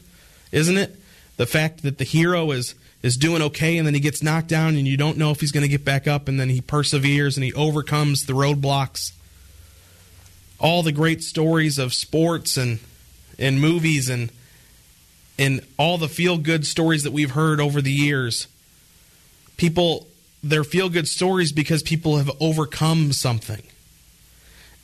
isn't 0.51 0.75
it? 0.75 0.93
The 1.37 1.45
fact 1.45 1.83
that 1.83 1.99
the 1.99 2.03
hero 2.03 2.51
is 2.51 2.75
is 3.01 3.15
doing 3.15 3.41
okay 3.43 3.77
and 3.77 3.87
then 3.87 3.93
he 3.93 4.01
gets 4.01 4.21
knocked 4.21 4.49
down 4.49 4.75
and 4.75 4.85
you 4.85 4.97
don't 4.97 5.17
know 5.17 5.31
if 5.31 5.39
he's 5.39 5.53
going 5.53 5.63
to 5.63 5.69
get 5.69 5.85
back 5.85 6.05
up 6.05 6.27
and 6.27 6.37
then 6.37 6.49
he 6.49 6.59
perseveres 6.59 7.37
and 7.37 7.45
he 7.45 7.53
overcomes 7.53 8.25
the 8.25 8.33
roadblocks. 8.33 9.13
All 10.59 10.83
the 10.83 10.91
great 10.91 11.23
stories 11.23 11.77
of 11.77 11.93
sports 11.93 12.57
and 12.57 12.79
and 13.39 13.61
movies 13.61 14.09
and 14.09 14.29
and 15.39 15.65
all 15.77 15.97
the 15.97 16.09
feel 16.09 16.37
good 16.37 16.67
stories 16.67 17.03
that 17.03 17.13
we've 17.13 17.31
heard 17.31 17.61
over 17.61 17.81
the 17.81 17.89
years. 17.89 18.47
People 19.55 20.07
they're 20.43 20.65
feel 20.65 20.89
good 20.89 21.07
stories 21.07 21.53
because 21.53 21.81
people 21.83 22.17
have 22.17 22.29
overcome 22.41 23.13
something. 23.13 23.63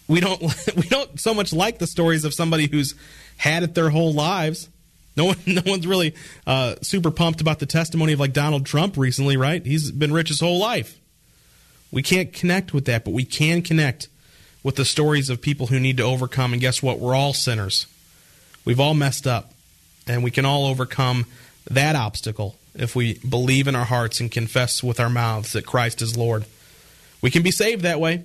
We 0.08 0.20
don't 0.20 0.42
we 0.76 0.84
don't 0.84 1.20
so 1.20 1.34
much 1.34 1.54
like 1.54 1.80
the 1.80 1.88
stories 1.88 2.26
of 2.26 2.34
somebody 2.34 2.68
who's 2.68 2.96
had 3.38 3.64
it 3.64 3.76
their 3.76 3.90
whole 3.90 4.14
lives. 4.14 4.70
No 5.16 5.26
one, 5.26 5.38
no 5.46 5.62
one's 5.66 5.88
really 5.88 6.16
uh, 6.48 6.76
super 6.82 7.12
pumped 7.12 7.42
about 7.42 7.60
the 7.60 7.66
testimony 7.66 8.14
of 8.14 8.20
like 8.20 8.34
Donald 8.34 8.66
Trump 8.66 8.98
recently, 8.98 9.38
right? 9.38 9.66
He's 9.66 9.92
been 9.92 10.14
rich 10.14 10.30
his 10.30 10.40
whole 10.40 10.60
life. 10.60 11.00
We 11.92 12.02
can't 12.02 12.34
connect 12.34 12.74
with 12.74 12.86
that, 12.86 13.06
but 13.06 13.12
we 13.12 13.24
can 13.24 13.62
connect 13.62 14.08
with 14.64 14.76
the 14.78 14.86
stories 14.86 15.30
of 15.30 15.42
people 15.42 15.68
who 15.68 15.80
need 15.80 15.98
to 15.98 16.04
overcome. 16.04 16.54
And 16.54 16.62
guess 16.62 16.82
what? 16.82 17.00
We're 17.00 17.16
all 17.16 17.34
sinners. 17.34 17.86
We've 18.66 18.80
all 18.80 18.94
messed 18.94 19.28
up, 19.28 19.52
and 20.08 20.24
we 20.24 20.32
can 20.32 20.46
all 20.46 20.66
overcome 20.66 21.26
that 21.70 21.96
obstacle 21.96 22.56
if 22.74 22.96
we 22.96 23.20
believe 23.20 23.68
in 23.68 23.76
our 23.76 23.86
hearts 23.86 24.20
and 24.20 24.32
confess 24.32 24.82
with 24.82 25.00
our 25.00 25.10
mouths 25.10 25.54
that 25.54 25.66
Christ 25.66 26.02
is 26.02 26.18
Lord. 26.18 26.46
We 27.22 27.30
can 27.30 27.44
be 27.44 27.52
saved 27.52 27.84
that 27.84 28.00
way. 28.00 28.24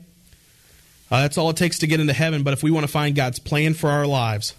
Uh, 1.11 1.22
that's 1.22 1.38
all 1.38 1.50
it 1.50 1.56
takes 1.56 1.78
to 1.78 1.86
get 1.86 2.00
into 2.00 2.12
heaven. 2.12 2.42
But 2.42 2.52
if 2.52 2.62
we 2.62 2.70
want 2.70 2.84
to 2.84 2.92
find 2.92 3.16
God's 3.16 3.38
plan 3.38 3.74
for 3.74 3.90
our 3.90 4.06
lives, 4.06 4.54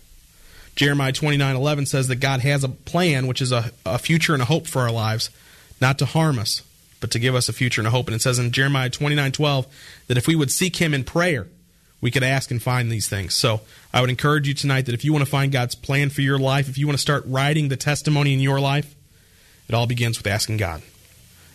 Jeremiah 0.75 1.11
29 1.11 1.55
11 1.55 1.85
says 1.85 2.07
that 2.07 2.17
God 2.17 2.39
has 2.41 2.63
a 2.63 2.69
plan, 2.69 3.27
which 3.27 3.41
is 3.41 3.51
a, 3.51 3.71
a 3.85 3.99
future 3.99 4.33
and 4.33 4.41
a 4.41 4.45
hope 4.45 4.67
for 4.67 4.81
our 4.81 4.91
lives, 4.91 5.29
not 5.81 5.99
to 5.99 6.05
harm 6.05 6.39
us, 6.39 6.63
but 6.99 7.11
to 7.11 7.19
give 7.19 7.35
us 7.35 7.49
a 7.49 7.53
future 7.53 7.81
and 7.81 7.87
a 7.87 7.91
hope. 7.91 8.07
And 8.07 8.15
it 8.15 8.21
says 8.21 8.39
in 8.39 8.51
Jeremiah 8.51 8.89
29 8.89 9.31
12 9.31 9.67
that 10.07 10.17
if 10.17 10.27
we 10.27 10.35
would 10.35 10.51
seek 10.51 10.77
Him 10.77 10.93
in 10.93 11.03
prayer, 11.03 11.47
we 12.01 12.11
could 12.11 12.23
ask 12.23 12.49
and 12.49 12.61
find 12.61 12.91
these 12.91 13.09
things. 13.09 13.35
So 13.35 13.61
I 13.93 14.01
would 14.01 14.09
encourage 14.09 14.47
you 14.47 14.53
tonight 14.53 14.85
that 14.85 14.95
if 14.95 15.03
you 15.03 15.11
want 15.11 15.25
to 15.25 15.29
find 15.29 15.51
God's 15.51 15.75
plan 15.75 16.09
for 16.09 16.21
your 16.21 16.39
life, 16.39 16.69
if 16.69 16.77
you 16.77 16.87
want 16.87 16.97
to 16.97 17.01
start 17.01 17.23
writing 17.27 17.67
the 17.67 17.75
testimony 17.75 18.33
in 18.33 18.39
your 18.39 18.59
life, 18.59 18.95
it 19.67 19.75
all 19.75 19.85
begins 19.85 20.17
with 20.17 20.27
asking 20.27 20.57
God. 20.57 20.81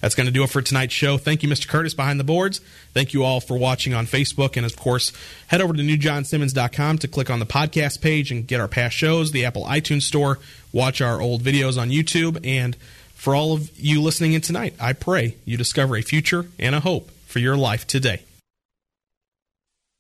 That's 0.05 0.14
going 0.14 0.26
to 0.26 0.32
do 0.32 0.42
it 0.42 0.50
for 0.50 0.61
tonight's 0.61 0.92
show. 0.92 1.16
Thank 1.16 1.42
you, 1.42 1.48
Mr. 1.48 1.66
Curtis, 1.66 1.94
behind 1.94 2.20
the 2.20 2.24
boards. 2.24 2.59
Thank 2.92 3.14
you 3.14 3.24
all 3.24 3.40
for 3.40 3.57
watching 3.57 3.94
on 3.94 4.05
Facebook. 4.05 4.59
And 4.59 4.66
of 4.66 4.76
course, 4.76 5.14
head 5.46 5.62
over 5.62 5.72
to 5.72 5.82
newjohnsimmons.com 5.82 6.98
to 6.98 7.09
click 7.09 7.30
on 7.30 7.38
the 7.38 7.46
podcast 7.46 8.02
page 8.02 8.30
and 8.30 8.46
get 8.46 8.61
our 8.61 8.68
past 8.68 8.94
shows, 8.94 9.32
the 9.32 9.46
Apple 9.46 9.64
iTunes 9.64 10.02
Store, 10.02 10.40
watch 10.74 11.00
our 11.00 11.22
old 11.22 11.42
videos 11.42 11.80
on 11.80 11.88
YouTube. 11.88 12.46
And 12.46 12.76
for 13.14 13.34
all 13.34 13.55
of 13.55 13.70
you 13.78 14.02
listening 14.02 14.34
in 14.34 14.42
tonight, 14.42 14.74
I 14.78 14.92
pray 14.92 15.36
you 15.46 15.57
discover 15.57 15.96
a 15.96 16.02
future 16.02 16.48
and 16.59 16.74
a 16.74 16.80
hope 16.80 17.11
for 17.24 17.38
your 17.38 17.57
life 17.57 17.86
today. 17.86 18.24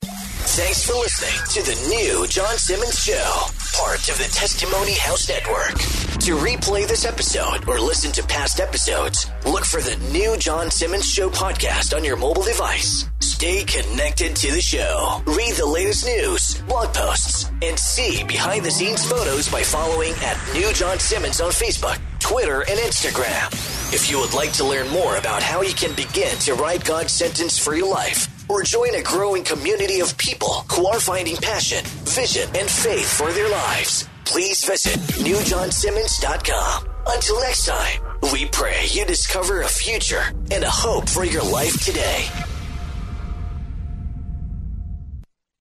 Thanks 0.02 0.86
for 0.86 0.96
listening 0.96 1.64
to 1.64 1.70
the 1.70 1.88
new 1.88 2.26
John 2.26 2.58
Simmons 2.58 3.02
Show, 3.02 3.46
part 3.74 4.06
of 4.10 4.18
the 4.18 4.30
Testimony 4.30 4.92
House 4.98 5.30
Network. 5.30 6.13
To 6.24 6.36
replay 6.36 6.88
this 6.88 7.04
episode 7.04 7.68
or 7.68 7.78
listen 7.78 8.10
to 8.12 8.22
past 8.22 8.58
episodes, 8.58 9.26
look 9.44 9.66
for 9.66 9.82
the 9.82 9.94
new 10.10 10.38
John 10.38 10.70
Simmons 10.70 11.06
Show 11.06 11.28
podcast 11.28 11.94
on 11.94 12.02
your 12.02 12.16
mobile 12.16 12.42
device. 12.42 13.04
Stay 13.20 13.62
connected 13.64 14.34
to 14.36 14.50
the 14.50 14.62
show. 14.62 15.22
Read 15.26 15.52
the 15.56 15.66
latest 15.66 16.06
news, 16.06 16.62
blog 16.62 16.94
posts, 16.94 17.50
and 17.60 17.78
see 17.78 18.24
behind 18.24 18.64
the 18.64 18.70
scenes 18.70 19.04
photos 19.04 19.50
by 19.50 19.62
following 19.62 20.14
at 20.22 20.40
New 20.54 20.72
John 20.72 20.98
Simmons 20.98 21.42
on 21.42 21.50
Facebook, 21.50 22.00
Twitter, 22.20 22.62
and 22.62 22.80
Instagram. 22.80 23.52
If 23.92 24.10
you 24.10 24.18
would 24.18 24.32
like 24.32 24.54
to 24.54 24.64
learn 24.64 24.88
more 24.88 25.18
about 25.18 25.42
how 25.42 25.60
you 25.60 25.74
can 25.74 25.94
begin 25.94 26.34
to 26.38 26.54
write 26.54 26.86
God's 26.86 27.12
sentence 27.12 27.58
for 27.58 27.74
your 27.74 27.90
life, 27.90 28.28
or 28.48 28.62
join 28.62 28.94
a 28.94 29.02
growing 29.02 29.44
community 29.44 30.00
of 30.00 30.16
people 30.16 30.64
who 30.72 30.86
are 30.86 31.00
finding 31.00 31.36
passion, 31.36 31.84
vision, 31.84 32.48
and 32.56 32.70
faith 32.70 33.12
for 33.12 33.30
their 33.30 33.50
lives, 33.50 34.08
please 34.24 34.64
visit 34.64 34.98
newjohnsimmons.com. 35.24 36.88
Until 37.06 37.40
next 37.40 37.66
time, 37.66 38.00
we 38.32 38.46
pray 38.46 38.86
you 38.90 39.04
discover 39.04 39.62
a 39.62 39.68
future 39.68 40.24
and 40.50 40.64
a 40.64 40.70
hope 40.70 41.08
for 41.08 41.24
your 41.24 41.44
life 41.44 41.84
today. 41.84 42.26